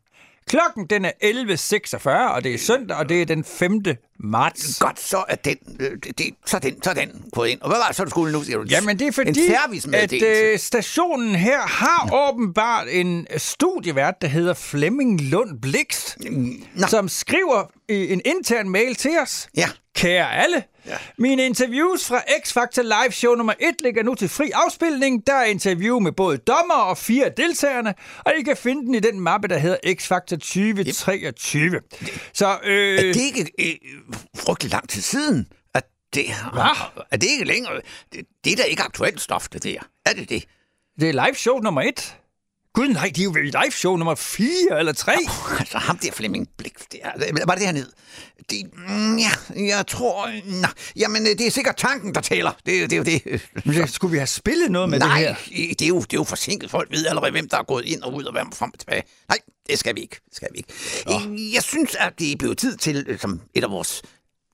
Klokken 0.50 0.86
den 0.86 1.04
er 1.04 1.10
11.46, 1.24 2.08
og 2.34 2.44
det 2.44 2.54
er 2.54 2.58
søndag, 2.58 2.96
og 2.96 3.08
det 3.08 3.22
er 3.22 3.26
den 3.26 3.44
5. 3.44 3.82
marts. 4.24 4.78
Godt, 4.78 5.00
så 5.00 5.24
er 5.28 5.34
den, 5.34 5.56
øh, 5.80 5.90
det, 6.18 6.26
så 6.46 6.56
er 6.56 6.60
den, 6.60 6.82
så 6.82 6.90
er 6.90 6.94
den 6.94 7.24
gået 7.32 7.48
ind. 7.48 7.60
Og 7.60 7.68
hvad 7.68 7.78
var 7.78 7.86
det 7.86 7.96
så, 7.96 8.04
du 8.04 8.10
skulle 8.10 8.32
nu? 8.32 8.42
Siger 8.42 8.58
du? 8.58 8.64
Jamen, 8.70 8.98
det 8.98 9.02
er 9.04 9.06
En 9.08 9.12
fordi, 9.12 9.28
at 9.28 9.36
servicemeddelelse. 9.62 10.26
øh, 10.52 10.58
stationen 10.58 11.34
her 11.34 11.60
har 11.60 12.28
åbenbart 12.28 12.86
en 12.90 13.26
studievært, 13.36 14.14
der 14.22 14.28
hedder 14.28 14.54
Flemming 14.54 15.20
Lund 15.20 15.60
Blikst, 15.62 16.18
Nå. 16.74 16.86
som 16.86 17.08
skriver 17.08 17.70
i 17.88 18.12
en 18.12 18.20
intern 18.24 18.68
mail 18.68 18.94
til 18.94 19.10
os. 19.22 19.48
Ja. 19.56 19.68
Kære 19.96 20.32
alle, 20.34 20.62
ja. 20.86 20.96
mine 21.18 21.46
interviews 21.46 22.06
fra 22.06 22.22
X-Factor 22.42 22.82
Live 22.82 23.12
Show 23.12 23.34
nummer 23.34 23.52
1 23.60 23.74
ligger 23.80 24.02
nu 24.02 24.14
til 24.14 24.28
fri 24.28 24.50
afspilning. 24.50 25.26
Der 25.26 25.34
er 25.34 25.44
interview 25.44 25.98
med 25.98 26.12
både 26.12 26.38
dommer 26.38 26.74
og 26.74 26.98
fire 26.98 27.30
deltagerne, 27.36 27.94
og 28.24 28.32
I 28.38 28.42
kan 28.42 28.56
finde 28.56 28.86
den 28.86 28.94
i 28.94 29.00
den 29.00 29.20
mappe, 29.20 29.48
der 29.48 29.58
hedder 29.58 29.76
X-Factor 29.86 30.36
2023. 30.36 31.80
Så 32.32 32.58
øh, 32.64 32.98
Er 32.98 33.02
det 33.02 33.16
ikke 33.16 33.50
øh, 33.60 33.74
frygtelig 34.36 34.72
lang 34.72 34.88
tid 34.88 35.02
siden, 35.02 35.46
at 35.74 35.84
det 36.14 36.28
har... 36.28 37.04
Er 37.10 37.16
det 37.16 37.26
ikke 37.30 37.44
længere? 37.44 37.80
Det, 38.12 38.26
det 38.44 38.52
er 38.52 38.56
da 38.56 38.62
ikke 38.62 38.82
aktuelt 38.82 39.20
stof, 39.20 39.48
det 39.48 39.62
der. 39.62 39.78
Er 40.06 40.12
det 40.12 40.28
det? 40.28 40.44
det 41.00 41.08
er 41.08 41.12
live 41.12 41.34
show 41.34 41.58
nummer 41.58 41.82
1. 41.82 42.16
Gud 42.74 42.88
nej, 42.88 43.12
de 43.16 43.20
er 43.20 43.24
jo 43.24 43.30
ved 43.30 43.42
live 43.42 43.70
show 43.70 43.96
nummer 43.96 44.14
4 44.14 44.78
eller 44.78 44.92
3. 44.92 45.12
Altså, 45.58 45.78
ham 45.78 45.98
der 45.98 46.12
Flemming 46.12 46.48
Blik, 46.58 46.92
det 46.92 47.00
er, 47.02 47.46
var 47.46 47.54
det 47.54 47.64
hernede? 47.64 47.90
Det, 48.50 48.70
mm, 48.88 49.18
ja, 49.18 49.30
jeg 49.56 49.86
tror... 49.86 50.30
Nå, 50.60 50.68
jamen, 50.96 51.24
det 51.24 51.40
er 51.40 51.50
sikkert 51.50 51.76
tanken, 51.76 52.14
der 52.14 52.20
tæller. 52.20 52.52
Det, 52.66 52.90
det 52.90 52.92
er 52.92 52.96
jo 52.96 53.02
det. 53.02 53.48
Men 53.64 53.88
skulle 53.88 54.10
vi 54.12 54.16
have 54.18 54.26
spillet 54.26 54.70
noget 54.70 54.88
med 54.88 54.98
Nej, 54.98 55.18
det 55.18 55.26
her? 55.26 55.74
det 55.74 55.82
er, 55.82 55.86
jo, 55.88 56.00
det 56.00 56.12
er 56.12 56.16
jo 56.16 56.24
forsinket. 56.24 56.70
Folk 56.70 56.90
ved 56.90 57.06
allerede, 57.06 57.30
hvem 57.30 57.48
der 57.48 57.58
er 57.58 57.62
gået 57.62 57.84
ind 57.84 58.02
og 58.02 58.14
ud 58.14 58.24
og 58.24 58.32
hvem 58.32 58.52
frem 58.52 58.70
og 58.72 58.78
tilbage. 58.78 59.02
Nej, 59.28 59.38
det 59.68 59.78
skal 59.78 59.94
vi 59.96 60.00
ikke. 60.00 60.16
Det 60.28 60.36
skal 60.36 60.48
vi 60.52 60.58
ikke. 60.58 60.72
Øh, 61.30 61.54
Jeg 61.54 61.62
synes, 61.62 61.94
at 61.94 62.12
det 62.18 62.32
er 62.32 62.36
blevet 62.36 62.58
tid 62.58 62.76
til, 62.76 63.04
øh, 63.08 63.18
som 63.20 63.40
et 63.54 63.64
af 63.64 63.70
vores... 63.70 64.02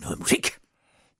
Noget 0.01 0.19
musik. 0.19 0.51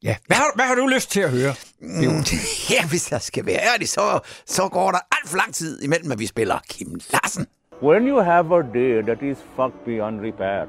Ja. 0.03 0.17
Hvad 0.27 0.37
har, 0.37 0.53
hvad 0.55 0.65
har 0.65 0.75
du 0.75 0.87
lyst 0.87 1.11
til 1.11 1.21
at 1.21 1.31
høre? 1.31 1.55
Mm, 1.81 2.25
ja, 2.75 2.87
hvis 2.89 3.13
jeg 3.13 3.21
skal 3.23 3.47
være 3.47 3.61
ærlig, 3.73 3.89
så, 3.89 4.21
så 4.47 4.69
går 4.69 4.91
der 4.91 4.99
alt 5.13 5.29
for 5.29 5.37
lang 5.37 5.55
tid 5.55 5.83
imellem, 5.83 6.13
at 6.13 6.19
vi 6.19 6.27
spiller 6.27 6.59
Kim 6.69 7.01
Larsen. 7.13 7.47
When 7.83 8.09
you 8.09 8.17
have 8.23 8.59
a 8.59 8.63
day 8.63 9.03
that 9.03 9.23
is 9.23 9.37
fucked 9.57 9.85
beyond 9.85 10.21
repair, 10.21 10.67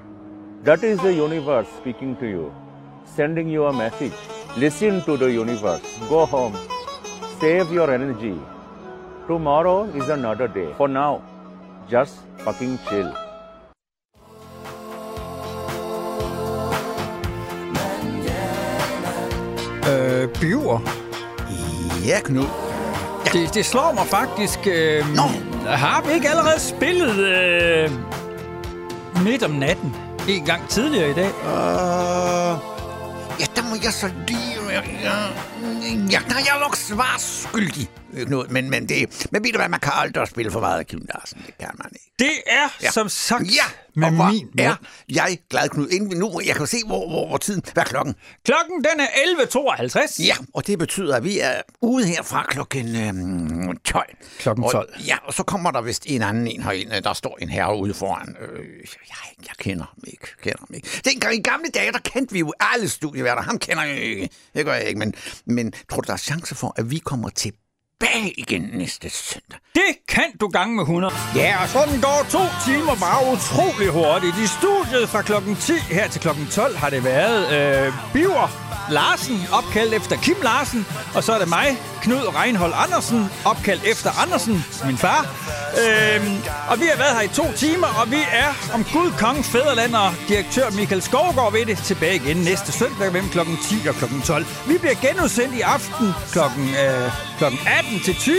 that 0.66 0.84
is 0.84 0.98
the 1.00 1.24
universe 1.24 1.68
speaking 1.82 2.18
to 2.20 2.26
you, 2.26 2.52
sending 3.16 3.56
you 3.56 3.66
a 3.66 3.72
message. 3.72 4.14
Listen 4.58 5.02
to 5.02 5.18
the 5.18 5.42
universe. 5.42 5.84
Go 6.10 6.26
home. 6.26 6.56
Save 7.40 7.72
your 7.74 7.94
energy. 7.94 8.36
Tomorrow 9.28 9.84
is 9.96 10.10
another 10.10 10.48
day. 10.48 10.74
For 10.78 10.88
now, 10.88 11.22
just 11.90 12.16
fucking 12.38 12.80
chill. 12.90 13.27
Øh, 19.90 20.30
Biver. 20.30 20.80
Ja, 22.06 22.20
Knud. 22.24 22.46
Det, 23.34 23.54
det 23.54 23.66
slår 23.66 23.92
mig 23.94 24.06
faktisk... 24.08 24.60
Øh, 24.68 25.06
Har 25.66 26.04
vi 26.08 26.14
ikke 26.14 26.30
allerede 26.30 26.60
spillet 26.60 27.18
øh, 27.18 27.92
midt 29.24 29.44
om 29.44 29.52
natten 29.52 29.96
en 30.30 30.46
gang 30.46 30.70
tidligere 30.70 31.10
i 31.10 31.14
dag? 31.14 31.30
Uh, 31.44 32.60
ja, 33.40 33.46
der 33.56 33.64
må 33.70 33.76
jeg 33.84 33.94
så 33.94 34.10
lige... 34.28 34.58
Ja, 34.70 34.82
ja, 36.12 36.20
der 36.30 36.36
er 36.36 36.40
jeg 36.40 36.58
nok 36.62 36.76
svarskyldig, 36.76 37.90
øh, 38.14 38.26
Knud. 38.26 38.48
Men, 38.48 38.70
men, 38.70 38.90
det, 38.90 39.28
men 39.32 39.44
ved 39.44 39.52
du 39.52 39.58
hvad, 39.58 39.70
man 39.70 39.80
kan 39.80 39.92
aldrig 39.96 40.28
spille 40.28 40.52
for 40.52 40.60
meget 40.60 40.80
af 40.80 40.88
Kim 40.88 41.06
Larsen. 41.14 41.44
Det 41.46 41.58
kan 41.58 41.70
man 41.78 41.88
ikke. 41.94 42.12
Det 42.20 42.32
er 42.48 42.68
ja. 42.82 42.92
som 42.92 43.10
sagt 43.10 43.44
Ja, 43.44 43.64
med 43.94 44.08
og 44.08 44.14
hvor 44.14 44.32
min 44.32 44.50
er 44.60 44.76
jeg 45.10 45.40
glad, 45.50 45.70
Knud. 45.70 45.90
Inden 45.90 46.12
vi 46.12 46.16
nu, 46.16 46.42
jeg 46.46 46.56
kan 46.56 46.68
se, 46.68 46.78
hvor, 46.86 47.10
hvor, 47.10 47.28
hvor 47.28 47.38
tiden... 47.38 47.64
Hvad 47.74 47.84
er 47.84 47.88
klokken? 47.88 48.16
Klokken 48.46 48.84
den 48.84 49.00
er 49.00 49.08
11.52. 49.08 50.26
Ja, 50.26 50.36
og 50.54 50.68
det 50.68 50.80
betyder, 50.80 51.16
at 51.16 51.24
vi 51.24 51.40
er 51.40 51.62
ude 51.82 52.06
her 52.06 52.24
fra 52.24 52.46
klokken 52.50 52.96
øhm, 52.96 53.78
12. 53.78 54.06
Klokken 54.40 54.64
12. 54.64 54.76
Og, 54.94 55.02
ja, 55.02 55.18
og 55.24 55.34
så 55.34 55.44
kommer 55.44 55.72
der 55.72 55.82
vist 55.82 56.04
en 56.08 56.22
anden 56.22 56.48
en 56.48 56.64
herinde. 56.64 57.02
Der 57.02 57.14
står 57.14 57.38
en 57.42 57.50
herre 57.50 57.78
ude 57.78 57.94
foran. 57.94 58.36
Øh, 58.42 58.66
jeg, 59.10 59.46
jeg 59.48 59.56
kender 59.58 59.86
ham 59.86 60.04
ikke. 60.08 60.28
Kender 60.44 60.60
ham 60.60 60.70
ikke. 60.74 60.88
Dengang 61.06 61.36
i 61.36 61.42
gamle 61.42 61.70
dage, 61.70 61.92
der 61.92 62.00
kendte 62.00 62.34
vi 62.34 62.40
jo 62.40 62.54
alle 62.60 62.90
studieværter. 62.90 63.42
Ham 63.42 63.60
kender 63.60 63.84
jeg 63.84 63.98
ikke. 63.98 64.30
Det 64.68 64.74
gør 64.74 64.80
jeg 64.80 64.88
ikke. 64.88 65.00
Men, 65.00 65.14
men 65.46 65.74
tror 65.90 66.02
du, 66.02 66.08
der 66.08 66.14
er 66.14 66.18
chance 66.18 66.56
for, 66.56 66.74
at 66.76 66.92
vi 66.92 66.98
kommer 66.98 67.30
til 67.30 67.54
tilbage 68.00 68.34
igen 68.38 68.62
næste 68.74 69.10
søndag? 69.10 69.60
Det 69.76 70.08
kan 70.08 70.38
du 70.42 70.48
gange 70.48 70.76
med 70.76 70.84
100. 70.84 71.14
Ja, 71.36 71.62
og 71.64 71.70
sådan 71.70 72.02
går 72.02 72.26
to 72.30 72.40
timer 72.66 72.96
bare 72.96 73.34
utrolig 73.34 73.90
hurtigt. 73.90 74.36
I 74.38 74.48
studiet 74.48 75.10
fra 75.10 75.22
klokken 75.22 75.56
10 75.56 75.74
her 75.74 76.08
til 76.08 76.22
klokken 76.22 76.48
12 76.52 76.76
har 76.78 76.90
det 76.90 77.04
været 77.04 77.42
øh, 77.88 77.94
Biver 78.14 78.68
Larsen, 78.90 79.38
opkaldt 79.52 79.94
efter 79.94 80.16
Kim 80.16 80.36
Larsen. 80.44 80.86
Og 81.16 81.24
så 81.24 81.34
er 81.34 81.40
det 81.40 81.50
mig, 81.50 81.68
Knud 82.02 82.36
Reinhold 82.36 82.74
Andersen, 82.76 83.26
opkaldt 83.46 83.84
efter 83.84 84.10
Andersen, 84.24 84.66
min 84.86 84.98
far. 84.98 85.22
Øhm, 85.84 86.36
og 86.70 86.76
vi 86.82 86.86
har 86.92 86.98
været 87.04 87.16
her 87.18 87.22
i 87.22 87.34
to 87.42 87.46
timer, 87.64 87.88
og 88.02 88.12
vi 88.12 88.22
er 88.44 88.52
om 88.76 88.82
Gud, 88.94 89.10
Kongens 89.24 89.50
Fæderland 89.54 89.94
og 89.96 90.10
direktør 90.28 90.70
Michael 90.80 91.02
Skovgaard 91.02 91.52
ved 91.54 91.66
det 91.66 91.78
tilbage 91.78 92.16
igen 92.16 92.38
næste 92.38 92.72
søndag 92.72 93.12
mellem 93.14 93.30
klokken 93.30 93.58
10 93.84 93.88
og 93.88 93.96
klokken 93.96 94.22
12. 94.22 94.46
Vi 94.68 94.78
bliver 94.78 94.98
genudsendt 95.06 95.56
i 95.56 95.62
aften 95.62 96.08
klokken, 96.36 96.66
øh, 96.84 97.12
klokken 97.40 97.60
18 97.80 97.87
til 98.06 98.16
20. 98.16 98.36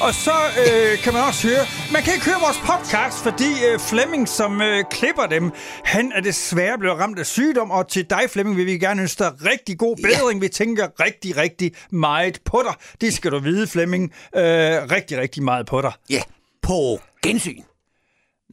Og 0.00 0.14
så 0.14 0.32
øh, 0.64 0.98
kan 0.98 1.12
man 1.12 1.22
også 1.22 1.48
høre, 1.48 1.66
man 1.92 2.02
kan 2.02 2.12
ikke 2.14 2.26
høre 2.26 2.40
vores 2.40 2.58
podcast, 2.70 3.18
fordi 3.22 3.50
øh, 3.68 3.80
Flemming, 3.80 4.28
som 4.28 4.62
øh, 4.62 4.84
klipper 4.90 5.26
dem, 5.26 5.52
han 5.84 6.12
er 6.14 6.20
desværre 6.20 6.78
blevet 6.78 6.98
ramt 6.98 7.18
af 7.18 7.26
sygdom. 7.26 7.70
Og 7.70 7.88
til 7.88 8.10
dig, 8.10 8.22
Flemming, 8.30 8.56
vil 8.56 8.66
vi 8.66 8.78
gerne 8.78 9.02
ønske 9.02 9.24
dig 9.24 9.32
rigtig 9.44 9.78
god 9.78 9.96
bedring. 9.96 10.40
Vi 10.40 10.48
tænker 10.48 10.88
rigtig, 11.00 11.36
rigtig 11.36 11.72
meget 11.90 12.40
på 12.44 12.62
dig. 12.66 12.74
Det 13.00 13.14
skal 13.14 13.30
du 13.30 13.38
vide, 13.38 13.66
Flemming. 13.66 14.12
Øh, 14.36 14.42
rigtig, 14.42 15.18
rigtig 15.18 15.42
meget 15.42 15.66
på 15.66 15.80
dig. 15.80 15.92
Ja, 16.10 16.22
på 16.62 17.00
gensyn. 17.22 17.62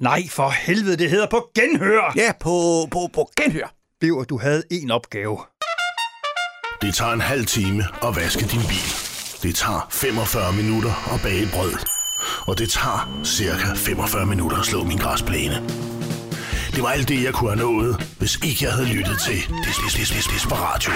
Nej, 0.01 0.21
for 0.29 0.49
helvede, 0.49 0.97
det 0.97 1.09
hedder 1.09 1.27
på 1.27 1.49
genhør. 1.55 2.13
Ja, 2.15 2.31
på, 2.39 2.87
på, 2.91 3.09
på 3.13 3.31
genhør. 3.37 3.73
Biver, 4.01 4.23
du 4.23 4.37
havde 4.37 4.63
en 4.71 4.91
opgave. 4.91 5.39
Det 6.81 6.95
tager 6.95 7.11
en 7.11 7.21
halv 7.21 7.45
time 7.45 7.83
at 8.03 8.15
vaske 8.15 8.41
din 8.45 8.61
bil. 8.69 9.16
Det 9.43 9.55
tager 9.55 9.87
45 9.91 10.53
minutter 10.53 11.13
at 11.13 11.21
bage 11.21 11.41
et 11.43 11.51
brød. 11.51 11.73
Og 12.47 12.57
det 12.57 12.69
tager 12.69 13.19
cirka 13.23 13.67
45 13.75 14.25
minutter 14.25 14.57
at 14.57 14.65
slå 14.65 14.83
min 14.83 14.97
græsplæne. 14.97 15.55
Det 16.75 16.83
var 16.83 16.89
alt 16.89 17.07
det, 17.07 17.23
jeg 17.23 17.33
kunne 17.33 17.49
have 17.49 17.71
nået, 17.71 18.05
hvis 18.19 18.35
ikke 18.43 18.65
jeg 18.65 18.73
havde 18.73 18.87
lyttet 18.87 19.19
til 19.19 19.37
Des- 19.37 19.81
Des- 19.81 19.97
Des- 19.97 20.11
Des- 20.13 20.33
Desperatio. 20.33 20.91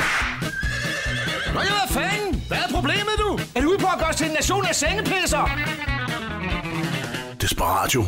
Nå 1.54 1.60
ja, 1.62 1.70
hvad 1.70 1.90
fanden? 2.04 2.44
Hvad 2.48 2.58
er 2.58 2.72
problemet, 2.74 3.16
du? 3.20 3.40
Er 3.56 3.62
du 3.62 3.70
ude 3.70 3.78
på 3.78 3.88
at 3.94 4.00
gøre 4.00 4.10
os 4.10 4.16
til 4.16 4.28
en 4.28 4.34
nation 4.34 4.66
af 4.66 4.76
sengepisser? 4.76 5.50
Desperatio. 7.42 8.06